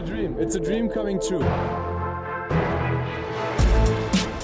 a 0.00 0.02
dream. 0.02 0.36
It's 0.38 0.54
a 0.54 0.60
dream 0.60 0.88
coming 0.88 1.20
true. 1.20 1.44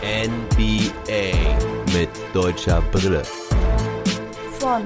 NBA 0.02 1.32
mit 1.94 2.10
deutscher 2.34 2.82
Brille. 2.92 3.22
Von 4.58 4.82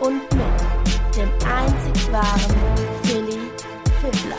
und 0.00 0.22
mit 0.34 1.16
dem 1.16 1.28
einzig 1.46 2.12
wahren 2.12 2.56
Philly 3.04 3.38
Fiddler. 4.00 4.38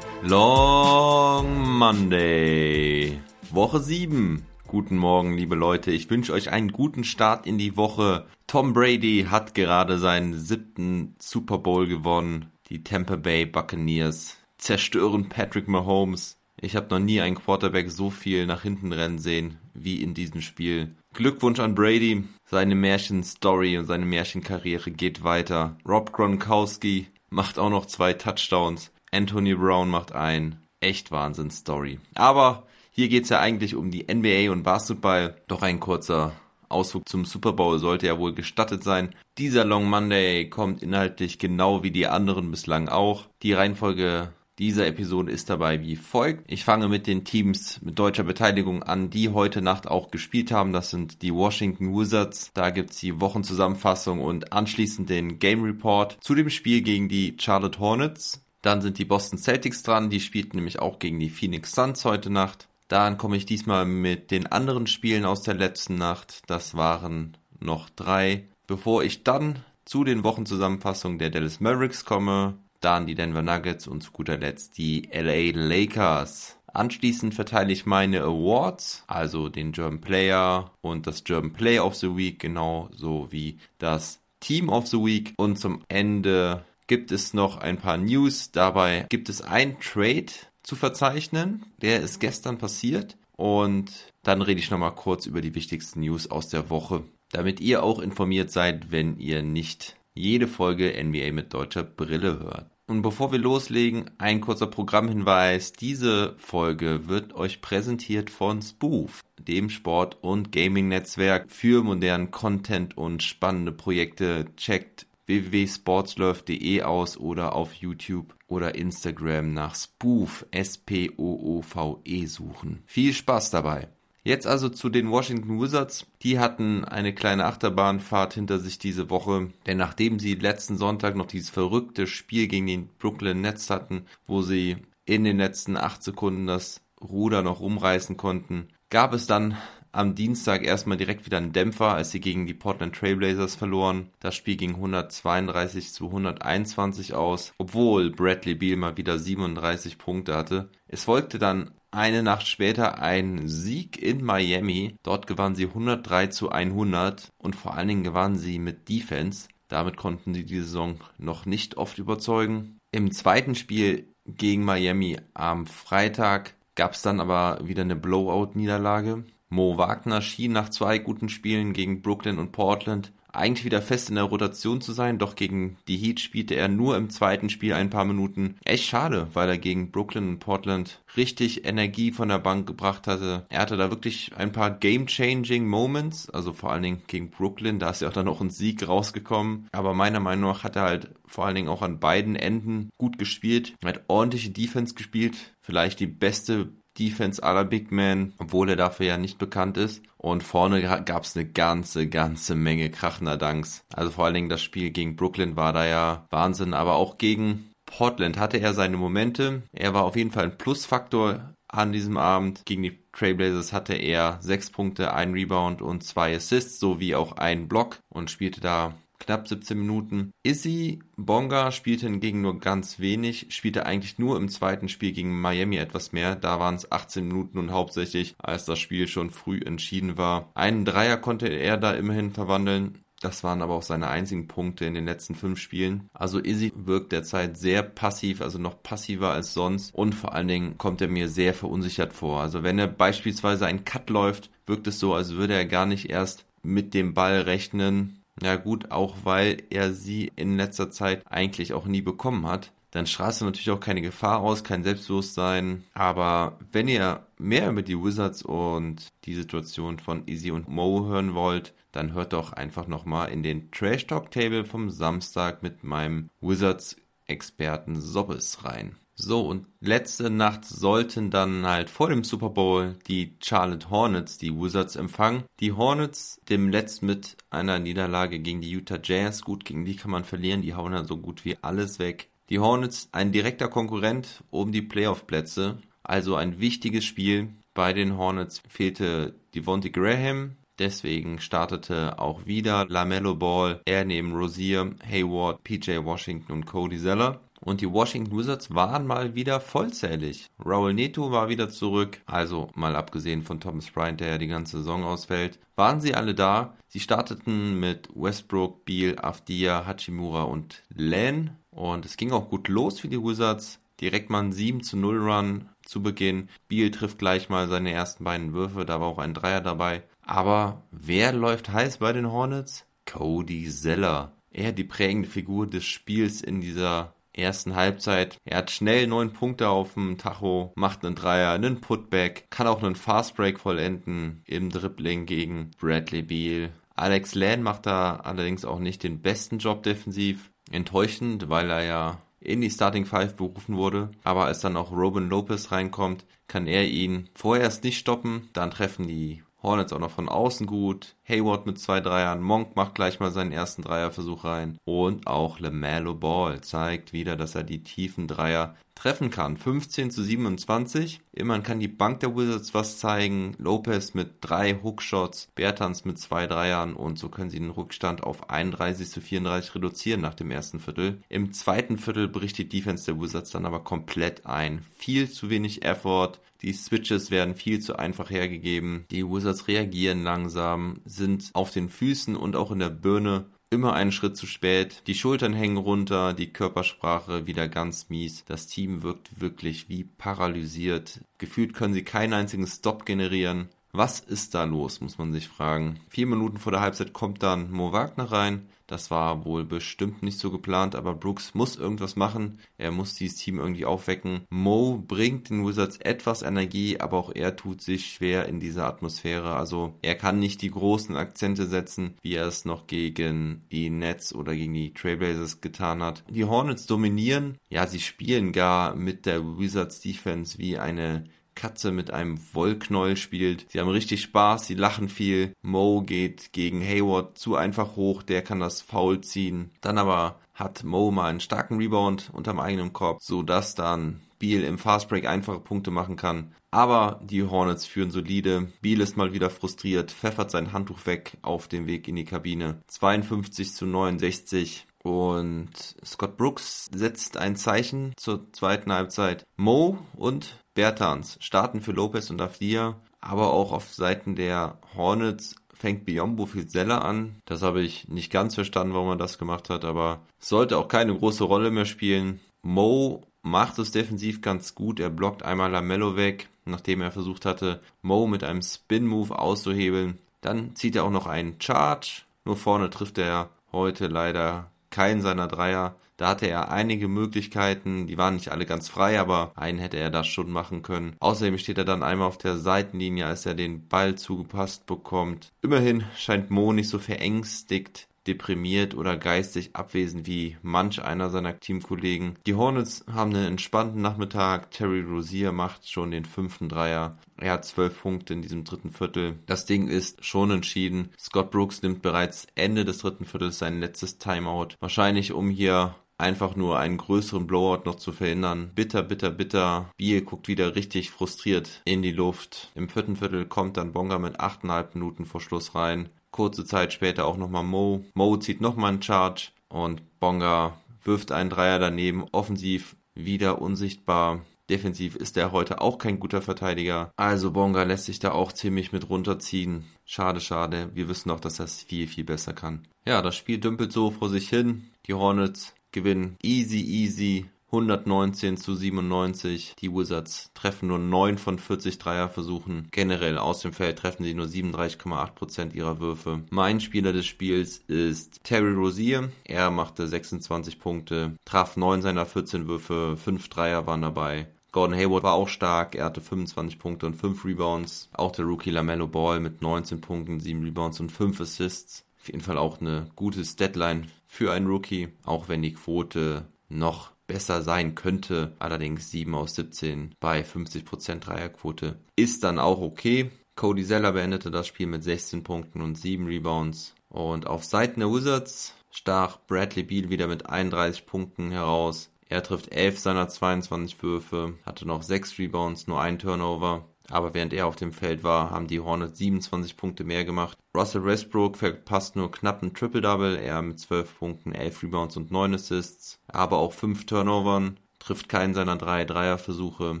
Long 0.22 1.78
Monday. 1.78 3.18
Woche 3.50 3.80
7. 3.80 4.44
Guten 4.68 4.96
Morgen, 4.96 5.36
liebe 5.36 5.56
Leute. 5.56 5.90
Ich 5.90 6.08
wünsche 6.10 6.32
euch 6.32 6.50
einen 6.50 6.70
guten 6.70 7.02
Start 7.02 7.44
in 7.44 7.58
die 7.58 7.76
Woche. 7.76 8.26
Tom 8.46 8.72
Brady 8.72 9.26
hat 9.28 9.54
gerade 9.54 9.98
seinen 9.98 10.38
siebten 10.38 11.16
Super 11.18 11.58
Bowl 11.58 11.88
gewonnen. 11.88 12.52
Die 12.68 12.84
Tampa 12.84 13.16
Bay 13.16 13.46
Buccaneers 13.46 14.39
zerstören 14.60 15.28
Patrick 15.28 15.68
Mahomes. 15.68 16.36
Ich 16.60 16.76
habe 16.76 16.88
noch 16.90 16.98
nie 16.98 17.20
einen 17.20 17.36
Quarterback 17.36 17.90
so 17.90 18.10
viel 18.10 18.46
nach 18.46 18.62
hinten 18.62 18.92
rennen 18.92 19.18
sehen 19.18 19.58
wie 19.72 20.02
in 20.02 20.12
diesem 20.12 20.42
Spiel. 20.42 20.94
Glückwunsch 21.14 21.58
an 21.58 21.74
Brady. 21.74 22.24
Seine 22.44 22.74
Märchenstory 22.74 23.78
und 23.78 23.86
seine 23.86 24.04
Märchenkarriere 24.04 24.90
geht 24.90 25.24
weiter. 25.24 25.76
Rob 25.88 26.12
Gronkowski 26.12 27.06
macht 27.30 27.58
auch 27.58 27.70
noch 27.70 27.86
zwei 27.86 28.12
Touchdowns. 28.12 28.92
Anthony 29.10 29.54
Brown 29.54 29.88
macht 29.88 30.12
ein. 30.12 30.60
Echt 30.80 31.10
Wahnsinn-Story. 31.10 31.98
Aber 32.14 32.66
hier 32.90 33.08
geht's 33.08 33.30
ja 33.30 33.40
eigentlich 33.40 33.74
um 33.74 33.90
die 33.90 34.06
NBA 34.12 34.52
und 34.52 34.62
Basketball. 34.62 35.36
Doch 35.48 35.62
ein 35.62 35.80
kurzer 35.80 36.32
Ausflug 36.68 37.08
zum 37.08 37.24
Super 37.24 37.52
Bowl 37.52 37.78
sollte 37.78 38.06
ja 38.06 38.18
wohl 38.18 38.34
gestattet 38.34 38.84
sein. 38.84 39.14
Dieser 39.38 39.64
Long 39.64 39.88
Monday 39.88 40.48
kommt 40.48 40.82
inhaltlich 40.82 41.38
genau 41.38 41.82
wie 41.82 41.90
die 41.90 42.06
anderen 42.06 42.50
bislang 42.50 42.88
auch. 42.88 43.26
Die 43.42 43.52
Reihenfolge 43.52 44.32
dieser 44.60 44.86
Episode 44.86 45.32
ist 45.32 45.48
dabei 45.48 45.80
wie 45.80 45.96
folgt. 45.96 46.44
Ich 46.46 46.64
fange 46.64 46.86
mit 46.88 47.06
den 47.06 47.24
Teams 47.24 47.80
mit 47.80 47.98
deutscher 47.98 48.24
Beteiligung 48.24 48.82
an, 48.82 49.08
die 49.08 49.30
heute 49.30 49.62
Nacht 49.62 49.88
auch 49.88 50.10
gespielt 50.10 50.52
haben. 50.52 50.74
Das 50.74 50.90
sind 50.90 51.22
die 51.22 51.34
Washington 51.34 51.98
Wizards. 51.98 52.50
Da 52.52 52.68
gibt's 52.68 53.00
die 53.00 53.20
Wochenzusammenfassung 53.20 54.20
und 54.20 54.52
anschließend 54.52 55.08
den 55.08 55.38
Game 55.38 55.64
Report 55.64 56.18
zu 56.20 56.34
dem 56.34 56.50
Spiel 56.50 56.82
gegen 56.82 57.08
die 57.08 57.36
Charlotte 57.40 57.80
Hornets. 57.80 58.44
Dann 58.60 58.82
sind 58.82 58.98
die 58.98 59.06
Boston 59.06 59.38
Celtics 59.38 59.82
dran. 59.82 60.10
Die 60.10 60.20
spielten 60.20 60.58
nämlich 60.58 60.78
auch 60.78 60.98
gegen 60.98 61.18
die 61.18 61.30
Phoenix 61.30 61.72
Suns 61.72 62.04
heute 62.04 62.28
Nacht. 62.28 62.68
Dann 62.88 63.16
komme 63.16 63.38
ich 63.38 63.46
diesmal 63.46 63.86
mit 63.86 64.30
den 64.30 64.46
anderen 64.46 64.86
Spielen 64.86 65.24
aus 65.24 65.40
der 65.40 65.54
letzten 65.54 65.94
Nacht. 65.94 66.42
Das 66.48 66.74
waren 66.74 67.38
noch 67.60 67.88
drei. 67.88 68.48
Bevor 68.66 69.04
ich 69.04 69.24
dann 69.24 69.60
zu 69.86 70.04
den 70.04 70.22
Wochenzusammenfassungen 70.22 71.18
der 71.18 71.30
Dallas 71.30 71.60
Mavericks 71.60 72.04
komme, 72.04 72.58
dann 72.80 73.06
die 73.06 73.14
Denver 73.14 73.42
Nuggets 73.42 73.86
und 73.86 74.02
zu 74.02 74.12
guter 74.12 74.38
Letzt 74.38 74.78
die 74.78 75.08
LA 75.12 75.52
Lakers. 75.52 76.56
Anschließend 76.72 77.34
verteile 77.34 77.72
ich 77.72 77.86
meine 77.86 78.22
Awards, 78.22 79.04
also 79.06 79.48
den 79.48 79.72
German 79.72 80.00
Player 80.00 80.70
und 80.80 81.06
das 81.06 81.24
German 81.24 81.52
Player 81.52 81.84
of 81.84 81.96
the 81.96 82.16
Week, 82.16 82.38
genauso 82.38 83.32
wie 83.32 83.58
das 83.78 84.20
Team 84.38 84.68
of 84.68 84.86
the 84.86 84.98
Week. 84.98 85.34
Und 85.36 85.58
zum 85.58 85.82
Ende 85.88 86.64
gibt 86.86 87.12
es 87.12 87.34
noch 87.34 87.58
ein 87.58 87.76
paar 87.76 87.98
News. 87.98 88.52
Dabei 88.52 89.06
gibt 89.08 89.28
es 89.28 89.42
ein 89.42 89.78
Trade 89.80 90.26
zu 90.62 90.76
verzeichnen. 90.76 91.66
Der 91.82 92.00
ist 92.00 92.20
gestern 92.20 92.58
passiert. 92.58 93.16
Und 93.36 93.90
dann 94.22 94.42
rede 94.42 94.60
ich 94.60 94.70
nochmal 94.70 94.94
kurz 94.94 95.26
über 95.26 95.40
die 95.40 95.54
wichtigsten 95.54 96.00
News 96.00 96.30
aus 96.30 96.48
der 96.48 96.68
Woche, 96.68 97.04
damit 97.32 97.60
ihr 97.60 97.82
auch 97.82 97.98
informiert 97.98 98.50
seid, 98.50 98.90
wenn 98.90 99.18
ihr 99.18 99.42
nicht 99.42 99.96
jede 100.14 100.48
Folge 100.48 100.92
NBA 101.02 101.32
mit 101.32 101.54
deutscher 101.54 101.82
Brille 101.82 102.40
hört. 102.40 102.70
Und 102.86 103.02
bevor 103.02 103.30
wir 103.30 103.38
loslegen, 103.38 104.10
ein 104.18 104.40
kurzer 104.40 104.66
Programmhinweis. 104.66 105.72
Diese 105.72 106.34
Folge 106.38 107.06
wird 107.06 107.34
euch 107.34 107.60
präsentiert 107.60 108.30
von 108.30 108.62
Spoof, 108.62 109.20
dem 109.38 109.70
Sport- 109.70 110.18
und 110.22 110.50
Gaming-Netzwerk 110.50 111.52
für 111.52 111.84
modernen 111.84 112.32
Content 112.32 112.98
und 112.98 113.22
spannende 113.22 113.70
Projekte. 113.70 114.46
Checkt 114.56 115.06
www.sportslurf.de 115.26 116.82
aus 116.82 117.16
oder 117.16 117.54
auf 117.54 117.74
YouTube 117.74 118.34
oder 118.48 118.74
Instagram 118.74 119.54
nach 119.54 119.76
Spoof, 119.76 120.44
S-P-O-O-V-E 120.50 122.26
suchen. 122.26 122.82
Viel 122.86 123.12
Spaß 123.12 123.50
dabei! 123.50 123.88
Jetzt 124.22 124.46
also 124.46 124.68
zu 124.68 124.90
den 124.90 125.10
Washington 125.10 125.60
Wizards. 125.60 126.06
Die 126.22 126.38
hatten 126.38 126.84
eine 126.84 127.14
kleine 127.14 127.46
Achterbahnfahrt 127.46 128.34
hinter 128.34 128.58
sich 128.58 128.78
diese 128.78 129.08
Woche, 129.08 129.50
denn 129.66 129.78
nachdem 129.78 130.18
sie 130.18 130.34
letzten 130.34 130.76
Sonntag 130.76 131.16
noch 131.16 131.26
dieses 131.26 131.50
verrückte 131.50 132.06
Spiel 132.06 132.46
gegen 132.46 132.66
den 132.66 132.88
Brooklyn 132.98 133.40
Nets 133.40 133.70
hatten, 133.70 134.04
wo 134.26 134.42
sie 134.42 134.76
in 135.06 135.24
den 135.24 135.38
letzten 135.38 135.76
acht 135.76 136.02
Sekunden 136.02 136.46
das 136.46 136.82
Ruder 137.00 137.42
noch 137.42 137.60
rumreißen 137.60 138.18
konnten, 138.18 138.68
gab 138.90 139.14
es 139.14 139.26
dann 139.26 139.56
am 139.92 140.14
Dienstag 140.14 140.64
erstmal 140.64 140.98
direkt 140.98 141.26
wieder 141.26 141.38
einen 141.38 141.52
Dämpfer, 141.52 141.94
als 141.94 142.12
sie 142.12 142.20
gegen 142.20 142.46
die 142.46 142.54
Portland 142.54 142.94
Trailblazers 142.94 143.56
verloren. 143.56 144.10
Das 144.20 144.36
Spiel 144.36 144.56
ging 144.56 144.74
132 144.76 145.92
zu 145.92 146.06
121 146.06 147.14
aus, 147.14 147.52
obwohl 147.58 148.10
Bradley 148.10 148.54
Beal 148.54 148.76
mal 148.76 148.96
wieder 148.96 149.18
37 149.18 149.98
Punkte 149.98 150.36
hatte. 150.36 150.68
Es 150.86 151.04
folgte 151.04 151.38
dann 151.38 151.72
eine 151.90 152.22
Nacht 152.22 152.46
später 152.46 153.00
ein 153.00 153.48
Sieg 153.48 154.00
in 154.00 154.24
Miami. 154.24 154.96
Dort 155.02 155.26
gewannen 155.26 155.56
sie 155.56 155.66
103 155.66 156.28
zu 156.28 156.50
100 156.50 157.28
und 157.38 157.56
vor 157.56 157.74
allen 157.74 157.88
Dingen 157.88 158.04
gewannen 158.04 158.38
sie 158.38 158.58
mit 158.58 158.88
Defense. 158.88 159.48
Damit 159.68 159.96
konnten 159.96 160.34
sie 160.34 160.44
die 160.44 160.60
Saison 160.60 160.96
noch 161.18 161.46
nicht 161.46 161.76
oft 161.76 161.98
überzeugen. 161.98 162.78
Im 162.92 163.12
zweiten 163.12 163.54
Spiel 163.54 164.08
gegen 164.26 164.64
Miami 164.64 165.18
am 165.34 165.66
Freitag 165.66 166.54
gab 166.74 166.92
es 166.92 167.02
dann 167.02 167.20
aber 167.20 167.60
wieder 167.62 167.82
eine 167.82 167.96
Blowout-Niederlage. 167.96 169.24
Mo 169.48 169.78
Wagner 169.78 170.22
schien 170.22 170.52
nach 170.52 170.68
zwei 170.68 170.98
guten 170.98 171.28
Spielen 171.28 171.72
gegen 171.72 172.02
Brooklyn 172.02 172.38
und 172.38 172.52
Portland 172.52 173.12
eigentlich 173.32 173.64
wieder 173.64 173.82
fest 173.82 174.08
in 174.08 174.16
der 174.16 174.24
Rotation 174.24 174.80
zu 174.80 174.92
sein, 174.92 175.18
doch 175.18 175.34
gegen 175.34 175.76
die 175.88 175.96
Heat 175.96 176.20
spielte 176.20 176.54
er 176.54 176.68
nur 176.68 176.96
im 176.96 177.10
zweiten 177.10 177.50
Spiel 177.50 177.72
ein 177.74 177.90
paar 177.90 178.04
Minuten. 178.04 178.56
Echt 178.64 178.84
schade, 178.84 179.28
weil 179.34 179.48
er 179.48 179.58
gegen 179.58 179.90
Brooklyn 179.90 180.28
und 180.28 180.38
Portland 180.38 181.00
richtig 181.16 181.64
Energie 181.64 182.12
von 182.12 182.28
der 182.28 182.38
Bank 182.38 182.66
gebracht 182.66 183.06
hatte. 183.06 183.46
Er 183.48 183.60
hatte 183.60 183.76
da 183.76 183.90
wirklich 183.90 184.32
ein 184.36 184.52
paar 184.52 184.70
game-changing 184.70 185.66
Moments, 185.66 186.30
also 186.30 186.52
vor 186.52 186.72
allen 186.72 186.82
Dingen 186.82 187.02
gegen 187.06 187.30
Brooklyn, 187.30 187.78
da 187.78 187.90
ist 187.90 188.02
ja 188.02 188.08
auch 188.08 188.12
dann 188.12 188.26
noch 188.26 188.40
ein 188.40 188.50
Sieg 188.50 188.86
rausgekommen. 188.86 189.68
Aber 189.72 189.94
meiner 189.94 190.20
Meinung 190.20 190.50
nach 190.50 190.64
hat 190.64 190.76
er 190.76 190.82
halt 190.82 191.10
vor 191.26 191.46
allen 191.46 191.54
Dingen 191.54 191.68
auch 191.68 191.82
an 191.82 192.00
beiden 192.00 192.36
Enden 192.36 192.90
gut 192.98 193.18
gespielt, 193.18 193.74
hat 193.84 194.02
ordentliche 194.08 194.50
Defense 194.50 194.94
gespielt, 194.94 195.36
vielleicht 195.60 196.00
die 196.00 196.06
beste 196.06 196.72
Defense 197.00 197.42
aller 197.42 197.64
Big 197.64 197.90
Men, 197.90 198.34
obwohl 198.38 198.68
er 198.68 198.76
dafür 198.76 199.06
ja 199.06 199.16
nicht 199.16 199.38
bekannt 199.38 199.76
ist. 199.76 200.02
Und 200.18 200.42
vorne 200.42 200.82
gab 200.82 201.24
es 201.24 201.36
eine 201.36 201.46
ganze, 201.46 202.06
ganze 202.06 202.54
Menge 202.54 202.90
krachender 202.90 203.38
Danks. 203.38 203.84
Also 203.92 204.10
vor 204.10 204.26
allen 204.26 204.34
Dingen 204.34 204.48
das 204.50 204.62
Spiel 204.62 204.90
gegen 204.90 205.16
Brooklyn 205.16 205.56
war 205.56 205.72
da 205.72 205.86
ja 205.86 206.26
Wahnsinn, 206.30 206.74
aber 206.74 206.94
auch 206.94 207.18
gegen 207.18 207.70
Portland 207.86 208.38
hatte 208.38 208.58
er 208.58 208.74
seine 208.74 208.96
Momente. 208.96 209.62
Er 209.72 209.94
war 209.94 210.04
auf 210.04 210.14
jeden 210.14 210.30
Fall 210.30 210.44
ein 210.44 210.58
Plusfaktor 210.58 211.54
an 211.66 211.92
diesem 211.92 212.16
Abend. 212.16 212.62
Gegen 212.64 212.82
die 212.82 212.98
Trailblazers 213.12 213.72
hatte 213.72 213.94
er 213.94 214.38
sechs 214.40 214.70
Punkte, 214.70 215.14
ein 215.14 215.32
Rebound 215.32 215.82
und 215.82 216.04
zwei 216.04 216.36
Assists 216.36 216.78
sowie 216.78 217.14
auch 217.14 217.32
einen 217.32 217.68
Block 217.68 217.98
und 218.08 218.30
spielte 218.30 218.60
da 218.60 218.94
knapp 219.20 219.46
17 219.46 219.78
Minuten. 219.78 220.32
Izzy 220.42 220.98
Bonga 221.16 221.70
spielte 221.70 222.06
hingegen 222.06 222.40
nur 222.40 222.58
ganz 222.58 222.98
wenig, 222.98 223.46
spielte 223.50 223.86
eigentlich 223.86 224.18
nur 224.18 224.36
im 224.36 224.48
zweiten 224.48 224.88
Spiel 224.88 225.12
gegen 225.12 225.40
Miami 225.40 225.76
etwas 225.76 226.12
mehr. 226.12 226.34
Da 226.34 226.58
waren 226.58 226.74
es 226.74 226.90
18 226.90 227.28
Minuten 227.28 227.58
und 227.58 227.70
hauptsächlich, 227.70 228.34
als 228.38 228.64
das 228.64 228.78
Spiel 228.78 229.06
schon 229.06 229.30
früh 229.30 229.60
entschieden 229.64 230.18
war. 230.18 230.50
Einen 230.54 230.84
Dreier 230.84 231.16
konnte 231.16 231.46
er 231.46 231.76
da 231.76 231.92
immerhin 231.92 232.32
verwandeln. 232.32 232.98
Das 233.20 233.44
waren 233.44 233.60
aber 233.60 233.74
auch 233.74 233.82
seine 233.82 234.08
einzigen 234.08 234.48
Punkte 234.48 234.86
in 234.86 234.94
den 234.94 235.04
letzten 235.04 235.34
fünf 235.34 235.60
Spielen. 235.60 236.08
Also 236.14 236.38
Izzy 236.42 236.72
wirkt 236.74 237.12
derzeit 237.12 237.58
sehr 237.58 237.82
passiv, 237.82 238.40
also 238.40 238.58
noch 238.58 238.82
passiver 238.82 239.30
als 239.30 239.52
sonst. 239.52 239.94
Und 239.94 240.14
vor 240.14 240.34
allen 240.34 240.48
Dingen 240.48 240.78
kommt 240.78 241.02
er 241.02 241.08
mir 241.08 241.28
sehr 241.28 241.52
verunsichert 241.52 242.14
vor. 242.14 242.40
Also 242.40 242.62
wenn 242.62 242.78
er 242.78 242.86
beispielsweise 242.86 243.66
einen 243.66 243.84
Cut 243.84 244.08
läuft, 244.08 244.50
wirkt 244.66 244.86
es 244.86 244.98
so, 244.98 245.12
als 245.12 245.34
würde 245.34 245.52
er 245.52 245.66
gar 245.66 245.84
nicht 245.84 246.08
erst 246.08 246.46
mit 246.62 246.94
dem 246.94 247.12
Ball 247.12 247.42
rechnen, 247.42 248.19
ja 248.42 248.56
gut, 248.56 248.90
auch 248.90 249.16
weil 249.24 249.62
er 249.70 249.92
sie 249.92 250.32
in 250.36 250.56
letzter 250.56 250.90
Zeit 250.90 251.22
eigentlich 251.26 251.72
auch 251.72 251.86
nie 251.86 252.02
bekommen 252.02 252.46
hat. 252.46 252.72
Dann 252.90 253.06
strahlt 253.06 253.40
er 253.40 253.44
natürlich 253.44 253.70
auch 253.70 253.80
keine 253.80 254.02
Gefahr 254.02 254.40
aus, 254.40 254.64
kein 254.64 254.82
Selbstbewusstsein. 254.82 255.84
Aber 255.94 256.58
wenn 256.72 256.88
ihr 256.88 257.26
mehr 257.38 257.70
über 257.70 257.82
die 257.82 258.02
Wizards 258.02 258.42
und 258.42 259.08
die 259.24 259.34
Situation 259.34 259.98
von 259.98 260.26
Izzy 260.26 260.50
und 260.50 260.68
Mo 260.68 261.06
hören 261.06 261.34
wollt, 261.34 261.72
dann 261.92 262.14
hört 262.14 262.32
doch 262.32 262.52
einfach 262.52 262.86
nochmal 262.86 263.30
in 263.30 263.42
den 263.42 263.70
Trash 263.70 264.06
Talk 264.06 264.30
Table 264.30 264.64
vom 264.64 264.90
Samstag 264.90 265.62
mit 265.62 265.84
meinem 265.84 266.30
Wizards 266.40 266.96
Experten 267.26 268.00
Sobbes 268.00 268.64
rein. 268.64 268.96
So, 269.22 269.42
und 269.42 269.66
letzte 269.80 270.30
Nacht 270.30 270.64
sollten 270.64 271.30
dann 271.30 271.66
halt 271.66 271.90
vor 271.90 272.08
dem 272.08 272.24
Super 272.24 272.48
Bowl 272.48 272.96
die 273.06 273.36
Charlotte 273.42 273.90
Hornets 273.90 274.38
die 274.38 274.58
Wizards 274.58 274.96
empfangen. 274.96 275.44
Die 275.60 275.72
Hornets 275.72 276.40
dem 276.48 276.70
letzt 276.70 277.02
mit 277.02 277.36
einer 277.50 277.78
Niederlage 277.78 278.38
gegen 278.38 278.62
die 278.62 278.70
Utah 278.70 278.98
Jazz. 279.02 279.42
Gut, 279.42 279.66
gegen 279.66 279.84
die 279.84 279.96
kann 279.96 280.10
man 280.10 280.24
verlieren, 280.24 280.62
die 280.62 280.74
hauen 280.74 280.94
ja 280.94 281.04
so 281.04 281.18
gut 281.18 281.44
wie 281.44 281.58
alles 281.60 281.98
weg. 281.98 282.30
Die 282.48 282.60
Hornets 282.60 283.10
ein 283.12 283.30
direkter 283.30 283.68
Konkurrent 283.68 284.42
um 284.50 284.72
die 284.72 284.80
Playoff-Plätze, 284.80 285.76
also 286.02 286.34
ein 286.36 286.58
wichtiges 286.58 287.04
Spiel. 287.04 287.50
Bei 287.74 287.92
den 287.92 288.16
Hornets 288.16 288.62
fehlte 288.68 289.34
Devontae 289.54 289.90
Graham, 289.90 290.56
deswegen 290.78 291.40
startete 291.40 292.18
auch 292.18 292.46
wieder 292.46 292.86
LaMelo 292.88 293.34
Ball, 293.34 293.82
er 293.84 294.06
neben 294.06 294.32
Rosier, 294.32 294.92
Hayward, 295.06 295.62
PJ 295.62 295.98
Washington 296.02 296.52
und 296.52 296.64
Cody 296.64 296.98
Zeller. 296.98 297.40
Und 297.60 297.82
die 297.82 297.92
Washington 297.92 298.36
Wizards 298.36 298.74
waren 298.74 299.06
mal 299.06 299.34
wieder 299.34 299.60
vollzählig. 299.60 300.48
Raul 300.64 300.94
Neto 300.94 301.30
war 301.30 301.48
wieder 301.48 301.68
zurück, 301.68 302.20
also 302.26 302.70
mal 302.74 302.96
abgesehen 302.96 303.42
von 303.42 303.60
Thomas 303.60 303.90
Bryant, 303.90 304.20
der 304.20 304.28
ja 304.28 304.38
die 304.38 304.46
ganze 304.46 304.78
Saison 304.78 305.04
ausfällt, 305.04 305.58
waren 305.76 306.00
sie 306.00 306.14
alle 306.14 306.34
da. 306.34 306.76
Sie 306.88 307.00
starteten 307.00 307.78
mit 307.78 308.08
Westbrook, 308.14 308.84
Beal, 308.84 309.18
Afdia, 309.18 309.86
Hachimura 309.86 310.44
und 310.44 310.82
Len. 310.94 311.50
Und 311.70 312.06
es 312.06 312.16
ging 312.16 312.32
auch 312.32 312.48
gut 312.48 312.68
los 312.68 312.98
für 312.98 313.08
die 313.08 313.22
Wizards. 313.22 313.78
Direkt 314.00 314.30
mal 314.30 314.44
ein 314.44 314.52
7 314.52 314.82
zu 314.82 314.96
0 314.96 315.18
Run 315.18 315.68
zu 315.84 316.02
Beginn. 316.02 316.48
Beal 316.68 316.90
trifft 316.90 317.18
gleich 317.18 317.50
mal 317.50 317.68
seine 317.68 317.92
ersten 317.92 318.24
beiden 318.24 318.54
Würfe, 318.54 318.86
da 318.86 319.00
war 319.00 319.08
auch 319.08 319.18
ein 319.18 319.34
Dreier 319.34 319.60
dabei. 319.60 320.02
Aber 320.22 320.82
wer 320.90 321.32
läuft 321.32 321.70
heiß 321.70 321.98
bei 321.98 322.12
den 322.12 322.32
Hornets? 322.32 322.86
Cody 323.04 323.68
Zeller. 323.68 324.32
Er 324.50 324.72
die 324.72 324.84
prägende 324.84 325.28
Figur 325.28 325.66
des 325.68 325.84
Spiels 325.84 326.40
in 326.40 326.60
dieser 326.60 327.14
ersten 327.32 327.76
Halbzeit. 327.76 328.36
Er 328.44 328.58
hat 328.58 328.70
schnell 328.70 329.06
neun 329.06 329.32
Punkte 329.32 329.68
auf 329.68 329.94
dem 329.94 330.18
Tacho, 330.18 330.72
macht 330.76 331.04
einen 331.04 331.14
Dreier, 331.14 331.52
einen 331.52 331.80
Putback, 331.80 332.46
kann 332.50 332.66
auch 332.66 332.82
einen 332.82 332.96
Fastbreak 332.96 333.60
vollenden 333.60 334.42
im 334.46 334.70
Dribbling 334.70 335.26
gegen 335.26 335.70
Bradley 335.78 336.22
Beal. 336.22 336.70
Alex 336.94 337.34
Lan 337.34 337.62
macht 337.62 337.86
da 337.86 338.16
allerdings 338.16 338.64
auch 338.64 338.78
nicht 338.78 339.02
den 339.02 339.22
besten 339.22 339.58
Job 339.58 339.82
defensiv. 339.82 340.50
Enttäuschend, 340.70 341.48
weil 341.48 341.70
er 341.70 341.82
ja 341.82 342.18
in 342.40 342.60
die 342.60 342.70
Starting 342.70 343.06
Five 343.06 343.36
berufen 343.36 343.76
wurde. 343.76 344.10
Aber 344.22 344.46
als 344.46 344.60
dann 344.60 344.76
auch 344.76 344.92
Robin 344.92 345.28
Lopez 345.28 345.72
reinkommt, 345.72 346.24
kann 346.46 346.66
er 346.66 346.86
ihn 346.86 347.28
vorerst 347.34 347.84
nicht 347.84 347.98
stoppen. 347.98 348.48
Dann 348.52 348.70
treffen 348.70 349.08
die 349.08 349.42
Hornets 349.62 349.92
auch 349.92 349.98
noch 349.98 350.10
von 350.10 350.28
außen 350.28 350.66
gut. 350.66 351.16
Hayward 351.28 351.66
mit 351.66 351.78
zwei 351.78 352.00
Dreiern. 352.00 352.42
Monk 352.42 352.76
macht 352.76 352.94
gleich 352.94 353.20
mal 353.20 353.30
seinen 353.30 353.52
ersten 353.52 353.82
Dreierversuch 353.82 354.44
rein. 354.44 354.78
Und 354.84 355.26
auch 355.26 355.60
LaMelo 355.60 356.14
Ball 356.14 356.60
zeigt 356.60 357.12
wieder, 357.12 357.36
dass 357.36 357.54
er 357.54 357.62
die 357.62 357.82
tiefen 357.82 358.26
Dreier 358.26 358.76
treffen 359.00 359.30
kann. 359.30 359.56
15 359.56 360.10
zu 360.10 360.22
27. 360.22 361.20
Immerhin 361.32 361.62
kann 361.62 361.80
die 361.80 361.88
Bank 361.88 362.20
der 362.20 362.36
Wizards 362.36 362.74
was 362.74 362.98
zeigen. 362.98 363.54
Lopez 363.58 364.12
mit 364.14 364.34
drei 364.42 364.74
Hookshots, 364.82 365.48
Bertans 365.54 366.04
mit 366.04 366.18
zwei 366.18 366.46
Dreiern 366.46 366.94
und 366.94 367.18
so 367.18 367.30
können 367.30 367.50
sie 367.50 367.58
den 367.58 367.70
Rückstand 367.70 368.22
auf 368.22 368.50
31 368.50 369.08
zu 369.08 369.20
34 369.20 369.74
reduzieren 369.74 370.20
nach 370.20 370.34
dem 370.34 370.50
ersten 370.50 370.80
Viertel. 370.80 371.22
Im 371.30 371.52
zweiten 371.52 371.96
Viertel 371.96 372.28
bricht 372.28 372.58
die 372.58 372.68
Defense 372.68 373.06
der 373.06 373.20
Wizards 373.20 373.50
dann 373.50 373.64
aber 373.64 373.80
komplett 373.80 374.44
ein. 374.44 374.84
Viel 374.96 375.30
zu 375.30 375.48
wenig 375.48 375.82
Effort. 375.82 376.32
Die 376.62 376.72
Switches 376.72 377.30
werden 377.30 377.54
viel 377.54 377.80
zu 377.80 377.96
einfach 377.96 378.30
hergegeben. 378.30 379.06
Die 379.10 379.24
Wizards 379.24 379.68
reagieren 379.68 380.22
langsam, 380.22 381.00
sind 381.04 381.50
auf 381.54 381.70
den 381.70 381.88
Füßen 381.88 382.36
und 382.36 382.56
auch 382.56 382.70
in 382.70 382.80
der 382.80 382.90
Birne 382.90 383.46
immer 383.70 383.94
einen 383.94 384.12
Schritt 384.12 384.36
zu 384.36 384.46
spät. 384.46 385.02
Die 385.06 385.14
Schultern 385.14 385.54
hängen 385.54 385.76
runter, 385.76 386.34
die 386.34 386.52
Körpersprache 386.52 387.46
wieder 387.46 387.68
ganz 387.68 388.08
mies. 388.08 388.44
Das 388.44 388.66
Team 388.66 389.02
wirkt 389.02 389.40
wirklich 389.40 389.88
wie 389.88 390.04
paralysiert. 390.04 391.20
Gefühlt 391.38 391.72
können 391.72 391.94
sie 391.94 392.04
keinen 392.04 392.34
einzigen 392.34 392.66
Stop 392.66 393.06
generieren. 393.06 393.68
Was 393.92 394.20
ist 394.20 394.54
da 394.54 394.64
los, 394.64 395.00
muss 395.00 395.18
man 395.18 395.32
sich 395.32 395.48
fragen. 395.48 396.00
Vier 396.08 396.26
Minuten 396.26 396.58
vor 396.58 396.72
der 396.72 396.80
Halbzeit 396.80 397.12
kommt 397.12 397.42
dann 397.42 397.70
Mo 397.70 397.92
Wagner 397.92 398.30
rein. 398.30 398.68
Das 398.90 399.08
war 399.08 399.44
wohl 399.44 399.64
bestimmt 399.64 400.24
nicht 400.24 400.40
so 400.40 400.50
geplant, 400.50 400.96
aber 400.96 401.14
Brooks 401.14 401.54
muss 401.54 401.76
irgendwas 401.76 402.16
machen. 402.16 402.58
Er 402.76 402.90
muss 402.90 403.14
dieses 403.14 403.38
Team 403.38 403.60
irgendwie 403.60 403.84
aufwecken. 403.84 404.40
Mo 404.50 405.00
bringt 405.06 405.48
den 405.48 405.64
Wizards 405.64 405.98
etwas 405.98 406.42
Energie, 406.42 406.98
aber 406.98 407.18
auch 407.18 407.30
er 407.32 407.54
tut 407.54 407.82
sich 407.82 408.06
schwer 408.06 408.48
in 408.48 408.58
dieser 408.58 408.88
Atmosphäre. 408.88 409.54
Also 409.54 409.94
er 410.02 410.16
kann 410.16 410.40
nicht 410.40 410.60
die 410.60 410.72
großen 410.72 411.16
Akzente 411.16 411.66
setzen, 411.66 412.16
wie 412.22 412.34
er 412.34 412.48
es 412.48 412.64
noch 412.64 412.88
gegen 412.88 413.62
die 413.70 413.90
Nets 413.90 414.34
oder 414.34 414.56
gegen 414.56 414.74
die 414.74 414.92
Trailblazers 414.92 415.60
getan 415.60 416.02
hat. 416.02 416.24
Die 416.28 416.44
Hornets 416.44 416.86
dominieren. 416.86 417.58
Ja, 417.68 417.86
sie 417.86 418.00
spielen 418.00 418.50
gar 418.50 418.96
mit 418.96 419.24
der 419.24 419.56
Wizards 419.56 420.00
Defense 420.00 420.58
wie 420.58 420.78
eine 420.78 421.26
Katze 421.54 421.92
mit 421.92 422.10
einem 422.10 422.38
Wollknäuel 422.52 423.16
spielt. 423.16 423.66
Sie 423.70 423.80
haben 423.80 423.88
richtig 423.88 424.22
Spaß, 424.22 424.66
sie 424.66 424.74
lachen 424.74 425.08
viel. 425.08 425.54
Mo 425.62 426.02
geht 426.02 426.52
gegen 426.52 426.82
Hayward 426.82 427.38
zu 427.38 427.56
einfach 427.56 427.96
hoch, 427.96 428.22
der 428.22 428.42
kann 428.42 428.60
das 428.60 428.80
Foul 428.82 429.20
ziehen. 429.20 429.70
Dann 429.80 429.98
aber 429.98 430.38
hat 430.54 430.84
Mo 430.84 431.10
mal 431.10 431.28
einen 431.28 431.40
starken 431.40 431.78
Rebound 431.78 432.30
unterm 432.32 432.60
eigenen 432.60 432.92
Korb, 432.92 433.22
sodass 433.22 433.74
dann 433.74 434.20
Beal 434.38 434.62
im 434.62 434.78
Fastbreak 434.78 435.26
einfache 435.26 435.60
Punkte 435.60 435.90
machen 435.90 436.16
kann. 436.16 436.52
Aber 436.70 437.20
die 437.22 437.42
Hornets 437.42 437.86
führen 437.86 438.10
solide. 438.10 438.72
Beal 438.80 439.00
ist 439.00 439.16
mal 439.16 439.32
wieder 439.32 439.50
frustriert, 439.50 440.12
pfeffert 440.12 440.50
sein 440.50 440.72
Handtuch 440.72 441.06
weg 441.06 441.36
auf 441.42 441.68
dem 441.68 441.86
Weg 441.86 442.08
in 442.08 442.16
die 442.16 442.24
Kabine. 442.24 442.82
52 442.88 443.74
zu 443.74 443.86
69. 443.86 444.86
Und 445.02 445.70
Scott 446.04 446.36
Brooks 446.36 446.88
setzt 446.94 447.36
ein 447.36 447.56
Zeichen 447.56 448.12
zur 448.16 448.52
zweiten 448.52 448.92
Halbzeit. 448.92 449.46
Mo 449.56 449.98
und 450.14 450.58
Bertans 450.80 451.36
starten 451.40 451.82
für 451.82 451.92
Lopez 451.92 452.30
und 452.30 452.40
Afdia, 452.40 452.96
aber 453.20 453.52
auch 453.52 453.70
auf 453.70 453.92
Seiten 453.92 454.34
der 454.34 454.78
Hornets 454.96 455.54
fängt 455.74 456.06
Biombo 456.06 456.46
für 456.46 456.66
Zeller 456.66 457.04
an. 457.04 457.36
Das 457.44 457.60
habe 457.60 457.82
ich 457.82 458.08
nicht 458.08 458.32
ganz 458.32 458.54
verstanden, 458.54 458.94
warum 458.94 459.10
er 459.10 459.16
das 459.16 459.36
gemacht 459.36 459.68
hat, 459.68 459.84
aber 459.84 460.20
sollte 460.38 460.78
auch 460.78 460.88
keine 460.88 461.14
große 461.14 461.44
Rolle 461.44 461.70
mehr 461.70 461.84
spielen. 461.84 462.40
Mo 462.62 463.24
macht 463.42 463.78
es 463.78 463.90
defensiv 463.90 464.40
ganz 464.40 464.74
gut. 464.74 465.00
Er 465.00 465.10
blockt 465.10 465.42
einmal 465.42 465.70
Lamello 465.70 466.16
weg, 466.16 466.48
nachdem 466.64 467.02
er 467.02 467.10
versucht 467.10 467.44
hatte, 467.44 467.82
Mo 468.00 468.26
mit 468.26 468.42
einem 468.42 468.62
Spin-Move 468.62 469.38
auszuhebeln. 469.38 470.16
Dann 470.40 470.74
zieht 470.76 470.96
er 470.96 471.04
auch 471.04 471.10
noch 471.10 471.26
einen 471.26 471.60
Charge. 471.60 472.22
Nur 472.46 472.56
vorne 472.56 472.88
trifft 472.88 473.18
er 473.18 473.50
heute 473.70 474.06
leider 474.06 474.70
keinen 474.88 475.20
seiner 475.20 475.46
Dreier. 475.46 475.94
Da 476.20 476.28
hatte 476.28 476.46
er 476.46 476.70
einige 476.70 477.08
Möglichkeiten, 477.08 478.06
die 478.06 478.18
waren 478.18 478.34
nicht 478.34 478.50
alle 478.50 478.66
ganz 478.66 478.90
frei, 478.90 479.18
aber 479.18 479.52
einen 479.56 479.78
hätte 479.78 479.96
er 479.96 480.10
da 480.10 480.22
schon 480.22 480.50
machen 480.50 480.82
können. 480.82 481.16
Außerdem 481.18 481.56
steht 481.56 481.78
er 481.78 481.86
dann 481.86 482.02
einmal 482.02 482.28
auf 482.28 482.36
der 482.36 482.58
Seitenlinie, 482.58 483.24
als 483.24 483.46
er 483.46 483.54
den 483.54 483.88
Ball 483.88 484.16
zugepasst 484.16 484.84
bekommt. 484.84 485.50
Immerhin 485.62 486.04
scheint 486.18 486.50
Mo 486.50 486.74
nicht 486.74 486.90
so 486.90 486.98
verängstigt 486.98 488.06
deprimiert 488.26 488.94
oder 488.94 489.16
geistig 489.16 489.70
abwesend 489.72 490.26
wie 490.26 490.58
manch 490.60 491.02
einer 491.02 491.30
seiner 491.30 491.58
Teamkollegen. 491.58 492.36
Die 492.46 492.54
Hornets 492.54 493.02
haben 493.10 493.34
einen 493.34 493.46
entspannten 493.46 494.02
Nachmittag. 494.02 494.70
Terry 494.72 495.00
Rozier 495.00 495.52
macht 495.52 495.90
schon 495.90 496.10
den 496.10 496.26
fünften 496.26 496.68
Dreier. 496.68 497.16
Er 497.38 497.52
hat 497.52 497.64
zwölf 497.64 498.02
Punkte 498.02 498.34
in 498.34 498.42
diesem 498.42 498.64
dritten 498.64 498.90
Viertel. 498.90 499.38
Das 499.46 499.64
Ding 499.64 499.88
ist 499.88 500.22
schon 500.22 500.50
entschieden. 500.50 501.08
Scott 501.18 501.50
Brooks 501.50 501.80
nimmt 501.80 502.02
bereits 502.02 502.46
Ende 502.56 502.84
des 502.84 502.98
dritten 502.98 503.24
Viertels 503.24 503.58
sein 503.58 503.80
letztes 503.80 504.18
Timeout. 504.18 504.76
Wahrscheinlich 504.80 505.32
um 505.32 505.48
hier 505.48 505.94
einfach 506.20 506.54
nur 506.54 506.78
einen 506.78 506.98
größeren 506.98 507.46
Blowout 507.46 507.82
noch 507.84 507.96
zu 507.96 508.12
verhindern. 508.12 508.70
Bitter, 508.74 509.02
bitter, 509.02 509.30
bitter. 509.30 509.90
Biel 509.96 510.22
guckt 510.22 510.48
wieder 510.48 510.76
richtig 510.76 511.10
frustriert 511.10 511.82
in 511.84 512.02
die 512.02 512.12
Luft. 512.12 512.70
Im 512.74 512.88
vierten 512.88 513.16
Viertel 513.16 513.46
kommt 513.46 513.76
dann 513.76 513.92
Bonga 513.92 514.18
mit 514.18 514.38
8,5 514.38 514.88
Minuten 514.94 515.24
vor 515.24 515.40
Schluss 515.40 515.74
rein. 515.74 516.08
Kurze 516.30 516.64
Zeit 516.64 516.92
später 516.92 517.26
auch 517.26 517.36
nochmal 517.36 517.64
Mo. 517.64 518.04
Mo 518.14 518.36
zieht 518.36 518.60
nochmal 518.60 518.92
einen 518.92 519.02
Charge 519.02 519.48
und 519.68 520.02
Bonga 520.20 520.76
wirft 521.02 521.32
einen 521.32 521.50
Dreier 521.50 521.78
daneben. 521.78 522.24
Offensiv 522.32 522.96
wieder 523.14 523.60
unsichtbar. 523.60 524.40
Defensiv 524.68 525.16
ist 525.16 525.36
er 525.36 525.50
heute 525.50 525.80
auch 525.80 525.98
kein 525.98 526.20
guter 526.20 526.42
Verteidiger. 526.42 527.12
Also 527.16 527.50
Bonga 527.50 527.82
lässt 527.82 528.04
sich 528.04 528.20
da 528.20 528.30
auch 528.30 528.52
ziemlich 528.52 528.92
mit 528.92 529.10
runterziehen. 529.10 529.84
Schade, 530.04 530.40
schade. 530.40 530.90
Wir 530.94 531.08
wissen 531.08 531.30
doch, 531.30 531.40
dass 531.40 531.58
er 531.58 531.64
es 531.64 531.82
viel, 531.82 532.06
viel 532.06 532.24
besser 532.24 532.52
kann. 532.52 532.86
Ja, 533.04 533.20
das 533.20 533.34
Spiel 533.34 533.58
dümpelt 533.58 533.92
so 533.92 534.12
vor 534.12 534.28
sich 534.28 534.48
hin. 534.48 534.90
Die 535.08 535.14
Hornets 535.14 535.74
gewinnen 535.92 536.36
easy, 536.42 536.80
easy 536.80 537.46
119 537.72 538.56
zu 538.56 538.74
97. 538.74 539.74
Die 539.80 539.92
Wizards 539.92 540.50
treffen 540.54 540.88
nur 540.88 540.98
9 540.98 541.38
von 541.38 541.58
40 541.58 541.98
Dreierversuchen. 541.98 542.88
Generell 542.90 543.38
aus 543.38 543.60
dem 543.60 543.72
Feld 543.72 543.98
treffen 543.98 544.24
sie 544.24 544.34
nur 544.34 544.46
37,8% 544.46 545.72
ihrer 545.74 546.00
Würfe. 546.00 546.42
Mein 546.50 546.80
Spieler 546.80 547.12
des 547.12 547.26
Spiels 547.26 547.78
ist 547.86 548.42
Terry 548.42 548.72
Rozier. 548.72 549.30
Er 549.44 549.70
machte 549.70 550.08
26 550.08 550.80
Punkte, 550.80 551.36
traf 551.44 551.76
9 551.76 552.02
seiner 552.02 552.26
14 552.26 552.66
Würfe, 552.66 553.16
5 553.16 553.48
Dreier 553.48 553.86
waren 553.86 554.02
dabei. 554.02 554.48
Gordon 554.72 554.96
Hayward 554.96 555.24
war 555.24 555.34
auch 555.34 555.48
stark, 555.48 555.96
er 555.96 556.04
hatte 556.04 556.20
25 556.20 556.78
Punkte 556.78 557.06
und 557.06 557.14
5 557.14 557.44
Rebounds. 557.44 558.08
Auch 558.12 558.32
der 558.32 558.44
Rookie 558.44 558.70
LaMelo 558.70 559.08
Ball 559.08 559.40
mit 559.40 559.62
19 559.62 560.00
Punkten, 560.00 560.40
7 560.40 560.64
Rebounds 560.64 561.00
und 561.00 561.10
5 561.10 561.40
Assists. 561.40 562.04
Auf 562.20 562.26
jeden 562.26 562.42
Fall 562.42 562.58
auch 562.58 562.80
eine 562.80 563.10
gute 563.16 563.42
Deadline 563.42 564.10
für 564.26 564.52
einen 564.52 564.66
Rookie, 564.66 565.08
auch 565.24 565.48
wenn 565.48 565.62
die 565.62 565.72
Quote 565.72 566.44
noch 566.68 567.12
besser 567.26 567.62
sein 567.62 567.94
könnte. 567.94 568.52
Allerdings 568.58 569.10
7 569.10 569.34
aus 569.34 569.54
17 569.54 570.14
bei 570.20 570.42
50% 570.42 571.20
Dreierquote 571.20 571.98
ist 572.16 572.44
dann 572.44 572.58
auch 572.58 572.80
okay. 572.80 573.30
Cody 573.56 573.86
Zeller 573.86 574.12
beendete 574.12 574.50
das 574.50 574.66
Spiel 574.66 574.86
mit 574.86 575.02
16 575.02 575.44
Punkten 575.44 575.80
und 575.80 575.96
7 575.96 576.26
Rebounds. 576.26 576.94
Und 577.08 577.46
auf 577.46 577.64
Seiten 577.64 578.00
der 578.00 578.12
Wizards 578.12 578.74
stach 578.90 579.38
Bradley 579.46 579.82
Beal 579.82 580.10
wieder 580.10 580.26
mit 580.26 580.46
31 580.46 581.06
Punkten 581.06 581.50
heraus. 581.50 582.10
Er 582.28 582.42
trifft 582.42 582.72
11 582.72 582.98
seiner 582.98 583.28
22 583.28 584.02
Würfe, 584.02 584.54
hatte 584.64 584.86
noch 584.86 585.02
6 585.02 585.38
Rebounds, 585.38 585.86
nur 585.86 586.00
ein 586.00 586.18
Turnover. 586.18 586.86
Aber 587.10 587.34
während 587.34 587.52
er 587.52 587.66
auf 587.66 587.76
dem 587.76 587.92
Feld 587.92 588.22
war, 588.22 588.50
haben 588.50 588.66
die 588.66 588.80
Hornets 588.80 589.18
27 589.18 589.76
Punkte 589.76 590.04
mehr 590.04 590.24
gemacht. 590.24 590.56
Russell 590.74 591.04
Westbrook 591.04 591.56
verpasst 591.56 592.16
nur 592.16 592.30
knapp 592.30 592.62
ein 592.62 592.72
Triple-Double, 592.72 593.36
er 593.36 593.60
mit 593.62 593.80
12 593.80 594.18
Punkten, 594.18 594.52
11 594.52 594.84
Rebounds 594.84 595.16
und 595.16 595.30
9 595.30 595.54
Assists, 595.54 596.20
aber 596.28 596.58
auch 596.58 596.72
5 596.72 597.06
Turnovern, 597.06 597.76
trifft 597.98 598.28
keinen 598.28 598.54
seiner 598.54 598.76
3 598.76 599.04
Dreierversuche, 599.04 600.00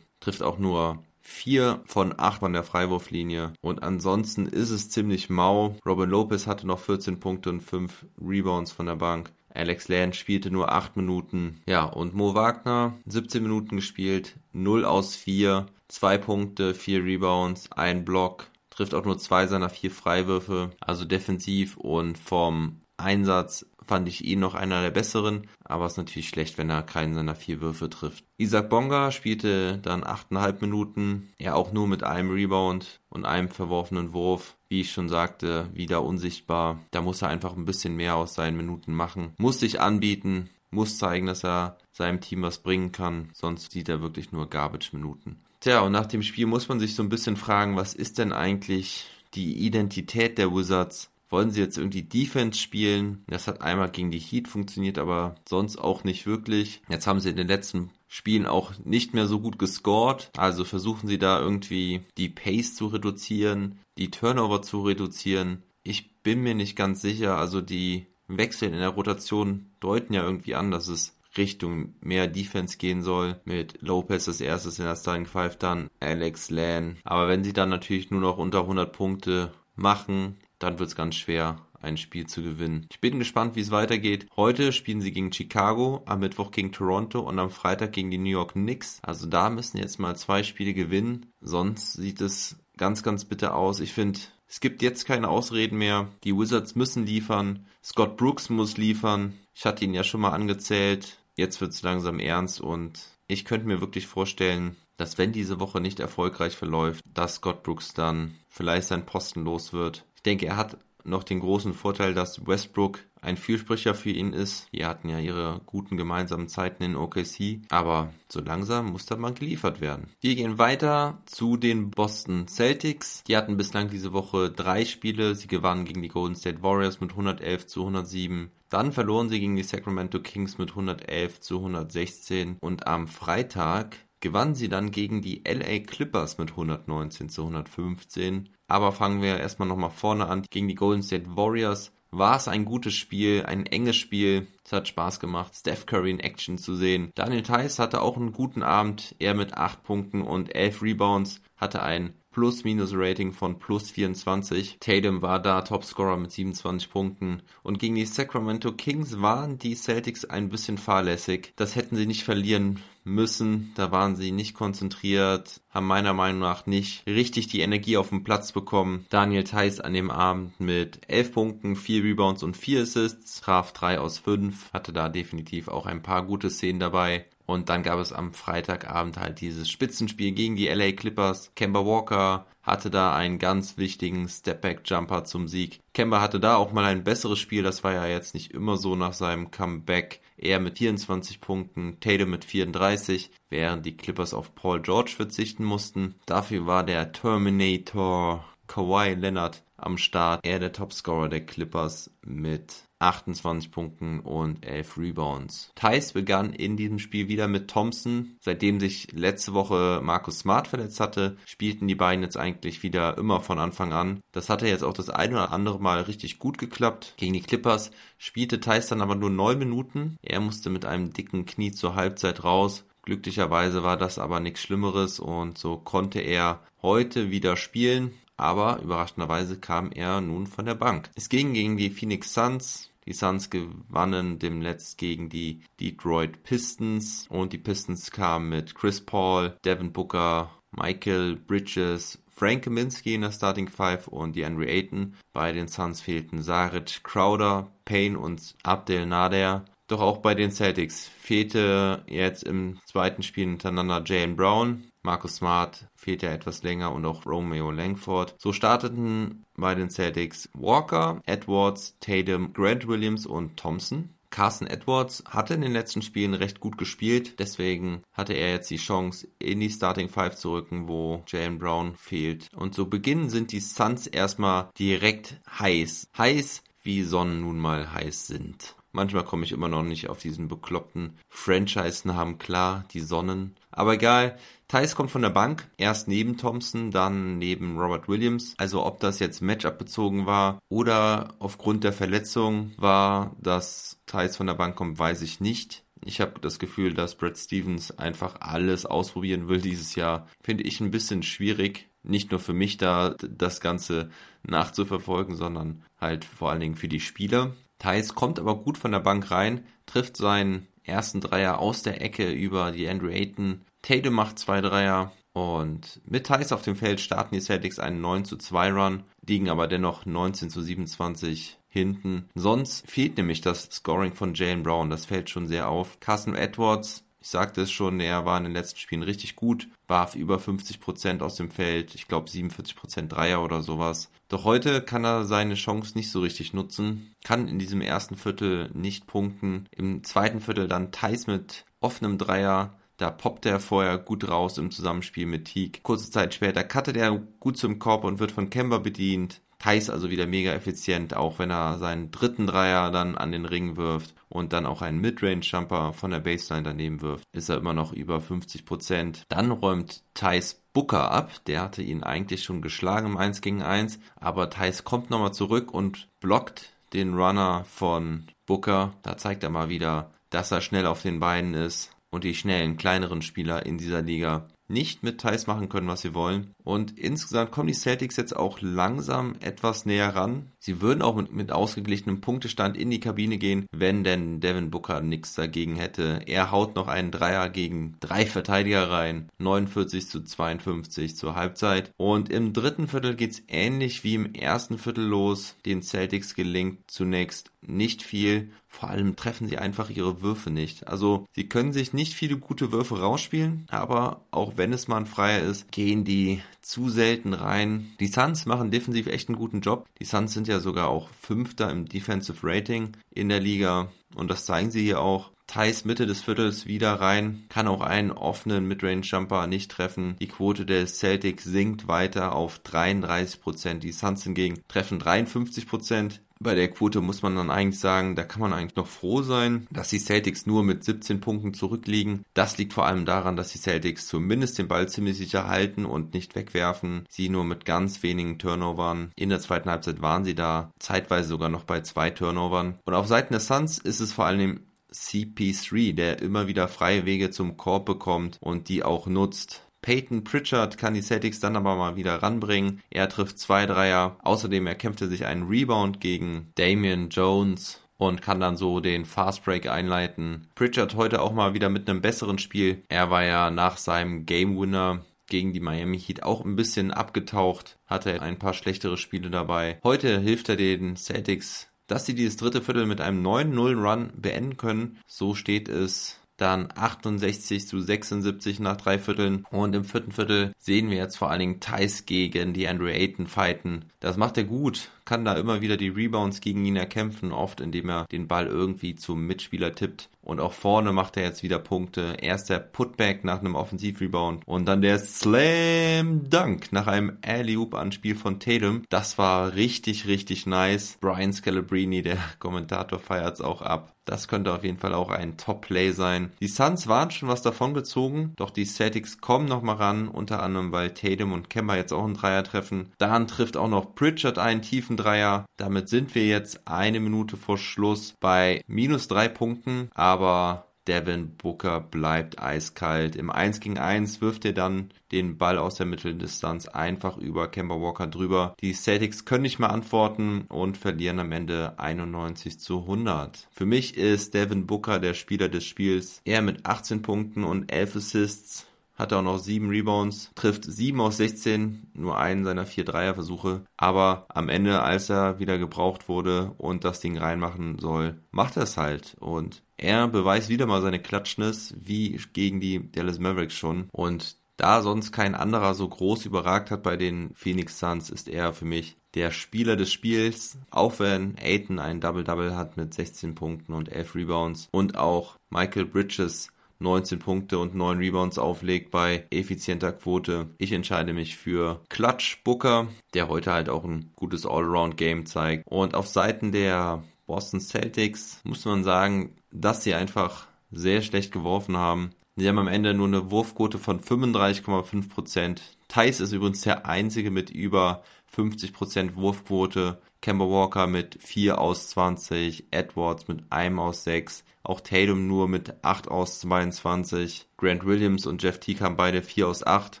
trifft 0.20 0.42
auch 0.42 0.58
nur 0.58 1.02
4 1.22 1.80
von 1.86 2.14
8 2.16 2.40
von 2.40 2.52
der 2.52 2.64
Freiwurflinie. 2.64 3.52
Und 3.60 3.82
ansonsten 3.82 4.46
ist 4.46 4.70
es 4.70 4.90
ziemlich 4.90 5.30
mau. 5.30 5.76
Robin 5.86 6.10
Lopez 6.10 6.46
hatte 6.46 6.66
noch 6.66 6.80
14 6.80 7.20
Punkte 7.20 7.50
und 7.50 7.60
5 7.60 8.06
Rebounds 8.20 8.72
von 8.72 8.86
der 8.86 8.96
Bank. 8.96 9.30
Alex 9.54 9.88
Land 9.88 10.16
spielte 10.16 10.50
nur 10.50 10.72
8 10.72 10.96
Minuten. 10.96 11.60
Ja, 11.66 11.84
und 11.84 12.14
Mo 12.14 12.34
Wagner 12.34 12.94
17 13.06 13.42
Minuten 13.42 13.76
gespielt, 13.76 14.34
0 14.52 14.84
aus 14.84 15.14
4, 15.14 15.66
2 15.92 16.18
Punkte, 16.18 16.74
4 16.74 17.04
Rebounds, 17.04 17.70
1 17.70 18.06
Block, 18.06 18.46
trifft 18.70 18.94
auch 18.94 19.04
nur 19.04 19.18
2 19.18 19.46
seiner 19.46 19.68
4 19.68 19.90
Freiwürfe. 19.90 20.70
Also 20.80 21.04
defensiv 21.04 21.76
und 21.76 22.16
vom 22.16 22.80
Einsatz 22.96 23.66
fand 23.82 24.08
ich 24.08 24.24
ihn 24.24 24.40
noch 24.40 24.54
einer 24.54 24.80
der 24.80 24.90
besseren, 24.90 25.48
aber 25.64 25.84
es 25.84 25.92
ist 25.92 25.98
natürlich 25.98 26.28
schlecht, 26.28 26.56
wenn 26.56 26.70
er 26.70 26.82
keinen 26.82 27.14
seiner 27.14 27.34
vier 27.34 27.60
Würfe 27.60 27.90
trifft. 27.90 28.24
Isaac 28.38 28.70
Bonga 28.70 29.10
spielte 29.10 29.78
dann 29.78 30.02
8,5 30.02 30.60
Minuten, 30.60 31.28
er 31.36 31.56
auch 31.56 31.72
nur 31.72 31.86
mit 31.88 32.04
einem 32.04 32.30
Rebound 32.30 33.00
und 33.10 33.26
einem 33.26 33.48
verworfenen 33.48 34.12
Wurf. 34.14 34.56
Wie 34.68 34.80
ich 34.80 34.92
schon 34.92 35.10
sagte, 35.10 35.68
wieder 35.74 36.02
unsichtbar. 36.02 36.80
Da 36.92 37.02
muss 37.02 37.20
er 37.20 37.28
einfach 37.28 37.54
ein 37.54 37.66
bisschen 37.66 37.96
mehr 37.96 38.16
aus 38.16 38.34
seinen 38.34 38.56
Minuten 38.56 38.94
machen. 38.94 39.34
Muss 39.36 39.60
sich 39.60 39.80
anbieten, 39.80 40.48
muss 40.70 40.96
zeigen, 40.96 41.26
dass 41.26 41.44
er 41.44 41.76
seinem 41.90 42.22
Team 42.22 42.40
was 42.40 42.58
bringen 42.58 42.92
kann, 42.92 43.28
sonst 43.34 43.72
sieht 43.72 43.90
er 43.90 44.00
wirklich 44.00 44.32
nur 44.32 44.48
Garbage-Minuten. 44.48 45.42
Tja, 45.62 45.80
und 45.82 45.92
nach 45.92 46.06
dem 46.06 46.24
Spiel 46.24 46.46
muss 46.46 46.68
man 46.68 46.80
sich 46.80 46.96
so 46.96 47.04
ein 47.04 47.08
bisschen 47.08 47.36
fragen, 47.36 47.76
was 47.76 47.94
ist 47.94 48.18
denn 48.18 48.32
eigentlich 48.32 49.06
die 49.34 49.64
Identität 49.64 50.36
der 50.36 50.52
Wizards? 50.52 51.12
wollen 51.32 51.50
sie 51.50 51.60
jetzt 51.60 51.78
irgendwie 51.78 52.02
Defense 52.02 52.60
spielen. 52.60 53.24
Das 53.26 53.48
hat 53.48 53.62
einmal 53.62 53.90
gegen 53.90 54.10
die 54.10 54.18
Heat 54.18 54.48
funktioniert, 54.48 54.98
aber 54.98 55.36
sonst 55.48 55.78
auch 55.78 56.04
nicht 56.04 56.26
wirklich. 56.26 56.82
Jetzt 56.88 57.06
haben 57.06 57.20
sie 57.20 57.30
in 57.30 57.36
den 57.36 57.48
letzten 57.48 57.90
Spielen 58.06 58.44
auch 58.44 58.72
nicht 58.84 59.14
mehr 59.14 59.26
so 59.26 59.40
gut 59.40 59.58
gescored. 59.58 60.30
Also 60.36 60.64
versuchen 60.64 61.08
sie 61.08 61.18
da 61.18 61.40
irgendwie 61.40 62.02
die 62.18 62.28
Pace 62.28 62.74
zu 62.74 62.88
reduzieren, 62.88 63.78
die 63.96 64.10
Turnover 64.10 64.60
zu 64.60 64.82
reduzieren. 64.82 65.62
Ich 65.82 66.20
bin 66.22 66.42
mir 66.42 66.54
nicht 66.54 66.76
ganz 66.76 67.00
sicher. 67.00 67.38
Also 67.38 67.62
die 67.62 68.06
Wechsel 68.28 68.68
in 68.68 68.78
der 68.78 68.90
Rotation 68.90 69.70
deuten 69.80 70.12
ja 70.12 70.22
irgendwie 70.22 70.54
an, 70.54 70.70
dass 70.70 70.88
es 70.88 71.16
Richtung 71.36 71.94
mehr 72.00 72.26
Defense 72.26 72.78
gehen 72.78 73.02
soll. 73.02 73.40
Mit 73.44 73.80
Lopez 73.80 74.28
als 74.28 74.40
erstes 74.40 74.78
in 74.78 74.84
der 74.84 74.96
Starting 74.96 75.26
Five, 75.26 75.56
dann 75.56 75.90
Alex 76.00 76.50
Lan. 76.50 76.98
Aber 77.04 77.28
wenn 77.28 77.44
sie 77.44 77.52
dann 77.52 77.68
natürlich 77.68 78.10
nur 78.10 78.20
noch 78.20 78.38
unter 78.38 78.60
100 78.60 78.92
Punkte 78.92 79.52
machen, 79.74 80.38
dann 80.58 80.78
wird 80.78 80.90
es 80.90 80.96
ganz 80.96 81.16
schwer, 81.16 81.66
ein 81.80 81.96
Spiel 81.96 82.26
zu 82.26 82.42
gewinnen. 82.42 82.86
Ich 82.90 83.00
bin 83.00 83.18
gespannt, 83.18 83.56
wie 83.56 83.60
es 83.60 83.70
weitergeht. 83.70 84.26
Heute 84.36 84.72
spielen 84.72 85.00
sie 85.00 85.12
gegen 85.12 85.32
Chicago, 85.32 86.02
am 86.06 86.20
Mittwoch 86.20 86.50
gegen 86.50 86.72
Toronto 86.72 87.20
und 87.20 87.38
am 87.38 87.50
Freitag 87.50 87.92
gegen 87.92 88.10
die 88.10 88.18
New 88.18 88.30
York 88.30 88.52
Knicks. 88.52 89.00
Also 89.02 89.26
da 89.26 89.50
müssen 89.50 89.78
jetzt 89.78 89.98
mal 89.98 90.16
zwei 90.16 90.42
Spiele 90.42 90.74
gewinnen. 90.74 91.32
Sonst 91.40 91.94
sieht 91.94 92.20
es 92.20 92.56
ganz, 92.76 93.02
ganz 93.02 93.24
bitter 93.24 93.54
aus. 93.56 93.80
Ich 93.80 93.92
finde, 93.92 94.20
es 94.46 94.60
gibt 94.60 94.82
jetzt 94.82 95.06
keine 95.06 95.28
Ausreden 95.28 95.78
mehr. 95.78 96.08
Die 96.24 96.36
Wizards 96.36 96.74
müssen 96.74 97.06
liefern. 97.06 97.66
Scott 97.82 98.16
Brooks 98.16 98.50
muss 98.50 98.76
liefern. 98.76 99.34
Ich 99.54 99.64
hatte 99.64 99.84
ihn 99.84 99.94
ja 99.94 100.04
schon 100.04 100.20
mal 100.20 100.30
angezählt. 100.30 101.18
Jetzt 101.36 101.60
wird 101.60 101.72
es 101.72 101.82
langsam 101.82 102.18
ernst 102.18 102.60
und 102.60 103.00
ich 103.26 103.44
könnte 103.44 103.66
mir 103.66 103.80
wirklich 103.80 104.06
vorstellen, 104.06 104.76
dass 104.96 105.18
wenn 105.18 105.32
diese 105.32 105.58
Woche 105.60 105.80
nicht 105.80 106.00
erfolgreich 106.00 106.56
verläuft, 106.56 107.02
dass 107.06 107.36
Scott 107.36 107.62
Brooks 107.62 107.94
dann 107.94 108.34
vielleicht 108.48 108.88
seinen 108.88 109.06
Posten 109.06 109.44
los 109.44 109.72
wird. 109.72 110.04
Ich 110.16 110.22
denke, 110.22 110.46
er 110.46 110.56
hat 110.56 110.76
noch 111.04 111.24
den 111.24 111.40
großen 111.40 111.74
Vorteil, 111.74 112.14
dass 112.14 112.46
Westbrook 112.46 113.00
ein 113.20 113.36
Fürsprecher 113.36 113.94
für 113.94 114.10
ihn 114.10 114.32
ist. 114.32 114.66
Die 114.72 114.84
hatten 114.84 115.08
ja 115.08 115.18
ihre 115.18 115.60
guten 115.64 115.96
gemeinsamen 115.96 116.48
Zeiten 116.48 116.82
in 116.82 116.96
OKC, 116.96 117.60
aber 117.70 118.12
so 118.28 118.40
langsam 118.40 118.92
muss 118.92 119.06
da 119.06 119.16
mal 119.16 119.32
geliefert 119.32 119.80
werden. 119.80 120.08
Wir 120.20 120.34
gehen 120.34 120.58
weiter 120.58 121.22
zu 121.26 121.56
den 121.56 121.90
Boston 121.90 122.48
Celtics. 122.48 123.22
Die 123.24 123.36
hatten 123.36 123.56
bislang 123.56 123.90
diese 123.90 124.12
Woche 124.12 124.50
drei 124.50 124.84
Spiele. 124.84 125.34
Sie 125.34 125.46
gewannen 125.46 125.84
gegen 125.84 126.02
die 126.02 126.08
Golden 126.08 126.34
State 126.34 126.62
Warriors 126.62 127.00
mit 127.00 127.10
111 127.10 127.66
zu 127.66 127.80
107. 127.80 128.50
Dann 128.72 128.92
verloren 128.92 129.28
sie 129.28 129.38
gegen 129.38 129.54
die 129.54 129.64
Sacramento 129.64 130.18
Kings 130.20 130.56
mit 130.56 130.70
111 130.70 131.40
zu 131.40 131.58
116 131.58 132.56
und 132.58 132.86
am 132.86 133.06
Freitag 133.06 133.98
gewannen 134.20 134.54
sie 134.54 134.70
dann 134.70 134.90
gegen 134.90 135.20
die 135.20 135.42
LA 135.46 135.80
Clippers 135.80 136.38
mit 136.38 136.52
119 136.52 137.28
zu 137.28 137.42
115. 137.42 138.48
Aber 138.68 138.92
fangen 138.92 139.20
wir 139.20 139.38
erstmal 139.38 139.68
nochmal 139.68 139.90
vorne 139.90 140.26
an. 140.26 140.46
Gegen 140.48 140.68
die 140.68 140.74
Golden 140.74 141.02
State 141.02 141.36
Warriors 141.36 141.92
war 142.12 142.36
es 142.36 142.48
ein 142.48 142.64
gutes 142.64 142.94
Spiel, 142.94 143.44
ein 143.44 143.66
enges 143.66 143.96
Spiel. 143.96 144.46
Es 144.64 144.72
hat 144.72 144.88
Spaß 144.88 145.20
gemacht, 145.20 145.54
Steph 145.54 145.84
Curry 145.84 146.10
in 146.10 146.20
Action 146.20 146.56
zu 146.56 146.74
sehen. 146.74 147.10
Daniel 147.14 147.42
Theiss 147.42 147.78
hatte 147.78 148.00
auch 148.00 148.16
einen 148.16 148.32
guten 148.32 148.62
Abend. 148.62 149.14
Er 149.18 149.34
mit 149.34 149.52
8 149.52 149.82
Punkten 149.82 150.22
und 150.22 150.54
11 150.54 150.80
Rebounds 150.80 151.42
hatte 151.58 151.82
ein 151.82 152.14
Plus-Minus-Rating 152.32 153.32
von 153.32 153.58
plus 153.58 153.90
24. 153.90 154.78
Tatum 154.80 155.22
war 155.22 155.40
da 155.40 155.60
Topscorer 155.62 156.16
mit 156.16 156.32
27 156.32 156.90
Punkten. 156.90 157.42
Und 157.62 157.78
gegen 157.78 157.94
die 157.94 158.06
Sacramento 158.06 158.72
Kings 158.72 159.20
waren 159.20 159.58
die 159.58 159.74
Celtics 159.74 160.24
ein 160.24 160.48
bisschen 160.48 160.78
fahrlässig. 160.78 161.52
Das 161.56 161.76
hätten 161.76 161.96
sie 161.96 162.06
nicht 162.06 162.24
verlieren 162.24 162.80
müssen. 163.04 163.72
Da 163.74 163.90
waren 163.90 164.16
sie 164.16 164.32
nicht 164.32 164.54
konzentriert, 164.54 165.60
haben 165.70 165.86
meiner 165.86 166.14
Meinung 166.14 166.40
nach 166.40 166.66
nicht 166.66 167.06
richtig 167.06 167.48
die 167.48 167.60
Energie 167.60 167.96
auf 167.96 168.10
den 168.10 168.24
Platz 168.24 168.52
bekommen. 168.52 169.06
Daniel 169.10 169.44
Theiss 169.44 169.80
an 169.80 169.94
dem 169.94 170.10
Abend 170.10 170.58
mit 170.60 171.00
11 171.08 171.32
Punkten, 171.32 171.76
4 171.76 172.04
Rebounds 172.04 172.42
und 172.42 172.56
4 172.56 172.82
Assists, 172.82 173.40
traf 173.40 173.72
3 173.72 173.98
aus 173.98 174.18
5, 174.18 174.72
hatte 174.72 174.92
da 174.92 175.08
definitiv 175.08 175.68
auch 175.68 175.86
ein 175.86 176.02
paar 176.02 176.24
gute 176.24 176.50
Szenen 176.50 176.80
dabei. 176.80 177.26
Und 177.46 177.68
dann 177.68 177.82
gab 177.82 177.98
es 177.98 178.12
am 178.12 178.32
Freitagabend 178.32 179.16
halt 179.16 179.40
dieses 179.40 179.70
Spitzenspiel 179.70 180.32
gegen 180.32 180.56
die 180.56 180.68
LA 180.68 180.92
Clippers. 180.92 181.52
Kemba 181.54 181.84
Walker 181.84 182.46
hatte 182.62 182.90
da 182.90 183.14
einen 183.14 183.38
ganz 183.38 183.76
wichtigen 183.76 184.28
Stepback-Jumper 184.28 185.24
zum 185.24 185.48
Sieg. 185.48 185.80
Kemba 185.94 186.20
hatte 186.20 186.38
da 186.38 186.56
auch 186.56 186.72
mal 186.72 186.84
ein 186.84 187.04
besseres 187.04 187.38
Spiel, 187.38 187.62
das 187.62 187.82
war 187.82 187.92
ja 187.92 188.06
jetzt 188.06 188.34
nicht 188.34 188.52
immer 188.52 188.76
so 188.76 188.94
nach 188.94 189.12
seinem 189.12 189.50
Comeback. 189.50 190.20
Er 190.36 190.60
mit 190.60 190.78
24 190.78 191.40
Punkten, 191.40 191.98
Tatum 192.00 192.30
mit 192.30 192.44
34, 192.44 193.30
während 193.50 193.84
die 193.84 193.96
Clippers 193.96 194.34
auf 194.34 194.54
Paul 194.54 194.80
George 194.80 195.12
verzichten 195.16 195.64
mussten. 195.64 196.14
Dafür 196.26 196.66
war 196.66 196.84
der 196.84 197.12
Terminator 197.12 198.44
Kawhi 198.66 199.14
Leonard 199.14 199.62
am 199.76 199.98
Start. 199.98 200.40
Er 200.44 200.58
der 200.58 200.72
Topscorer 200.72 201.28
der 201.28 201.44
Clippers 201.44 202.10
mit 202.24 202.84
28 203.02 203.70
Punkten 203.70 204.20
und 204.20 204.64
11 204.64 204.96
Rebounds. 204.96 205.72
Thais 205.74 206.12
begann 206.12 206.52
in 206.52 206.76
diesem 206.76 206.98
Spiel 206.98 207.28
wieder 207.28 207.48
mit 207.48 207.68
Thompson. 207.68 208.36
Seitdem 208.40 208.80
sich 208.80 209.12
letzte 209.12 209.54
Woche 209.54 210.00
Markus 210.02 210.40
Smart 210.40 210.68
verletzt 210.68 211.00
hatte, 211.00 211.36
spielten 211.44 211.88
die 211.88 211.94
beiden 211.94 212.22
jetzt 212.22 212.36
eigentlich 212.36 212.82
wieder 212.82 213.18
immer 213.18 213.40
von 213.40 213.58
Anfang 213.58 213.92
an. 213.92 214.20
Das 214.32 214.48
hatte 214.48 214.68
jetzt 214.68 214.84
auch 214.84 214.94
das 214.94 215.10
eine 215.10 215.34
oder 215.34 215.52
andere 215.52 215.80
Mal 215.80 216.02
richtig 216.02 216.38
gut 216.38 216.58
geklappt. 216.58 217.14
Gegen 217.16 217.32
die 217.32 217.42
Clippers 217.42 217.90
spielte 218.18 218.60
Thais 218.60 218.86
dann 218.86 219.00
aber 219.00 219.16
nur 219.16 219.30
9 219.30 219.58
Minuten. 219.58 220.16
Er 220.22 220.40
musste 220.40 220.70
mit 220.70 220.84
einem 220.84 221.12
dicken 221.12 221.44
Knie 221.44 221.72
zur 221.72 221.94
Halbzeit 221.94 222.44
raus. 222.44 222.84
Glücklicherweise 223.02 223.82
war 223.82 223.96
das 223.96 224.20
aber 224.20 224.38
nichts 224.38 224.62
Schlimmeres 224.62 225.18
und 225.18 225.58
so 225.58 225.76
konnte 225.76 226.20
er 226.20 226.60
heute 226.82 227.30
wieder 227.32 227.56
spielen 227.56 228.12
aber 228.42 228.80
überraschenderweise 228.82 229.58
kam 229.58 229.92
er 229.92 230.20
nun 230.20 230.48
von 230.48 230.66
der 230.66 230.74
Bank. 230.74 231.10
Es 231.14 231.28
ging 231.28 231.52
gegen 231.52 231.76
die 231.76 231.90
Phoenix 231.90 232.34
Suns. 232.34 232.90
Die 233.06 233.12
Suns 233.12 233.50
gewannen 233.50 234.38
demnächst 234.38 234.96
gegen 234.98 235.28
die 235.28 235.62
Detroit 235.80 236.42
Pistons 236.44 237.26
und 237.28 237.52
die 237.52 237.58
Pistons 237.58 238.10
kamen 238.10 238.48
mit 238.48 238.74
Chris 238.74 239.00
Paul, 239.00 239.56
Devin 239.64 239.92
Booker, 239.92 240.50
Michael 240.70 241.36
Bridges, 241.36 242.22
Frank 242.30 242.64
Kaminsky 242.64 243.14
in 243.14 243.22
der 243.22 243.32
Starting 243.32 243.68
Five 243.68 244.08
und 244.08 244.36
die 244.36 244.44
Henry 244.44 244.68
Ayton. 244.68 245.16
Bei 245.32 245.52
den 245.52 245.68
Suns 245.68 246.00
fehlten 246.00 246.42
Saric 246.42 247.02
Crowder, 247.02 247.72
Payne 247.84 248.18
und 248.18 248.54
Abdel 248.62 249.06
Nader. 249.06 249.64
Doch 249.88 250.00
auch 250.00 250.18
bei 250.18 250.34
den 250.34 250.50
Celtics 250.50 251.08
fehlte 251.08 252.04
jetzt 252.08 252.44
im 252.44 252.78
zweiten 252.86 253.22
Spiel 253.22 253.48
hintereinander 253.48 254.02
Jalen 254.06 254.36
Brown, 254.36 254.84
Marcus 255.04 255.36
Smart 255.36 255.88
fehlt 255.96 256.22
ja 256.22 256.30
etwas 256.30 256.62
länger 256.62 256.92
und 256.92 257.04
auch 257.04 257.26
Romeo 257.26 257.70
Langford. 257.72 258.36
So 258.38 258.52
starteten 258.52 259.44
bei 259.62 259.74
den 259.74 259.88
Celtics 259.88 260.50
Walker, 260.52 261.22
Edwards, 261.24 261.96
Tatum, 262.00 262.52
Grant 262.52 262.86
Williams 262.86 263.24
und 263.24 263.56
Thompson. 263.56 264.10
Carson 264.30 264.66
Edwards 264.66 265.22
hatte 265.28 265.54
in 265.54 265.60
den 265.60 265.72
letzten 265.72 266.02
Spielen 266.02 266.34
recht 266.34 266.58
gut 266.58 266.78
gespielt, 266.78 267.38
deswegen 267.38 268.02
hatte 268.12 268.32
er 268.32 268.50
jetzt 268.50 268.70
die 268.70 268.76
Chance, 268.76 269.28
in 269.38 269.60
die 269.60 269.70
Starting 269.70 270.08
Five 270.08 270.36
zu 270.36 270.52
rücken, 270.52 270.88
wo 270.88 271.22
Jalen 271.28 271.58
Brown 271.58 271.94
fehlt. 271.96 272.48
Und 272.56 272.74
so 272.74 272.86
beginnen 272.86 273.30
sind 273.30 273.52
die 273.52 273.60
Suns 273.60 274.06
erstmal 274.06 274.70
direkt 274.78 275.40
heiß. 275.58 276.08
Heiß, 276.18 276.62
wie 276.82 277.02
Sonnen 277.02 277.42
nun 277.42 277.58
mal 277.58 277.92
heiß 277.92 278.26
sind. 278.26 278.74
Manchmal 278.90 279.24
komme 279.24 279.44
ich 279.44 279.52
immer 279.52 279.68
noch 279.68 279.82
nicht 279.82 280.10
auf 280.10 280.18
diesen 280.18 280.48
bekloppten 280.48 281.16
Franchise-Namen 281.28 282.38
klar, 282.38 282.84
die 282.92 283.00
Sonnen. 283.00 283.54
Aber 283.70 283.94
egal, 283.94 284.36
Thais 284.72 284.94
kommt 284.94 285.10
von 285.10 285.20
der 285.20 285.28
Bank, 285.28 285.68
erst 285.76 286.08
neben 286.08 286.38
Thompson, 286.38 286.90
dann 286.90 287.36
neben 287.36 287.78
Robert 287.78 288.08
Williams. 288.08 288.54
Also 288.56 288.86
ob 288.86 289.00
das 289.00 289.18
jetzt 289.18 289.42
Matchup 289.42 289.76
bezogen 289.76 290.24
war 290.24 290.60
oder 290.70 291.34
aufgrund 291.40 291.84
der 291.84 291.92
Verletzung 291.92 292.72
war, 292.78 293.36
dass 293.38 294.00
Thais 294.06 294.34
von 294.34 294.46
der 294.46 294.54
Bank 294.54 294.74
kommt, 294.74 294.98
weiß 294.98 295.20
ich 295.20 295.40
nicht. 295.40 295.84
Ich 296.02 296.22
habe 296.22 296.40
das 296.40 296.58
Gefühl, 296.58 296.94
dass 296.94 297.16
Brad 297.16 297.36
Stevens 297.36 297.90
einfach 297.98 298.36
alles 298.40 298.86
ausprobieren 298.86 299.46
will 299.46 299.60
dieses 299.60 299.94
Jahr. 299.94 300.26
Finde 300.42 300.64
ich 300.64 300.80
ein 300.80 300.90
bisschen 300.90 301.22
schwierig. 301.22 301.90
Nicht 302.02 302.30
nur 302.30 302.40
für 302.40 302.54
mich 302.54 302.78
da 302.78 303.10
das 303.20 303.60
Ganze 303.60 304.08
nachzuverfolgen, 304.42 305.36
sondern 305.36 305.84
halt 306.00 306.24
vor 306.24 306.48
allen 306.48 306.60
Dingen 306.60 306.76
für 306.76 306.88
die 306.88 307.00
Spieler. 307.00 307.52
Thais 307.78 308.14
kommt 308.14 308.38
aber 308.38 308.56
gut 308.56 308.78
von 308.78 308.92
der 308.92 309.00
Bank 309.00 309.30
rein, 309.30 309.66
trifft 309.84 310.16
seinen 310.16 310.66
ersten 310.84 311.20
Dreier 311.20 311.58
aus 311.58 311.82
der 311.82 312.02
Ecke 312.02 312.30
über 312.30 312.72
die 312.72 312.88
Andrew 312.88 313.08
Ayton. 313.08 313.62
Tatum 313.82 314.14
macht 314.14 314.38
zwei 314.38 314.60
Dreier. 314.60 315.12
Und 315.34 316.00
mit 316.04 316.26
Thais 316.26 316.52
auf 316.52 316.62
dem 316.62 316.76
Feld 316.76 317.00
starten 317.00 317.34
die 317.34 317.40
Celtics 317.40 317.78
einen 317.78 318.02
9 318.02 318.26
zu 318.26 318.36
2 318.36 318.70
Run, 318.72 319.02
liegen 319.26 319.48
aber 319.48 319.66
dennoch 319.66 320.04
19 320.04 320.50
zu 320.50 320.60
27 320.60 321.58
hinten. 321.68 322.28
Sonst 322.34 322.86
fehlt 322.90 323.16
nämlich 323.16 323.40
das 323.40 323.64
Scoring 323.70 324.12
von 324.12 324.34
Jalen 324.34 324.62
Brown. 324.62 324.90
Das 324.90 325.06
fällt 325.06 325.30
schon 325.30 325.46
sehr 325.46 325.68
auf. 325.68 326.00
Carson 326.00 326.34
Edwards, 326.34 327.04
ich 327.22 327.28
sagte 327.28 327.62
es 327.62 327.70
schon, 327.70 328.00
er 328.00 328.26
war 328.26 328.36
in 328.36 328.44
den 328.44 328.52
letzten 328.52 328.80
Spielen 328.80 329.04
richtig 329.04 329.36
gut, 329.36 329.68
warf 329.86 330.16
über 330.16 330.38
50% 330.38 331.20
aus 331.20 331.36
dem 331.36 331.52
Feld, 331.52 331.94
ich 331.94 332.08
glaube 332.08 332.28
47% 332.28 333.06
Dreier 333.06 333.44
oder 333.44 333.62
sowas. 333.62 334.10
Doch 334.28 334.44
heute 334.44 334.82
kann 334.82 335.04
er 335.04 335.24
seine 335.24 335.54
Chance 335.54 335.96
nicht 335.96 336.10
so 336.10 336.20
richtig 336.20 336.52
nutzen, 336.52 337.14
kann 337.22 337.46
in 337.46 337.60
diesem 337.60 337.80
ersten 337.80 338.16
Viertel 338.16 338.70
nicht 338.74 339.06
punkten. 339.06 339.68
Im 339.70 340.02
zweiten 340.02 340.40
Viertel 340.40 340.66
dann 340.66 340.90
Thais 340.90 341.28
mit 341.28 341.64
offenem 341.80 342.18
Dreier, 342.18 342.76
da 342.96 343.10
poppt 343.10 343.46
er 343.46 343.60
vorher 343.60 343.98
gut 343.98 344.28
raus 344.28 344.58
im 344.58 344.70
Zusammenspiel 344.70 345.26
mit 345.26 345.44
Teague. 345.44 345.80
Kurze 345.82 346.10
Zeit 346.10 346.34
später 346.34 346.64
cuttet 346.64 346.96
er 346.96 347.16
gut 347.38 347.56
zum 347.56 347.78
Korb 347.78 348.04
und 348.04 348.18
wird 348.18 348.32
von 348.32 348.50
Kemba 348.50 348.78
bedient. 348.78 349.40
Thais 349.62 349.90
also 349.90 350.10
wieder 350.10 350.26
mega 350.26 350.52
effizient, 350.52 351.14
auch 351.14 351.38
wenn 351.38 351.50
er 351.50 351.78
seinen 351.78 352.10
dritten 352.10 352.48
Dreier 352.48 352.90
dann 352.90 353.16
an 353.16 353.30
den 353.30 353.44
Ring 353.44 353.76
wirft 353.76 354.12
und 354.28 354.52
dann 354.52 354.66
auch 354.66 354.82
einen 354.82 355.00
Midrange-Jumper 355.00 355.92
von 355.92 356.10
der 356.10 356.18
Baseline 356.18 356.64
daneben 356.64 357.00
wirft, 357.00 357.24
ist 357.32 357.48
er 357.48 357.58
immer 357.58 357.72
noch 357.72 357.92
über 357.92 358.20
50 358.20 358.64
Prozent. 358.64 359.22
Dann 359.28 359.52
räumt 359.52 360.02
Thais 360.14 360.60
Booker 360.72 361.12
ab, 361.12 361.30
der 361.46 361.62
hatte 361.62 361.80
ihn 361.80 362.02
eigentlich 362.02 362.42
schon 362.42 362.60
geschlagen 362.60 363.06
im 363.06 363.16
1 363.16 363.40
gegen 363.40 363.62
1, 363.62 364.00
aber 364.16 364.50
Thais 364.50 364.82
kommt 364.82 365.10
nochmal 365.10 365.32
zurück 365.32 365.72
und 365.72 366.08
blockt 366.18 366.72
den 366.92 367.14
Runner 367.14 367.64
von 367.70 368.26
Booker. 368.46 368.94
Da 369.02 369.16
zeigt 369.16 369.44
er 369.44 369.50
mal 369.50 369.68
wieder, 369.68 370.10
dass 370.30 370.50
er 370.50 370.60
schnell 370.60 370.86
auf 370.86 371.02
den 371.02 371.20
Beinen 371.20 371.54
ist 371.54 371.94
und 372.10 372.24
die 372.24 372.34
schnellen, 372.34 372.76
kleineren 372.76 373.22
Spieler 373.22 373.64
in 373.64 373.78
dieser 373.78 374.02
Liga 374.02 374.48
nicht 374.72 375.02
mit 375.02 375.20
Thais 375.20 375.46
machen 375.46 375.68
können, 375.68 375.86
was 375.86 376.00
sie 376.00 376.14
wollen. 376.14 376.54
Und 376.64 376.98
insgesamt 376.98 377.52
kommen 377.52 377.68
die 377.68 377.74
Celtics 377.74 378.16
jetzt 378.16 378.34
auch 378.34 378.60
langsam 378.60 379.34
etwas 379.40 379.86
näher 379.86 380.16
ran. 380.16 380.50
Sie 380.58 380.80
würden 380.80 381.02
auch 381.02 381.14
mit, 381.14 381.32
mit 381.32 381.52
ausgeglichenem 381.52 382.20
Punktestand 382.20 382.76
in 382.76 382.90
die 382.90 383.00
Kabine 383.00 383.38
gehen, 383.38 383.66
wenn 383.70 384.02
denn 384.02 384.40
Devin 384.40 384.70
Booker 384.70 385.00
nichts 385.00 385.34
dagegen 385.34 385.76
hätte. 385.76 386.22
Er 386.26 386.50
haut 386.50 386.74
noch 386.74 386.88
einen 386.88 387.10
Dreier 387.10 387.48
gegen 387.48 387.96
drei 388.00 388.26
Verteidiger 388.26 388.90
rein. 388.90 389.28
49 389.38 390.08
zu 390.08 390.24
52 390.24 391.16
zur 391.16 391.34
Halbzeit. 391.36 391.92
Und 391.96 392.30
im 392.30 392.52
dritten 392.52 392.88
Viertel 392.88 393.14
geht's 393.14 393.42
ähnlich 393.48 394.02
wie 394.02 394.14
im 394.14 394.34
ersten 394.34 394.78
Viertel 394.78 395.04
los. 395.04 395.56
Den 395.66 395.82
Celtics 395.82 396.34
gelingt 396.34 396.90
zunächst 396.90 397.51
nicht 397.66 398.02
viel. 398.02 398.50
Vor 398.68 398.88
allem 398.88 399.16
treffen 399.16 399.48
sie 399.48 399.58
einfach 399.58 399.90
ihre 399.90 400.22
Würfe 400.22 400.50
nicht. 400.50 400.88
Also 400.88 401.26
sie 401.34 401.48
können 401.48 401.72
sich 401.72 401.92
nicht 401.92 402.14
viele 402.14 402.38
gute 402.38 402.72
Würfe 402.72 403.00
rausspielen, 403.00 403.66
aber 403.70 404.22
auch 404.30 404.54
wenn 404.56 404.72
es 404.72 404.88
mal 404.88 404.98
ein 404.98 405.06
Freier 405.06 405.42
ist, 405.42 405.70
gehen 405.70 406.04
die 406.04 406.42
zu 406.60 406.88
selten 406.88 407.34
rein. 407.34 407.92
Die 408.00 408.06
Suns 408.06 408.46
machen 408.46 408.70
defensiv 408.70 409.06
echt 409.06 409.28
einen 409.28 409.38
guten 409.38 409.60
Job. 409.60 409.86
Die 410.00 410.04
Suns 410.04 410.32
sind 410.32 410.48
ja 410.48 410.60
sogar 410.60 410.88
auch 410.88 411.10
Fünfter 411.20 411.70
im 411.70 411.86
Defensive 411.86 412.38
Rating 412.42 412.92
in 413.10 413.28
der 413.28 413.40
Liga 413.40 413.92
und 414.14 414.30
das 414.30 414.44
zeigen 414.44 414.70
sie 414.70 414.82
hier 414.82 415.00
auch. 415.00 415.30
Thais 415.46 415.84
Mitte 415.84 416.06
des 416.06 416.22
Viertels 416.22 416.66
wieder 416.66 416.94
rein, 416.94 417.44
kann 417.50 417.68
auch 417.68 417.82
einen 417.82 418.10
offenen 418.10 418.66
Midrange-Jumper 418.68 419.46
nicht 419.46 419.70
treffen. 419.70 420.16
Die 420.18 420.28
Quote 420.28 420.64
der 420.64 420.86
Celtics 420.86 421.44
sinkt 421.44 421.88
weiter 421.88 422.34
auf 422.34 422.60
33%. 422.64 423.80
Die 423.80 423.92
Suns 423.92 424.24
hingegen 424.24 424.62
treffen 424.66 424.98
53%. 424.98 426.20
Bei 426.42 426.54
der 426.54 426.68
Quote 426.68 427.00
muss 427.00 427.22
man 427.22 427.36
dann 427.36 427.50
eigentlich 427.50 427.78
sagen, 427.78 428.16
da 428.16 428.24
kann 428.24 428.40
man 428.40 428.52
eigentlich 428.52 428.76
noch 428.76 428.88
froh 428.88 429.22
sein, 429.22 429.66
dass 429.70 429.90
die 429.90 429.98
Celtics 429.98 430.44
nur 430.46 430.64
mit 430.64 430.82
17 430.82 431.20
Punkten 431.20 431.54
zurückliegen. 431.54 432.24
Das 432.34 432.58
liegt 432.58 432.72
vor 432.72 432.86
allem 432.86 433.04
daran, 433.04 433.36
dass 433.36 433.52
die 433.52 433.58
Celtics 433.58 434.08
zumindest 434.08 434.58
den 434.58 434.68
Ball 434.68 434.88
ziemlich 434.88 435.16
sicher 435.16 435.46
halten 435.46 435.84
und 435.84 436.14
nicht 436.14 436.34
wegwerfen. 436.34 437.06
Sie 437.08 437.28
nur 437.28 437.44
mit 437.44 437.64
ganz 437.64 438.02
wenigen 438.02 438.38
Turnovern. 438.38 439.12
In 439.14 439.28
der 439.28 439.40
zweiten 439.40 439.70
Halbzeit 439.70 440.02
waren 440.02 440.24
sie 440.24 440.34
da 440.34 440.72
zeitweise 440.78 441.28
sogar 441.28 441.48
noch 441.48 441.64
bei 441.64 441.80
zwei 441.82 442.10
Turnovern. 442.10 442.78
Und 442.84 442.94
auf 442.94 443.06
Seiten 443.06 443.32
der 443.32 443.40
Suns 443.40 443.78
ist 443.78 444.00
es 444.00 444.12
vor 444.12 444.26
allem 444.26 444.66
CP3, 444.92 445.94
der 445.94 446.20
immer 446.20 446.46
wieder 446.46 446.68
freie 446.68 447.06
Wege 447.06 447.30
zum 447.30 447.56
Korb 447.56 447.86
bekommt 447.86 448.38
und 448.40 448.68
die 448.68 448.82
auch 448.82 449.06
nutzt. 449.06 449.62
Peyton 449.82 450.22
Pritchard 450.24 450.78
kann 450.78 450.94
die 450.94 451.02
Celtics 451.02 451.40
dann 451.40 451.56
aber 451.56 451.76
mal 451.76 451.96
wieder 451.96 452.22
ranbringen. 452.22 452.80
Er 452.88 453.08
trifft 453.08 453.38
zwei 453.38 453.66
Dreier. 453.66 454.16
Außerdem 454.22 454.66
erkämpfte 454.66 455.08
sich 455.08 455.26
einen 455.26 455.48
Rebound 455.48 456.00
gegen 456.00 456.52
Damian 456.54 457.08
Jones 457.10 457.80
und 457.98 458.22
kann 458.22 458.40
dann 458.40 458.56
so 458.56 458.80
den 458.80 459.04
Fast 459.04 459.44
Break 459.44 459.68
einleiten. 459.68 460.48
Pritchard 460.54 460.94
heute 460.94 461.20
auch 461.20 461.32
mal 461.32 461.54
wieder 461.54 461.68
mit 461.68 461.88
einem 461.90 462.00
besseren 462.00 462.38
Spiel. 462.38 462.82
Er 462.88 463.10
war 463.10 463.24
ja 463.24 463.50
nach 463.50 463.76
seinem 463.76 464.24
Game 464.24 464.58
Winner 464.58 465.04
gegen 465.26 465.52
die 465.52 465.60
Miami 465.60 465.98
Heat 465.98 466.22
auch 466.22 466.44
ein 466.44 466.56
bisschen 466.56 466.90
abgetaucht, 466.90 467.78
hatte 467.86 468.20
ein 468.22 468.38
paar 468.38 468.54
schlechtere 468.54 468.98
Spiele 468.98 469.30
dabei. 469.30 469.80
Heute 469.82 470.20
hilft 470.20 470.48
er 470.48 470.56
den 470.56 470.96
Celtics, 470.96 471.68
dass 471.86 472.06
sie 472.06 472.14
dieses 472.14 472.36
dritte 472.36 472.60
Viertel 472.60 472.86
mit 472.86 473.00
einem 473.00 473.26
9-0 473.26 473.82
Run 473.82 474.12
beenden 474.14 474.56
können. 474.56 474.98
So 475.06 475.34
steht 475.34 475.68
es 475.68 476.21
dann 476.42 476.68
68 476.74 477.66
zu 477.66 477.80
76 477.80 478.60
nach 478.60 478.76
drei 478.76 478.98
Vierteln. 478.98 479.46
Und 479.50 479.74
im 479.74 479.84
vierten 479.84 480.12
Viertel 480.12 480.52
sehen 480.58 480.90
wir 480.90 480.98
jetzt 480.98 481.16
vor 481.16 481.30
allen 481.30 481.40
Dingen 481.40 481.60
Thais 481.60 482.04
gegen 482.04 482.52
die 482.52 482.68
Andrew 482.68 482.88
Ayton 482.88 483.26
fighten. 483.26 483.86
Das 484.00 484.16
macht 484.16 484.36
er 484.36 484.44
gut, 484.44 484.90
kann 485.04 485.24
da 485.24 485.34
immer 485.34 485.60
wieder 485.60 485.76
die 485.76 485.88
Rebounds 485.88 486.40
gegen 486.40 486.64
ihn 486.64 486.76
erkämpfen, 486.76 487.32
oft 487.32 487.60
indem 487.60 487.90
er 487.90 488.06
den 488.12 488.28
Ball 488.28 488.46
irgendwie 488.46 488.94
zum 488.94 489.26
Mitspieler 489.26 489.74
tippt. 489.74 490.08
Und 490.22 490.40
auch 490.40 490.52
vorne 490.52 490.92
macht 490.92 491.16
er 491.16 491.24
jetzt 491.24 491.42
wieder 491.42 491.58
Punkte. 491.58 492.16
Erst 492.20 492.48
der 492.48 492.60
Putback 492.60 493.24
nach 493.24 493.40
einem 493.40 493.56
Offensivrebound 493.56 494.46
und 494.46 494.66
dann 494.66 494.80
der 494.80 495.00
Slam 495.00 496.30
Dunk 496.30 496.72
nach 496.72 496.86
einem 496.86 497.18
Alley-Oop-Anspiel 497.22 498.14
von 498.14 498.38
Tatum. 498.38 498.82
Das 498.88 499.18
war 499.18 499.54
richtig, 499.54 500.06
richtig 500.06 500.46
nice. 500.46 500.96
Brian 501.00 501.32
Scalabrini, 501.32 502.02
der 502.02 502.18
Kommentator, 502.38 503.00
feiert's 503.00 503.40
auch 503.40 503.62
ab. 503.62 503.92
Das 504.04 504.26
könnte 504.26 504.52
auf 504.52 504.64
jeden 504.64 504.78
Fall 504.78 504.94
auch 504.94 505.10
ein 505.10 505.36
Top-Play 505.36 505.92
sein. 505.92 506.32
Die 506.40 506.48
Suns 506.48 506.88
waren 506.88 507.12
schon 507.12 507.28
was 507.28 507.42
davon 507.42 507.72
gezogen, 507.72 508.32
doch 508.34 508.50
die 508.50 508.64
Celtics 508.64 509.20
kommen 509.20 509.46
nochmal 509.46 509.76
ran, 509.76 510.08
unter 510.08 510.42
anderem 510.42 510.72
weil 510.72 510.92
Tatum 510.92 511.32
und 511.32 511.50
Kemba 511.50 511.76
jetzt 511.76 511.92
auch 511.92 512.04
einen 512.04 512.14
Dreier 512.14 512.42
treffen. 512.42 512.90
Dann 512.98 513.28
trifft 513.28 513.56
auch 513.56 513.68
noch 513.68 513.94
Pritchard 513.94 514.38
einen 514.38 514.62
tiefen 514.62 514.91
Dreier. 514.96 515.46
Damit 515.56 515.88
sind 515.88 516.14
wir 516.14 516.26
jetzt 516.26 516.66
eine 516.66 517.00
Minute 517.00 517.36
vor 517.36 517.58
Schluss 517.58 518.14
bei 518.20 518.62
minus 518.66 519.08
drei 519.08 519.28
Punkten, 519.28 519.88
aber 519.94 520.66
Devin 520.88 521.36
Booker 521.36 521.80
bleibt 521.80 522.40
eiskalt. 522.40 523.14
Im 523.14 523.30
1 523.30 523.60
gegen 523.60 523.78
1 523.78 524.20
wirft 524.20 524.44
er 524.44 524.52
dann 524.52 524.90
den 525.12 525.38
Ball 525.38 525.58
aus 525.58 525.76
der 525.76 525.86
Mitteldistanz 525.86 526.66
einfach 526.66 527.18
über 527.18 527.48
Kemba 527.48 527.80
Walker 527.80 528.06
drüber. 528.06 528.54
Die 528.60 528.72
Celtics 528.72 529.24
können 529.24 529.42
nicht 529.42 529.58
mehr 529.58 529.70
antworten 529.70 530.46
und 530.48 530.76
verlieren 530.76 531.20
am 531.20 531.32
Ende 531.32 531.78
91 531.78 532.58
zu 532.58 532.80
100. 532.80 533.46
Für 533.52 533.66
mich 533.66 533.96
ist 533.96 534.34
Devin 534.34 534.66
Booker 534.66 534.98
der 534.98 535.14
Spieler 535.14 535.48
des 535.48 535.64
Spiels. 535.64 536.20
Er 536.24 536.42
mit 536.42 536.66
18 536.66 537.02
Punkten 537.02 537.44
und 537.44 537.70
11 537.70 537.96
Assists 537.96 538.66
hat 538.94 539.12
auch 539.12 539.22
noch 539.22 539.38
7 539.38 539.68
Rebounds, 539.68 540.30
trifft 540.34 540.64
7 540.64 541.00
aus 541.00 541.16
16, 541.16 541.90
nur 541.94 542.18
einen 542.18 542.44
seiner 542.44 542.66
4 542.66 542.84
Dreierversuche. 542.84 543.62
Aber 543.76 544.26
am 544.28 544.48
Ende, 544.48 544.82
als 544.82 545.10
er 545.10 545.38
wieder 545.38 545.58
gebraucht 545.58 546.08
wurde 546.08 546.52
und 546.58 546.84
das 546.84 547.00
Ding 547.00 547.18
reinmachen 547.18 547.78
soll, 547.78 548.18
macht 548.30 548.56
er 548.56 548.64
es 548.64 548.76
halt. 548.76 549.16
Und 549.20 549.62
er 549.76 550.08
beweist 550.08 550.48
wieder 550.48 550.66
mal 550.66 550.82
seine 550.82 551.00
Klatschnis, 551.00 551.74
wie 551.80 552.20
gegen 552.32 552.60
die 552.60 552.90
Dallas 552.92 553.18
Mavericks 553.18 553.54
schon. 553.54 553.88
Und 553.92 554.36
da 554.56 554.82
sonst 554.82 555.10
kein 555.12 555.34
anderer 555.34 555.74
so 555.74 555.88
groß 555.88 556.26
überragt 556.26 556.70
hat 556.70 556.82
bei 556.82 556.96
den 556.96 557.34
Phoenix 557.34 557.78
Suns, 557.78 558.10
ist 558.10 558.28
er 558.28 558.52
für 558.52 558.64
mich 558.64 558.96
der 559.14 559.30
Spieler 559.30 559.76
des 559.76 559.92
Spiels, 559.92 560.56
auch 560.70 561.00
wenn 561.00 561.36
Aiton 561.38 561.78
ein 561.78 562.00
Double-Double 562.00 562.56
hat 562.56 562.76
mit 562.76 562.94
16 562.94 563.34
Punkten 563.34 563.72
und 563.72 563.90
11 563.90 564.14
Rebounds 564.14 564.68
und 564.70 564.96
auch 564.96 565.36
Michael 565.50 565.86
Bridges 565.86 566.48
19 566.82 567.18
Punkte 567.18 567.58
und 567.58 567.74
9 567.74 567.98
Rebounds 567.98 568.38
auflegt 568.38 568.90
bei 568.90 569.24
effizienter 569.30 569.92
Quote. 569.92 570.50
Ich 570.58 570.72
entscheide 570.72 571.12
mich 571.12 571.36
für 571.36 571.80
Clutch 571.88 572.42
Booker, 572.44 572.88
der 573.14 573.28
heute 573.28 573.52
halt 573.52 573.68
auch 573.68 573.84
ein 573.84 574.10
gutes 574.16 574.44
Allround-Game 574.44 575.26
zeigt. 575.26 575.66
Und 575.66 575.94
auf 575.94 576.08
Seiten 576.08 576.52
der 576.52 577.02
Boston 577.26 577.60
Celtics 577.60 578.40
muss 578.44 578.64
man 578.64 578.84
sagen, 578.84 579.36
dass 579.50 579.84
sie 579.84 579.94
einfach 579.94 580.46
sehr 580.70 581.02
schlecht 581.02 581.32
geworfen 581.32 581.76
haben. 581.76 582.10
Sie 582.36 582.48
haben 582.48 582.58
am 582.58 582.68
Ende 582.68 582.94
nur 582.94 583.06
eine 583.06 583.30
Wurfquote 583.30 583.78
von 583.78 584.00
35,5%. 584.00 585.60
Thais 585.88 586.20
ist 586.20 586.32
übrigens 586.32 586.62
der 586.62 586.86
einzige 586.86 587.30
mit 587.30 587.50
über 587.50 588.02
50% 588.34 589.16
Wurfquote. 589.16 589.98
Kemba 590.20 590.44
Walker 590.44 590.86
mit 590.86 591.18
4 591.20 591.58
aus 591.58 591.88
20, 591.90 592.68
Edwards 592.70 593.26
mit 593.26 593.42
1 593.50 593.78
aus 593.78 594.04
6, 594.04 594.44
auch 594.62 594.80
Tatum 594.80 595.26
nur 595.26 595.48
mit 595.48 595.74
8 595.82 596.06
aus 596.06 596.38
22, 596.40 597.48
Grant 597.56 597.84
Williams 597.84 598.26
und 598.26 598.40
Jeff 598.40 598.60
Teague 598.60 598.84
haben 598.84 598.96
beide 598.96 599.22
4 599.22 599.48
aus 599.48 599.66
8 599.66 600.00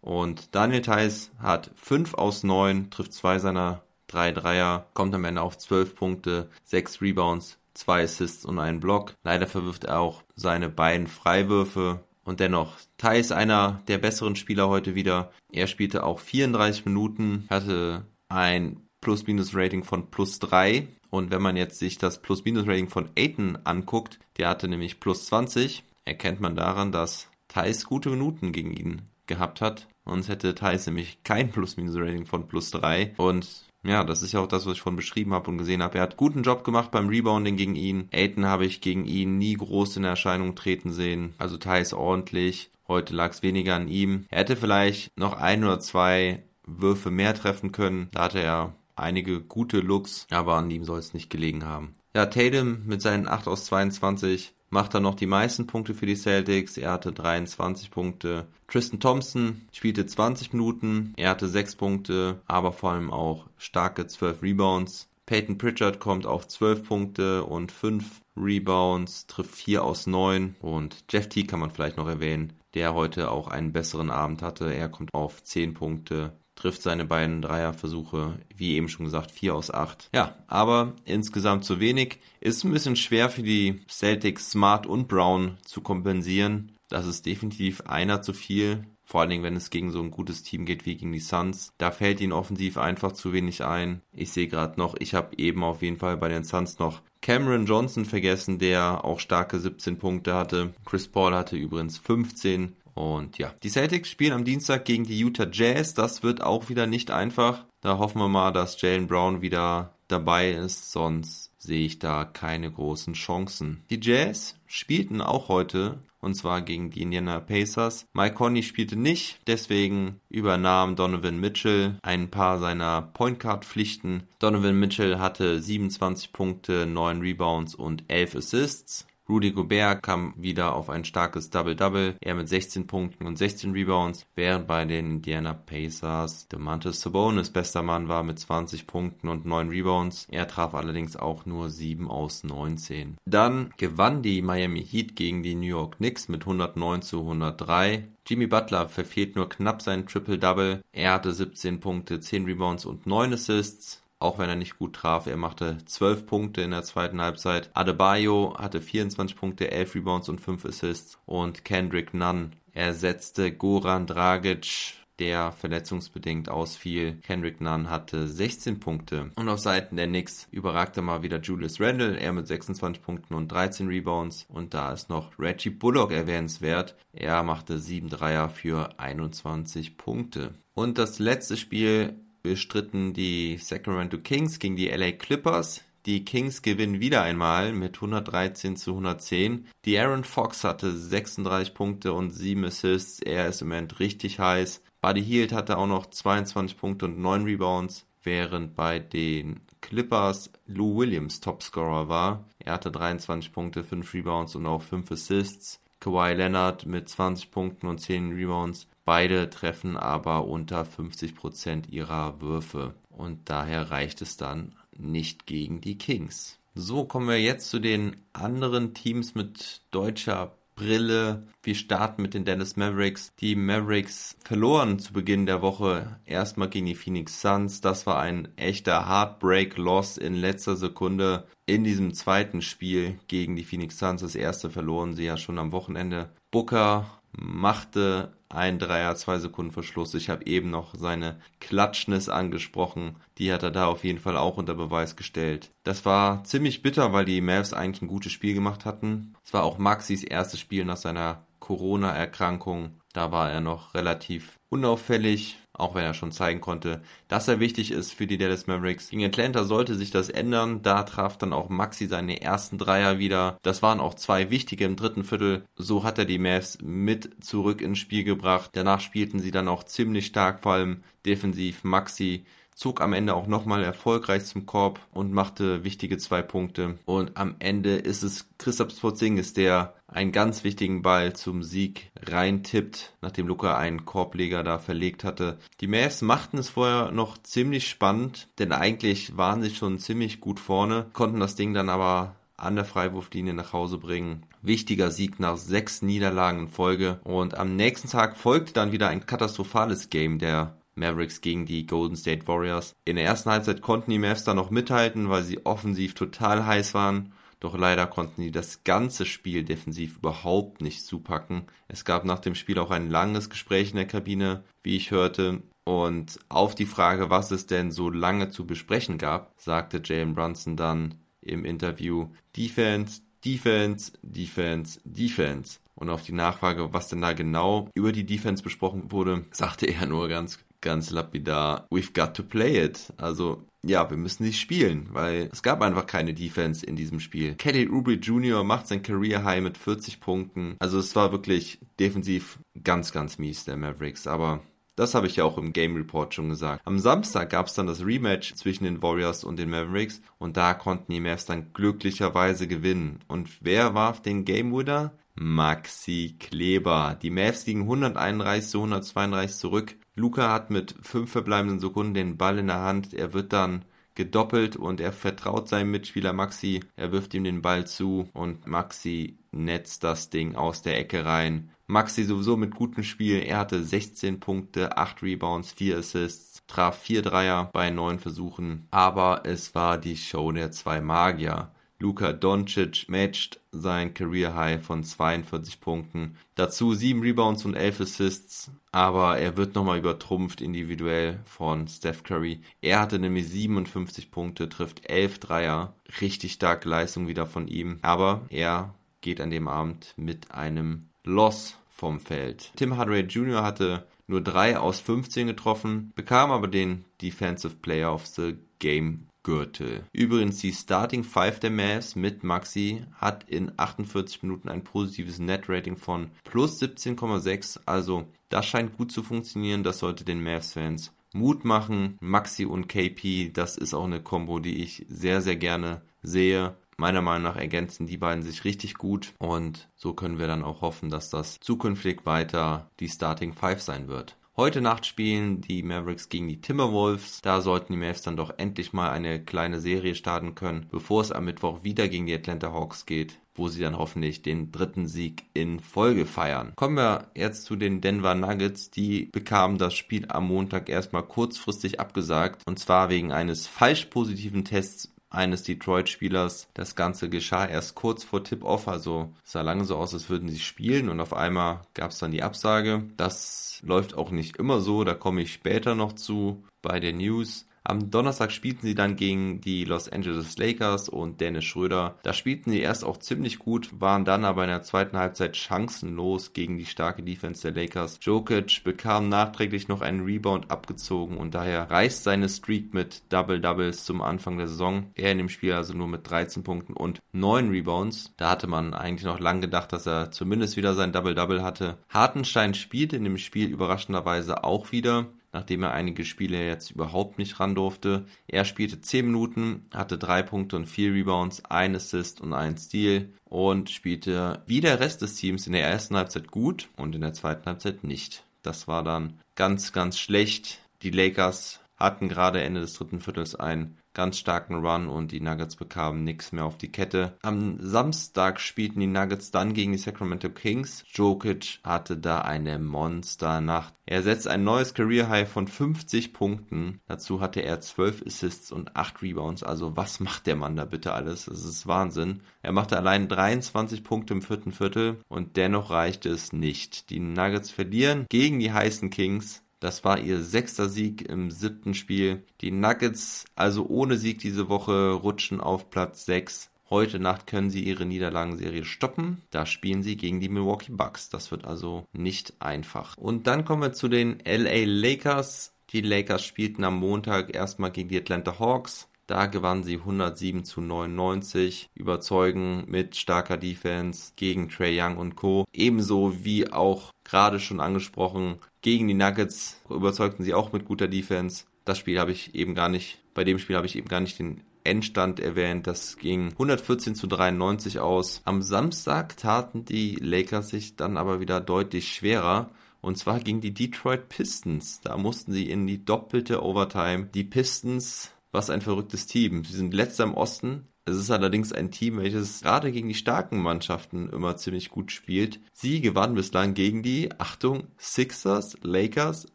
und 0.00 0.54
Daniel 0.54 0.82
Theiss 0.82 1.32
hat 1.40 1.72
5 1.74 2.14
aus 2.14 2.44
9, 2.44 2.90
trifft 2.90 3.12
zwei 3.12 3.40
seiner 3.40 3.82
drei 4.06 4.30
Dreier, 4.30 4.86
kommt 4.94 5.12
am 5.16 5.24
Ende 5.24 5.42
auf 5.42 5.58
12 5.58 5.96
Punkte, 5.96 6.48
6 6.62 7.02
Rebounds, 7.02 7.58
2 7.74 8.04
Assists 8.04 8.44
und 8.44 8.60
einen 8.60 8.78
Block. 8.78 9.14
Leider 9.24 9.48
verwirft 9.48 9.84
er 9.84 9.98
auch 10.00 10.22
seine 10.36 10.68
beiden 10.68 11.08
Freiwürfe. 11.08 12.04
Und 12.26 12.40
dennoch, 12.40 12.76
Thais 12.98 13.30
einer 13.32 13.80
der 13.86 13.98
besseren 13.98 14.36
Spieler 14.36 14.68
heute 14.68 14.94
wieder. 14.94 15.32
Er 15.50 15.68
spielte 15.68 16.04
auch 16.04 16.18
34 16.18 16.84
Minuten, 16.84 17.46
hatte 17.48 18.04
ein 18.28 18.80
Plus-Minus-Rating 19.00 19.84
von 19.84 20.10
plus 20.10 20.40
3. 20.40 20.88
Und 21.10 21.30
wenn 21.30 21.40
man 21.40 21.56
jetzt 21.56 21.78
sich 21.78 21.98
das 21.98 22.20
Plus-Minus-Rating 22.20 22.88
von 22.88 23.10
Aiton 23.16 23.56
anguckt, 23.62 24.18
der 24.38 24.48
hatte 24.48 24.66
nämlich 24.66 24.98
plus 24.98 25.26
20, 25.26 25.84
erkennt 26.04 26.40
man 26.40 26.56
daran, 26.56 26.90
dass 26.90 27.28
Thais 27.46 27.84
gute 27.84 28.10
Minuten 28.10 28.50
gegen 28.50 28.72
ihn 28.72 29.02
gehabt 29.26 29.60
hat. 29.60 29.86
Sonst 30.04 30.28
hätte 30.28 30.56
Thais 30.56 30.86
nämlich 30.86 31.22
kein 31.22 31.52
Plus-Minus-Rating 31.52 32.26
von 32.26 32.48
plus 32.48 32.72
3. 32.72 33.14
Und 33.18 33.64
ja, 33.88 34.04
das 34.04 34.22
ist 34.22 34.32
ja 34.32 34.40
auch 34.40 34.48
das, 34.48 34.66
was 34.66 34.74
ich 34.74 34.80
vorhin 34.80 34.96
beschrieben 34.96 35.32
habe 35.32 35.50
und 35.50 35.58
gesehen 35.58 35.82
habe. 35.82 35.98
Er 35.98 36.02
hat 36.02 36.16
guten 36.16 36.42
Job 36.42 36.64
gemacht 36.64 36.90
beim 36.90 37.08
Rebounding 37.08 37.56
gegen 37.56 37.74
ihn. 37.74 38.08
Aiton 38.12 38.46
habe 38.46 38.66
ich 38.66 38.80
gegen 38.80 39.04
ihn 39.04 39.38
nie 39.38 39.54
groß 39.54 39.96
in 39.96 40.04
Erscheinung 40.04 40.54
treten 40.54 40.92
sehen. 40.92 41.34
Also 41.38 41.56
Thais 41.56 41.92
ordentlich. 41.92 42.70
Heute 42.88 43.14
lag 43.14 43.32
es 43.32 43.42
weniger 43.42 43.74
an 43.74 43.88
ihm. 43.88 44.26
Er 44.30 44.40
hätte 44.40 44.56
vielleicht 44.56 45.16
noch 45.18 45.34
ein 45.34 45.64
oder 45.64 45.80
zwei 45.80 46.42
Würfe 46.64 47.10
mehr 47.10 47.34
treffen 47.34 47.72
können. 47.72 48.08
Da 48.12 48.24
hatte 48.24 48.40
er 48.40 48.74
einige 48.94 49.40
gute 49.40 49.80
Looks, 49.80 50.26
aber 50.30 50.54
an 50.54 50.70
ihm 50.70 50.84
soll 50.84 50.98
es 50.98 51.14
nicht 51.14 51.30
gelegen 51.30 51.64
haben. 51.64 51.94
Ja, 52.14 52.26
Tatum 52.26 52.86
mit 52.86 53.02
seinen 53.02 53.28
8 53.28 53.46
aus 53.48 53.66
22 53.66 54.54
macht 54.70 54.94
dann 54.94 55.02
noch 55.02 55.14
die 55.14 55.26
meisten 55.26 55.66
Punkte 55.66 55.94
für 55.94 56.06
die 56.06 56.16
Celtics. 56.16 56.76
Er 56.76 56.92
hatte 56.92 57.12
23 57.12 57.90
Punkte. 57.90 58.46
Tristan 58.68 59.00
Thompson 59.00 59.62
spielte 59.72 60.06
20 60.06 60.52
Minuten. 60.52 61.12
Er 61.16 61.30
hatte 61.30 61.48
6 61.48 61.76
Punkte, 61.76 62.40
aber 62.46 62.72
vor 62.72 62.92
allem 62.92 63.12
auch 63.12 63.46
starke 63.58 64.06
12 64.06 64.42
Rebounds. 64.42 65.08
Peyton 65.26 65.58
Pritchard 65.58 65.98
kommt 65.98 66.24
auf 66.24 66.46
12 66.46 66.84
Punkte 66.84 67.44
und 67.44 67.72
5 67.72 68.22
Rebounds, 68.36 69.26
trifft 69.26 69.54
4 69.56 69.82
aus 69.82 70.06
9. 70.06 70.56
Und 70.60 71.04
Jeff 71.10 71.28
T 71.28 71.44
kann 71.44 71.60
man 71.60 71.70
vielleicht 71.70 71.96
noch 71.96 72.08
erwähnen, 72.08 72.52
der 72.74 72.94
heute 72.94 73.30
auch 73.30 73.48
einen 73.48 73.72
besseren 73.72 74.10
Abend 74.10 74.42
hatte. 74.42 74.72
Er 74.72 74.88
kommt 74.88 75.12
auf 75.14 75.42
10 75.42 75.74
Punkte, 75.74 76.32
trifft 76.56 76.82
seine 76.82 77.04
beiden 77.04 77.42
Dreierversuche, 77.42 78.38
wie 78.54 78.74
eben 78.74 78.88
schon 78.88 79.04
gesagt, 79.04 79.30
4 79.30 79.54
aus 79.54 79.70
8. 79.70 80.08
Ja, 80.12 80.34
aber 80.48 80.94
insgesamt 81.04 81.64
zu 81.64 81.78
wenig. 81.78 82.18
Ist 82.40 82.64
ein 82.64 82.72
bisschen 82.72 82.96
schwer 82.96 83.30
für 83.30 83.42
die 83.42 83.82
Celtics 83.88 84.50
Smart 84.50 84.86
und 84.86 85.06
Brown 85.06 85.58
zu 85.64 85.80
kompensieren. 85.82 86.72
Das 86.88 87.06
ist 87.06 87.26
definitiv 87.26 87.82
einer 87.82 88.22
zu 88.22 88.32
viel. 88.32 88.84
Vor 89.04 89.20
allen 89.20 89.30
Dingen, 89.30 89.44
wenn 89.44 89.54
es 89.54 89.70
gegen 89.70 89.92
so 89.92 90.00
ein 90.00 90.10
gutes 90.10 90.42
Team 90.42 90.64
geht 90.64 90.84
wie 90.84 90.96
gegen 90.96 91.12
die 91.12 91.20
Suns. 91.20 91.72
Da 91.78 91.92
fällt 91.92 92.20
ihnen 92.20 92.32
offensiv 92.32 92.76
einfach 92.76 93.12
zu 93.12 93.32
wenig 93.32 93.64
ein. 93.64 94.02
Ich 94.12 94.32
sehe 94.32 94.48
gerade 94.48 94.80
noch, 94.80 94.96
ich 94.98 95.14
habe 95.14 95.36
eben 95.36 95.62
auf 95.62 95.82
jeden 95.82 95.96
Fall 95.96 96.16
bei 96.16 96.28
den 96.28 96.42
Suns 96.42 96.80
noch 96.80 97.02
Cameron 97.20 97.66
Johnson 97.66 98.04
vergessen, 98.04 98.58
der 98.58 99.04
auch 99.04 99.20
starke 99.20 99.60
17 99.60 99.98
Punkte 99.98 100.34
hatte. 100.34 100.74
Chris 100.84 101.06
Paul 101.06 101.34
hatte 101.34 101.56
übrigens 101.56 101.98
15. 101.98 102.74
Und 102.96 103.36
ja, 103.36 103.52
die 103.62 103.68
Celtics 103.68 104.08
spielen 104.08 104.32
am 104.32 104.44
Dienstag 104.44 104.86
gegen 104.86 105.04
die 105.04 105.18
Utah 105.18 105.46
Jazz. 105.52 105.92
Das 105.92 106.22
wird 106.22 106.42
auch 106.42 106.70
wieder 106.70 106.86
nicht 106.86 107.10
einfach. 107.10 107.66
Da 107.82 107.98
hoffen 107.98 108.20
wir 108.20 108.28
mal, 108.28 108.52
dass 108.52 108.80
Jalen 108.80 109.06
Brown 109.06 109.42
wieder 109.42 109.92
dabei 110.08 110.52
ist, 110.52 110.92
sonst 110.92 111.52
sehe 111.58 111.84
ich 111.84 111.98
da 111.98 112.24
keine 112.24 112.70
großen 112.70 113.12
Chancen. 113.12 113.84
Die 113.90 114.00
Jazz 114.00 114.56
spielten 114.66 115.20
auch 115.20 115.48
heute 115.48 115.98
und 116.20 116.34
zwar 116.34 116.62
gegen 116.62 116.90
die 116.90 117.02
Indiana 117.02 117.38
Pacers. 117.38 118.06
Mike 118.14 118.34
Conley 118.34 118.62
spielte 118.62 118.96
nicht, 118.96 119.38
deswegen 119.46 120.20
übernahm 120.30 120.96
Donovan 120.96 121.38
Mitchell 121.38 121.98
ein 122.02 122.30
paar 122.30 122.58
seiner 122.58 123.02
Point 123.02 123.40
Guard 123.40 123.64
Pflichten. 123.64 124.24
Donovan 124.38 124.78
Mitchell 124.78 125.18
hatte 125.18 125.60
27 125.60 126.32
Punkte, 126.32 126.86
9 126.86 127.20
Rebounds 127.20 127.74
und 127.74 128.04
11 128.08 128.36
Assists. 128.36 129.06
Rudy 129.28 129.50
Gobert 129.50 130.04
kam 130.04 130.34
wieder 130.36 130.74
auf 130.76 130.88
ein 130.88 131.04
starkes 131.04 131.50
Double-Double, 131.50 132.14
er 132.20 132.34
mit 132.36 132.48
16 132.48 132.86
Punkten 132.86 133.26
und 133.26 133.36
16 133.36 133.72
Rebounds, 133.72 134.24
während 134.36 134.68
bei 134.68 134.84
den 134.84 135.16
Indiana 135.16 135.52
Pacers 135.52 136.46
DeMantis 136.46 137.00
Sabonis 137.00 137.50
bester 137.50 137.82
Mann 137.82 138.08
war 138.08 138.22
mit 138.22 138.38
20 138.38 138.86
Punkten 138.86 139.28
und 139.28 139.44
9 139.44 139.68
Rebounds. 139.68 140.28
Er 140.30 140.46
traf 140.46 140.74
allerdings 140.74 141.16
auch 141.16 141.44
nur 141.44 141.70
7 141.70 142.08
aus 142.08 142.44
19. 142.44 143.16
Dann 143.26 143.72
gewann 143.76 144.22
die 144.22 144.42
Miami 144.42 144.84
Heat 144.84 145.16
gegen 145.16 145.42
die 145.42 145.56
New 145.56 145.66
York 145.66 145.96
Knicks 145.96 146.28
mit 146.28 146.42
109 146.42 147.02
zu 147.02 147.20
103. 147.22 148.06
Jimmy 148.28 148.46
Butler 148.46 148.88
verfehlt 148.88 149.34
nur 149.34 149.48
knapp 149.48 149.82
sein 149.82 150.06
Triple-Double. 150.06 150.82
Er 150.92 151.14
hatte 151.14 151.32
17 151.32 151.80
Punkte, 151.80 152.20
10 152.20 152.44
Rebounds 152.44 152.84
und 152.84 153.06
9 153.06 153.32
Assists 153.32 154.02
auch 154.18 154.38
wenn 154.38 154.48
er 154.48 154.56
nicht 154.56 154.78
gut 154.78 154.94
traf. 154.94 155.26
Er 155.26 155.36
machte 155.36 155.78
12 155.84 156.26
Punkte 156.26 156.62
in 156.62 156.70
der 156.70 156.82
zweiten 156.82 157.20
Halbzeit. 157.20 157.70
Adebayo 157.74 158.56
hatte 158.58 158.80
24 158.80 159.36
Punkte, 159.36 159.70
11 159.70 159.94
Rebounds 159.96 160.28
und 160.28 160.40
5 160.40 160.64
Assists. 160.64 161.18
Und 161.26 161.64
Kendrick 161.64 162.14
Nunn 162.14 162.52
ersetzte 162.72 163.52
Goran 163.52 164.06
Dragic, 164.06 164.94
der 165.18 165.52
verletzungsbedingt 165.52 166.48
ausfiel. 166.48 167.18
Kendrick 167.22 167.60
Nunn 167.60 167.90
hatte 167.90 168.28
16 168.28 168.80
Punkte. 168.80 169.32
Und 169.36 169.48
auf 169.48 169.58
Seiten 169.58 169.96
der 169.96 170.06
Knicks 170.06 170.48
überragte 170.50 171.02
mal 171.02 171.22
wieder 171.22 171.40
Julius 171.40 171.80
Randle, 171.80 172.18
er 172.18 172.32
mit 172.32 172.46
26 172.46 173.02
Punkten 173.02 173.34
und 173.34 173.48
13 173.48 173.88
Rebounds. 173.88 174.46
Und 174.48 174.74
da 174.74 174.92
ist 174.92 175.08
noch 175.08 175.38
Reggie 175.38 175.70
Bullock 175.70 176.12
erwähnenswert. 176.12 176.96
Er 177.12 177.42
machte 177.42 177.78
7 177.78 178.08
Dreier 178.08 178.48
für 178.48 178.98
21 178.98 179.96
Punkte. 179.96 180.54
Und 180.74 180.98
das 180.98 181.18
letzte 181.18 181.56
Spiel 181.56 182.20
bestritten 182.46 183.12
die 183.12 183.58
Sacramento 183.58 184.18
Kings 184.18 184.60
gegen 184.60 184.76
die 184.76 184.88
LA 184.88 185.12
Clippers. 185.12 185.82
Die 186.06 186.24
Kings 186.24 186.62
gewinnen 186.62 187.00
wieder 187.00 187.22
einmal 187.22 187.72
mit 187.72 187.96
113 187.96 188.76
zu 188.76 188.92
110. 188.92 189.66
Die 189.84 189.98
Aaron 189.98 190.22
Fox 190.22 190.62
hatte 190.62 190.96
36 190.96 191.74
Punkte 191.74 192.12
und 192.12 192.30
7 192.30 192.64
Assists. 192.64 193.20
Er 193.20 193.48
ist 193.48 193.62
im 193.62 193.68
Moment 193.68 193.98
richtig 193.98 194.38
heiß. 194.38 194.82
Buddy 195.00 195.24
Hield 195.24 195.52
hatte 195.52 195.76
auch 195.76 195.88
noch 195.88 196.06
22 196.06 196.76
Punkte 196.78 197.06
und 197.06 197.18
9 197.18 197.42
Rebounds, 197.42 198.06
während 198.22 198.76
bei 198.76 199.00
den 199.00 199.60
Clippers 199.80 200.50
Lou 200.66 200.98
Williams 200.98 201.40
Topscorer 201.40 202.08
war. 202.08 202.44
Er 202.60 202.74
hatte 202.74 202.92
23 202.92 203.52
Punkte, 203.52 203.82
5 203.82 204.14
Rebounds 204.14 204.54
und 204.54 204.66
auch 204.66 204.82
5 204.82 205.10
Assists. 205.10 205.80
Kawhi 205.98 206.34
Leonard 206.34 206.86
mit 206.86 207.08
20 207.08 207.50
Punkten 207.50 207.88
und 207.88 207.98
10 207.98 208.32
Rebounds 208.32 208.86
Beide 209.06 209.48
treffen 209.50 209.96
aber 209.96 210.46
unter 210.48 210.82
50% 210.82 211.88
ihrer 211.88 212.40
Würfe 212.40 212.94
und 213.08 213.48
daher 213.48 213.92
reicht 213.92 214.20
es 214.20 214.36
dann 214.36 214.74
nicht 214.98 215.46
gegen 215.46 215.80
die 215.80 215.96
Kings. 215.96 216.58
So 216.74 217.04
kommen 217.04 217.28
wir 217.28 217.40
jetzt 217.40 217.70
zu 217.70 217.78
den 217.78 218.16
anderen 218.32 218.94
Teams 218.94 219.36
mit 219.36 219.82
deutscher 219.92 220.56
Brille. 220.74 221.46
Wir 221.62 221.76
starten 221.76 222.20
mit 222.20 222.34
den 222.34 222.44
Dallas 222.44 222.76
Mavericks. 222.76 223.32
Die 223.38 223.54
Mavericks 223.54 224.36
verloren 224.44 224.98
zu 224.98 225.12
Beginn 225.12 225.46
der 225.46 225.62
Woche 225.62 226.18
erstmal 226.26 226.68
gegen 226.68 226.86
die 226.86 226.96
Phoenix 226.96 227.40
Suns. 227.40 227.80
Das 227.80 228.06
war 228.06 228.18
ein 228.18 228.48
echter 228.56 229.08
Heartbreak-Loss 229.08 230.18
in 230.18 230.34
letzter 230.34 230.76
Sekunde 230.76 231.46
in 231.64 231.84
diesem 231.84 232.12
zweiten 232.12 232.60
Spiel 232.60 233.18
gegen 233.28 233.54
die 233.56 233.64
Phoenix 233.64 233.98
Suns. 233.98 234.20
Das 234.20 234.34
erste 234.34 234.68
verloren 234.68 235.14
sie 235.14 235.24
ja 235.24 235.36
schon 235.36 235.58
am 235.58 235.72
Wochenende. 235.72 236.28
Booker 236.50 237.15
machte 237.36 238.32
ein 238.48 238.78
Dreier, 238.78 239.16
zwei 239.16 239.38
Sekunden 239.38 239.72
Verschluss. 239.72 240.14
Ich 240.14 240.30
habe 240.30 240.46
eben 240.46 240.70
noch 240.70 240.94
seine 240.94 241.40
Klatschnis 241.60 242.28
angesprochen. 242.28 243.16
Die 243.38 243.52
hat 243.52 243.62
er 243.62 243.70
da 243.70 243.86
auf 243.86 244.04
jeden 244.04 244.18
Fall 244.18 244.36
auch 244.36 244.56
unter 244.56 244.74
Beweis 244.74 245.16
gestellt. 245.16 245.70
Das 245.84 246.04
war 246.04 246.44
ziemlich 246.44 246.82
bitter, 246.82 247.12
weil 247.12 247.24
die 247.24 247.40
Mavs 247.40 247.72
eigentlich 247.72 248.02
ein 248.02 248.08
gutes 248.08 248.32
Spiel 248.32 248.54
gemacht 248.54 248.84
hatten. 248.84 249.34
Es 249.44 249.52
war 249.52 249.64
auch 249.64 249.78
Maxis 249.78 250.22
erstes 250.22 250.60
Spiel 250.60 250.84
nach 250.84 250.96
seiner 250.96 251.46
Corona-Erkrankung. 251.60 253.00
Da 253.12 253.32
war 253.32 253.50
er 253.50 253.60
noch 253.60 253.94
relativ 253.94 254.58
unauffällig, 254.68 255.58
auch 255.78 255.94
wenn 255.94 256.04
er 256.04 256.14
schon 256.14 256.32
zeigen 256.32 256.60
konnte, 256.60 257.02
dass 257.28 257.48
er 257.48 257.60
wichtig 257.60 257.90
ist 257.90 258.12
für 258.12 258.26
die 258.26 258.38
Dallas 258.38 258.66
Mavericks. 258.66 259.10
Gegen 259.10 259.24
Atlanta 259.24 259.64
sollte 259.64 259.94
sich 259.94 260.10
das 260.10 260.28
ändern. 260.28 260.82
Da 260.82 261.02
traf 261.02 261.38
dann 261.38 261.52
auch 261.52 261.68
Maxi 261.68 262.06
seine 262.06 262.40
ersten 262.40 262.78
Dreier 262.78 263.18
wieder. 263.18 263.58
Das 263.62 263.82
waren 263.82 264.00
auch 264.00 264.14
zwei 264.14 264.50
wichtige 264.50 264.84
im 264.84 264.96
dritten 264.96 265.24
Viertel. 265.24 265.64
So 265.76 266.04
hat 266.04 266.18
er 266.18 266.24
die 266.24 266.38
Mavs 266.38 266.78
mit 266.82 267.44
zurück 267.44 267.80
ins 267.80 267.98
Spiel 267.98 268.24
gebracht. 268.24 268.70
Danach 268.74 269.00
spielten 269.00 269.38
sie 269.38 269.50
dann 269.50 269.68
auch 269.68 269.84
ziemlich 269.84 270.26
stark, 270.26 270.60
vor 270.60 270.72
allem 270.72 271.02
defensiv. 271.24 271.84
Maxi 271.84 272.44
zog 272.76 273.00
am 273.00 273.14
Ende 273.14 273.34
auch 273.34 273.46
nochmal 273.46 273.82
erfolgreich 273.82 274.44
zum 274.44 274.66
Korb 274.66 275.00
und 275.12 275.32
machte 275.32 275.82
wichtige 275.82 276.18
zwei 276.18 276.42
Punkte. 276.42 276.98
Und 277.06 277.36
am 277.36 277.56
Ende 277.58 277.96
ist 277.96 278.22
es 278.22 278.46
Christoph 278.58 279.00
Porzingis, 279.00 279.54
der 279.54 279.94
einen 280.06 280.30
ganz 280.30 280.62
wichtigen 280.62 281.00
Ball 281.00 281.34
zum 281.34 281.62
Sieg 281.62 282.10
reintippt, 282.22 283.14
nachdem 283.22 283.48
Luca 283.48 283.76
einen 283.78 284.04
Korbleger 284.04 284.62
da 284.62 284.78
verlegt 284.78 285.24
hatte. 285.24 285.58
Die 285.80 285.86
Mavs 285.86 286.20
machten 286.20 286.58
es 286.58 286.68
vorher 286.68 287.12
noch 287.12 287.38
ziemlich 287.38 287.88
spannend, 287.88 288.48
denn 288.58 288.72
eigentlich 288.72 289.38
waren 289.38 289.62
sie 289.62 289.74
schon 289.74 289.98
ziemlich 289.98 290.40
gut 290.40 290.60
vorne, 290.60 291.06
konnten 291.14 291.40
das 291.40 291.56
Ding 291.56 291.72
dann 291.72 291.88
aber 291.88 292.36
an 292.58 292.76
der 292.76 292.84
Freiwurflinie 292.84 293.54
nach 293.54 293.72
Hause 293.72 293.96
bringen. 293.98 294.44
Wichtiger 294.60 295.10
Sieg 295.10 295.40
nach 295.40 295.56
sechs 295.56 296.02
Niederlagen 296.02 296.60
in 296.60 296.68
Folge. 296.68 297.20
Und 297.24 297.54
am 297.54 297.76
nächsten 297.76 298.08
Tag 298.08 298.36
folgte 298.36 298.72
dann 298.74 298.92
wieder 298.92 299.08
ein 299.08 299.26
katastrophales 299.26 300.10
Game 300.10 300.38
der 300.38 300.76
Mavericks 300.96 301.40
gegen 301.40 301.66
die 301.66 301.86
Golden 301.86 302.16
State 302.16 302.46
Warriors. 302.48 302.94
In 303.04 303.16
der 303.16 303.24
ersten 303.24 303.50
Halbzeit 303.50 303.80
konnten 303.80 304.10
die 304.10 304.18
Mavs 304.18 304.44
da 304.44 304.54
noch 304.54 304.70
mithalten, 304.70 305.28
weil 305.28 305.44
sie 305.44 305.64
offensiv 305.64 306.14
total 306.14 306.66
heiß 306.66 306.94
waren. 306.94 307.32
Doch 307.60 307.78
leider 307.78 308.06
konnten 308.06 308.42
sie 308.42 308.50
das 308.50 308.84
ganze 308.84 309.24
Spiel 309.24 309.64
defensiv 309.64 310.18
überhaupt 310.18 310.82
nicht 310.82 311.04
zupacken. 311.04 311.62
Es 311.88 312.04
gab 312.04 312.24
nach 312.24 312.38
dem 312.38 312.54
Spiel 312.54 312.78
auch 312.78 312.90
ein 312.90 313.08
langes 313.10 313.48
Gespräch 313.48 313.90
in 313.90 313.96
der 313.96 314.06
Kabine, 314.06 314.64
wie 314.82 314.96
ich 314.96 315.10
hörte. 315.10 315.62
Und 315.84 316.38
auf 316.48 316.74
die 316.74 316.86
Frage, 316.86 317.30
was 317.30 317.50
es 317.50 317.66
denn 317.66 317.92
so 317.92 318.10
lange 318.10 318.50
zu 318.50 318.66
besprechen 318.66 319.18
gab, 319.18 319.54
sagte 319.56 320.02
Jalen 320.04 320.34
Brunson 320.34 320.76
dann 320.76 321.14
im 321.40 321.64
Interview 321.64 322.28
Defense, 322.56 323.22
Defense, 323.44 324.12
Defense, 324.22 325.00
Defense. 325.04 325.78
Und 325.94 326.10
auf 326.10 326.22
die 326.22 326.32
Nachfrage, 326.32 326.92
was 326.92 327.08
denn 327.08 327.22
da 327.22 327.32
genau 327.32 327.88
über 327.94 328.12
die 328.12 328.26
Defense 328.26 328.62
besprochen 328.62 329.12
wurde, 329.12 329.46
sagte 329.50 329.86
er 329.86 330.06
nur 330.06 330.28
ganz 330.28 330.58
ganz 330.80 331.10
lapidar, 331.10 331.86
we've 331.90 332.12
got 332.12 332.34
to 332.34 332.42
play 332.42 332.84
it. 332.84 333.12
Also, 333.16 333.64
ja, 333.84 334.10
wir 334.10 334.16
müssen 334.16 334.44
nicht 334.44 334.60
spielen, 334.60 335.08
weil 335.12 335.48
es 335.52 335.62
gab 335.62 335.80
einfach 335.82 336.06
keine 336.06 336.34
Defense 336.34 336.84
in 336.84 336.96
diesem 336.96 337.20
Spiel. 337.20 337.54
Kelly 337.54 337.88
Oubre 337.88 338.14
Jr. 338.14 338.64
macht 338.64 338.88
sein 338.88 339.02
Career 339.02 339.44
High 339.44 339.62
mit 339.62 339.78
40 339.78 340.20
Punkten. 340.20 340.76
Also 340.80 340.98
es 340.98 341.14
war 341.14 341.30
wirklich 341.30 341.78
defensiv 342.00 342.58
ganz, 342.82 343.12
ganz 343.12 343.38
mies 343.38 343.64
der 343.64 343.76
Mavericks. 343.76 344.26
Aber 344.26 344.60
das 344.96 345.14
habe 345.14 345.26
ich 345.26 345.36
ja 345.36 345.44
auch 345.44 345.58
im 345.58 345.72
Game 345.72 345.94
Report 345.94 346.34
schon 346.34 346.48
gesagt. 346.48 346.80
Am 346.84 346.98
Samstag 346.98 347.50
gab 347.50 347.66
es 347.66 347.74
dann 347.74 347.86
das 347.86 348.04
Rematch 348.04 348.54
zwischen 348.54 348.84
den 348.84 349.02
Warriors 349.02 349.44
und 349.44 349.58
den 349.58 349.70
Mavericks 349.70 350.22
und 350.38 350.56
da 350.56 350.74
konnten 350.74 351.12
die 351.12 351.20
Mavs 351.20 351.44
dann 351.44 351.72
glücklicherweise 351.74 352.66
gewinnen. 352.66 353.20
Und 353.28 353.50
wer 353.60 353.94
warf 353.94 354.22
den 354.22 354.44
Game 354.44 354.74
Winner? 354.74 355.12
Maxi 355.34 356.36
Kleber. 356.40 357.18
Die 357.20 357.30
Mavs 357.30 357.66
liegen 357.66 357.82
131 357.82 358.70
zu 358.70 358.78
132 358.78 359.58
zurück. 359.58 359.96
Luca 360.16 360.50
hat 360.50 360.70
mit 360.70 360.94
fünf 361.02 361.30
verbleibenden 361.30 361.78
Sekunden 361.78 362.14
den 362.14 362.38
Ball 362.38 362.58
in 362.58 362.68
der 362.68 362.80
Hand. 362.80 363.12
Er 363.12 363.34
wird 363.34 363.52
dann 363.52 363.84
gedoppelt 364.14 364.74
und 364.74 364.98
er 364.98 365.12
vertraut 365.12 365.68
seinem 365.68 365.90
Mitspieler 365.90 366.32
Maxi. 366.32 366.80
Er 366.96 367.12
wirft 367.12 367.34
ihm 367.34 367.44
den 367.44 367.60
Ball 367.60 367.86
zu 367.86 368.28
und 368.32 368.66
Maxi 368.66 369.38
netzt 369.52 370.04
das 370.04 370.30
Ding 370.30 370.54
aus 370.54 370.80
der 370.80 370.98
Ecke 370.98 371.26
rein. 371.26 371.70
Maxi 371.86 372.24
sowieso 372.24 372.56
mit 372.56 372.74
gutem 372.74 373.04
Spiel. 373.04 373.42
Er 373.42 373.58
hatte 373.58 373.84
16 373.84 374.40
Punkte, 374.40 374.96
8 374.96 375.22
Rebounds, 375.22 375.72
4 375.72 375.98
Assists, 375.98 376.62
traf 376.66 376.98
4 377.02 377.22
Dreier 377.22 377.70
bei 377.72 377.90
9 377.90 378.18
Versuchen. 378.18 378.88
Aber 378.90 379.42
es 379.44 379.74
war 379.74 379.98
die 379.98 380.16
Show 380.16 380.50
der 380.50 380.72
zwei 380.72 381.02
Magier. 381.02 381.70
Luka 381.98 382.32
Doncic 382.32 383.08
matcht 383.08 383.60
sein 383.70 384.12
Career 384.12 384.54
High 384.54 384.84
von 384.84 385.02
42 385.02 385.80
Punkten. 385.80 386.36
Dazu 386.54 386.92
7 386.92 387.20
Rebounds 387.22 387.64
und 387.64 387.74
11 387.74 388.00
Assists, 388.00 388.70
aber 388.96 389.36
er 389.36 389.58
wird 389.58 389.74
nochmal 389.74 389.98
übertrumpft 389.98 390.62
individuell 390.62 391.38
von 391.44 391.86
Steph 391.86 392.22
Curry. 392.22 392.62
Er 392.80 392.98
hatte 392.98 393.18
nämlich 393.18 393.46
57 393.46 394.30
Punkte, 394.30 394.70
trifft 394.70 395.10
11 395.10 395.38
Dreier. 395.38 395.92
Richtig 396.22 396.54
starke 396.54 396.88
Leistung 396.88 397.28
wieder 397.28 397.44
von 397.44 397.68
ihm, 397.68 397.98
aber 398.00 398.46
er 398.48 398.94
geht 399.20 399.42
an 399.42 399.50
dem 399.50 399.68
Abend 399.68 400.14
mit 400.16 400.50
einem 400.50 401.10
Loss 401.24 401.76
vom 401.90 402.20
Feld. 402.20 402.72
Tim 402.76 402.96
Hardaway 402.96 403.20
Jr. 403.20 403.62
hatte 403.62 404.06
nur 404.28 404.40
3 404.40 404.78
aus 404.78 405.00
15 405.00 405.46
getroffen, 405.46 406.12
bekam 406.14 406.50
aber 406.50 406.66
den 406.66 407.04
Defensive 407.20 407.74
Player 407.82 408.14
of 408.14 408.24
the 408.24 408.56
Game 408.78 409.26
Gürtel. 409.46 410.02
Übrigens 410.12 410.58
die 410.58 410.72
Starting 410.72 411.22
Five 411.22 411.60
der 411.60 411.70
Mavs 411.70 412.16
mit 412.16 412.42
Maxi 412.42 413.04
hat 413.14 413.48
in 413.48 413.70
48 413.76 414.42
Minuten 414.42 414.68
ein 414.68 414.82
positives 414.82 415.38
Net-Rating 415.38 415.96
von 415.96 416.32
plus 416.42 416.82
17,6. 416.82 417.78
Also 417.86 418.26
das 418.48 418.66
scheint 418.66 418.96
gut 418.96 419.12
zu 419.12 419.22
funktionieren. 419.22 419.84
Das 419.84 420.00
sollte 420.00 420.24
den 420.24 420.42
Mavs-Fans 420.42 421.12
Mut 421.32 421.64
machen. 421.64 422.18
Maxi 422.20 422.64
und 422.64 422.88
KP, 422.88 423.52
das 423.52 423.76
ist 423.76 423.94
auch 423.94 424.06
eine 424.06 424.20
Combo, 424.20 424.58
die 424.58 424.82
ich 424.82 425.06
sehr, 425.08 425.40
sehr 425.40 425.56
gerne 425.56 426.02
sehe. 426.24 426.74
Meiner 426.96 427.22
Meinung 427.22 427.44
nach 427.44 427.56
ergänzen 427.56 428.08
die 428.08 428.16
beiden 428.16 428.42
sich 428.42 428.64
richtig 428.64 428.94
gut 428.94 429.32
und 429.38 429.88
so 429.94 430.12
können 430.12 430.40
wir 430.40 430.48
dann 430.48 430.64
auch 430.64 430.80
hoffen, 430.80 431.08
dass 431.08 431.30
das 431.30 431.60
zukünftig 431.60 432.26
weiter 432.26 432.90
die 432.98 433.08
Starting 433.08 433.52
Five 433.52 433.80
sein 433.80 434.08
wird. 434.08 434.36
Heute 434.58 434.80
Nacht 434.80 435.04
spielen 435.04 435.60
die 435.60 435.82
Mavericks 435.82 436.30
gegen 436.30 436.48
die 436.48 436.62
Timberwolves. 436.62 437.42
Da 437.42 437.60
sollten 437.60 437.92
die 437.92 437.98
Mavs 437.98 438.22
dann 438.22 438.38
doch 438.38 438.54
endlich 438.56 438.94
mal 438.94 439.10
eine 439.10 439.44
kleine 439.44 439.80
Serie 439.80 440.14
starten 440.14 440.54
können, 440.54 440.86
bevor 440.90 441.20
es 441.20 441.30
am 441.30 441.44
Mittwoch 441.44 441.84
wieder 441.84 442.08
gegen 442.08 442.24
die 442.24 442.34
Atlanta 442.34 442.72
Hawks 442.72 443.04
geht 443.04 443.38
wo 443.58 443.68
sie 443.68 443.80
dann 443.80 443.98
hoffentlich 443.98 444.42
den 444.42 444.70
dritten 444.70 445.06
Sieg 445.06 445.44
in 445.54 445.80
Folge 445.80 446.26
feiern. 446.26 446.72
Kommen 446.76 446.96
wir 446.96 447.30
jetzt 447.34 447.64
zu 447.64 447.76
den 447.76 448.00
Denver 448.00 448.34
Nuggets. 448.34 448.90
Die 448.90 449.26
bekamen 449.26 449.78
das 449.78 449.94
Spiel 449.94 450.26
am 450.28 450.48
Montag 450.48 450.88
erstmal 450.88 451.22
kurzfristig 451.22 452.00
abgesagt 452.00 452.62
und 452.66 452.78
zwar 452.78 453.08
wegen 453.08 453.32
eines 453.32 453.66
falsch 453.66 454.06
positiven 454.06 454.64
Tests 454.64 455.12
eines 455.36 455.62
Detroit-Spielers. 455.62 456.68
Das 456.74 456.96
Ganze 456.96 457.28
geschah 457.28 457.66
erst 457.66 457.94
kurz 457.94 458.24
vor 458.24 458.42
Tip-Off, 458.42 458.88
also 458.88 459.32
sah 459.44 459.62
lange 459.62 459.84
so 459.84 459.96
aus, 459.96 460.14
als 460.14 460.28
würden 460.28 460.48
sie 460.48 460.58
spielen 460.58 461.08
und 461.08 461.20
auf 461.20 461.32
einmal 461.32 461.82
gab 461.94 462.10
es 462.10 462.18
dann 462.18 462.32
die 462.32 462.42
Absage. 462.42 463.04
Das 463.16 463.80
läuft 463.84 464.14
auch 464.14 464.30
nicht 464.30 464.56
immer 464.56 464.80
so, 464.80 465.04
da 465.04 465.14
komme 465.14 465.42
ich 465.42 465.52
später 465.52 465.94
noch 465.94 466.14
zu 466.14 466.64
bei 466.82 467.00
der 467.00 467.12
News. 467.12 467.66
Am 467.88 468.10
Donnerstag 468.10 468.50
spielten 468.50 468.84
sie 468.84 468.96
dann 468.96 469.14
gegen 469.14 469.60
die 469.60 469.84
Los 469.84 470.08
Angeles 470.08 470.58
Lakers 470.58 471.08
und 471.08 471.40
Dennis 471.40 471.66
Schröder. 471.66 472.18
Da 472.24 472.32
spielten 472.32 472.72
sie 472.72 472.80
erst 472.80 473.04
auch 473.04 473.16
ziemlich 473.16 473.60
gut, 473.60 474.00
waren 474.00 474.24
dann 474.24 474.44
aber 474.44 474.64
in 474.64 474.70
der 474.70 474.82
zweiten 474.82 475.16
Halbzeit 475.16 475.56
chancenlos 475.56 476.52
gegen 476.52 476.78
die 476.78 476.86
starke 476.86 477.22
Defense 477.22 477.62
der 477.62 477.80
Lakers. 477.80 478.18
Jokic 478.22 478.82
bekam 478.82 479.28
nachträglich 479.28 479.86
noch 479.86 480.00
einen 480.00 480.24
Rebound 480.24 480.68
abgezogen 480.68 481.36
und 481.36 481.54
daher 481.54 481.88
reißt 481.88 482.24
seine 482.24 482.48
Streak 482.48 482.92
mit 482.92 483.32
Double 483.32 483.60
Doubles 483.60 484.04
zum 484.04 484.20
Anfang 484.20 484.58
der 484.58 484.66
Saison. 484.66 485.12
Er 485.14 485.30
in 485.30 485.38
dem 485.38 485.48
Spiel 485.48 485.72
also 485.72 485.94
nur 485.94 486.08
mit 486.08 486.28
13 486.28 486.64
Punkten 486.64 486.92
und 486.92 487.20
9 487.30 487.70
Rebounds. 487.70 488.32
Da 488.36 488.50
hatte 488.50 488.66
man 488.66 488.94
eigentlich 488.94 489.26
noch 489.26 489.38
lange 489.38 489.60
gedacht, 489.60 489.92
dass 489.92 490.06
er 490.06 490.32
zumindest 490.32 490.76
wieder 490.76 490.94
sein 490.94 491.12
Double 491.12 491.36
Double 491.36 491.62
hatte. 491.62 491.98
Hartenstein 492.08 492.74
spielt 492.74 493.12
in 493.12 493.22
dem 493.22 493.38
Spiel 493.38 493.68
überraschenderweise 493.68 494.64
auch 494.64 494.90
wieder 494.90 495.28
nachdem 495.52 495.82
er 495.82 495.92
einige 495.92 496.24
Spiele 496.24 496.66
jetzt 496.66 496.90
überhaupt 496.90 497.38
nicht 497.38 497.60
ran 497.60 497.74
durfte. 497.74 498.26
Er 498.46 498.64
spielte 498.64 499.00
10 499.00 499.26
Minuten, 499.26 499.86
hatte 499.94 500.18
3 500.18 500.42
Punkte 500.42 500.76
und 500.76 500.86
4 500.86 501.12
Rebounds, 501.12 501.64
1 501.64 501.96
Assist 501.96 502.40
und 502.40 502.52
1 502.52 502.86
Steal 502.86 503.28
und 503.44 503.90
spielte 503.90 504.62
wie 504.66 504.80
der 504.80 505.00
Rest 505.00 505.22
des 505.22 505.34
Teams 505.34 505.66
in 505.66 505.72
der 505.72 505.86
ersten 505.86 506.16
Halbzeit 506.16 506.50
gut 506.50 506.88
und 506.96 507.14
in 507.14 507.20
der 507.20 507.32
zweiten 507.32 507.66
Halbzeit 507.66 508.04
nicht. 508.04 508.44
Das 508.62 508.88
war 508.88 509.02
dann 509.04 509.38
ganz, 509.54 509.92
ganz 509.92 510.18
schlecht. 510.18 510.80
Die 511.02 511.10
Lakers 511.10 511.80
hatten 511.96 512.28
gerade 512.28 512.62
Ende 512.62 512.80
des 512.80 512.94
dritten 512.94 513.20
Viertels 513.20 513.54
ein 513.54 513.96
ganz 514.16 514.38
starken 514.38 514.74
Run 514.76 515.08
und 515.08 515.30
die 515.30 515.40
Nuggets 515.40 515.76
bekamen 515.76 516.24
nichts 516.24 516.50
mehr 516.50 516.64
auf 516.64 516.78
die 516.78 516.90
Kette. 516.90 517.36
Am 517.42 517.76
Samstag 517.78 518.60
spielten 518.60 518.98
die 518.98 519.06
Nuggets 519.06 519.50
dann 519.50 519.74
gegen 519.74 519.92
die 519.92 519.98
Sacramento 519.98 520.48
Kings. 520.48 521.04
Jokic 521.12 521.80
hatte 521.84 522.16
da 522.16 522.40
eine 522.40 522.78
Monsternacht. 522.78 523.94
Er 524.06 524.22
setzt 524.22 524.48
ein 524.48 524.64
neues 524.64 524.94
Career 524.94 525.28
High 525.28 525.48
von 525.48 525.68
50 525.68 526.32
Punkten. 526.32 527.00
Dazu 527.06 527.42
hatte 527.42 527.60
er 527.60 527.80
12 527.80 528.24
Assists 528.26 528.72
und 528.72 528.96
8 528.96 529.20
Rebounds. 529.20 529.62
Also 529.62 529.96
was 529.96 530.18
macht 530.18 530.46
der 530.46 530.56
Mann 530.56 530.76
da 530.76 530.86
bitte 530.86 531.12
alles? 531.12 531.44
Das 531.44 531.62
ist 531.62 531.86
Wahnsinn. 531.86 532.40
Er 532.62 532.72
machte 532.72 532.96
allein 532.96 533.28
23 533.28 534.02
Punkte 534.02 534.32
im 534.32 534.42
vierten 534.42 534.72
Viertel 534.72 535.18
und 535.28 535.58
dennoch 535.58 535.90
reichte 535.90 536.30
es 536.30 536.54
nicht. 536.54 537.10
Die 537.10 537.20
Nuggets 537.20 537.70
verlieren 537.70 538.24
gegen 538.30 538.60
die 538.60 538.72
heißen 538.72 539.10
Kings 539.10 539.65
das 539.80 540.04
war 540.04 540.18
ihr 540.18 540.42
sechster 540.42 540.88
Sieg 540.88 541.28
im 541.28 541.50
siebten 541.50 541.94
Spiel. 541.94 542.44
Die 542.60 542.70
Nuggets, 542.70 543.44
also 543.54 543.86
ohne 543.86 544.16
Sieg 544.16 544.38
diese 544.38 544.68
Woche, 544.68 545.12
rutschen 545.12 545.60
auf 545.60 545.90
Platz 545.90 546.24
6. 546.26 546.70
Heute 546.88 547.18
Nacht 547.18 547.46
können 547.46 547.68
sie 547.68 547.82
ihre 547.82 548.06
Niederlagenserie 548.06 548.84
stoppen. 548.84 549.42
Da 549.50 549.66
spielen 549.66 550.02
sie 550.02 550.16
gegen 550.16 550.40
die 550.40 550.48
Milwaukee 550.48 550.92
Bucks. 550.92 551.28
Das 551.28 551.50
wird 551.50 551.64
also 551.64 552.04
nicht 552.12 552.54
einfach. 552.60 553.16
Und 553.16 553.48
dann 553.48 553.64
kommen 553.64 553.82
wir 553.82 553.92
zu 553.92 554.08
den 554.08 554.38
LA 554.46 554.84
Lakers. 554.84 555.72
Die 555.90 556.00
Lakers 556.00 556.44
spielten 556.44 556.84
am 556.84 556.98
Montag 556.98 557.54
erstmal 557.54 557.90
gegen 557.90 558.08
die 558.08 558.18
Atlanta 558.18 558.58
Hawks. 558.58 559.08
Da 559.26 559.46
gewannen 559.46 559.82
sie 559.82 559.96
107 559.96 560.64
zu 560.64 560.80
99, 560.80 561.88
überzeugen 561.94 562.84
mit 562.86 563.16
starker 563.16 563.56
Defense 563.56 564.32
gegen 564.36 564.68
Trey 564.68 565.00
Young 565.00 565.16
und 565.16 565.34
Co. 565.34 565.64
Ebenso 565.72 566.44
wie 566.44 566.72
auch 566.72 567.10
gerade 567.24 567.58
schon 567.58 567.80
angesprochen, 567.80 568.56
gegen 568.82 569.08
die 569.08 569.14
Nuggets 569.14 569.80
überzeugten 569.90 570.44
sie 570.44 570.54
auch 570.54 570.72
mit 570.72 570.84
guter 570.84 571.08
Defense. 571.08 571.64
das 571.84 571.98
Spiel 571.98 572.18
habe 572.18 572.32
ich 572.32 572.54
eben 572.54 572.74
gar 572.74 572.88
nicht, 572.88 573.18
bei 573.34 573.44
dem 573.44 573.58
Spiel 573.58 573.76
habe 573.76 573.86
ich 573.86 573.96
eben 573.96 574.08
gar 574.08 574.20
nicht 574.20 574.38
den 574.38 574.62
Endstand 574.86 575.40
erwähnt. 575.40 575.86
Das 575.86 576.16
ging 576.16 576.52
114 576.52 577.14
zu 577.14 577.26
93 577.26 577.98
aus. 577.98 578.42
Am 578.44 578.62
Samstag 578.62 579.36
taten 579.36 579.84
die 579.84 580.16
Lakers 580.16 580.68
sich 580.68 580.96
dann 580.96 581.16
aber 581.16 581.40
wieder 581.40 581.60
deutlich 581.60 582.12
schwerer. 582.12 582.70
Und 583.00 583.18
zwar 583.18 583.40
gegen 583.40 583.60
die 583.60 583.74
Detroit 583.74 584.28
Pistons. 584.28 585.00
Da 585.00 585.16
mussten 585.16 585.52
sie 585.52 585.70
in 585.70 585.86
die 585.86 586.04
doppelte 586.04 586.62
Overtime. 586.62 587.26
Die 587.26 587.44
Pistons, 587.44 588.32
was 588.56 588.70
ein 588.70 588.80
verrücktes 588.80 589.26
Team. 589.26 589.64
Sie 589.64 589.76
sind 589.76 589.94
letzter 589.94 590.24
im 590.24 590.34
Osten. 590.34 590.88
Es 591.04 591.16
ist 591.16 591.30
allerdings 591.30 591.72
ein 591.72 591.92
Team, 591.92 592.18
welches 592.18 592.62
gerade 592.62 592.90
gegen 592.90 593.08
die 593.08 593.14
starken 593.14 593.62
Mannschaften 593.62 594.28
immer 594.30 594.56
ziemlich 594.56 594.90
gut 594.90 595.12
spielt. 595.12 595.60
Sie 595.72 596.00
gewannen 596.00 596.34
bislang 596.34 596.74
gegen 596.74 597.04
die, 597.04 597.30
Achtung, 597.38 597.84
Sixers, 597.96 598.76
Lakers, 598.82 599.46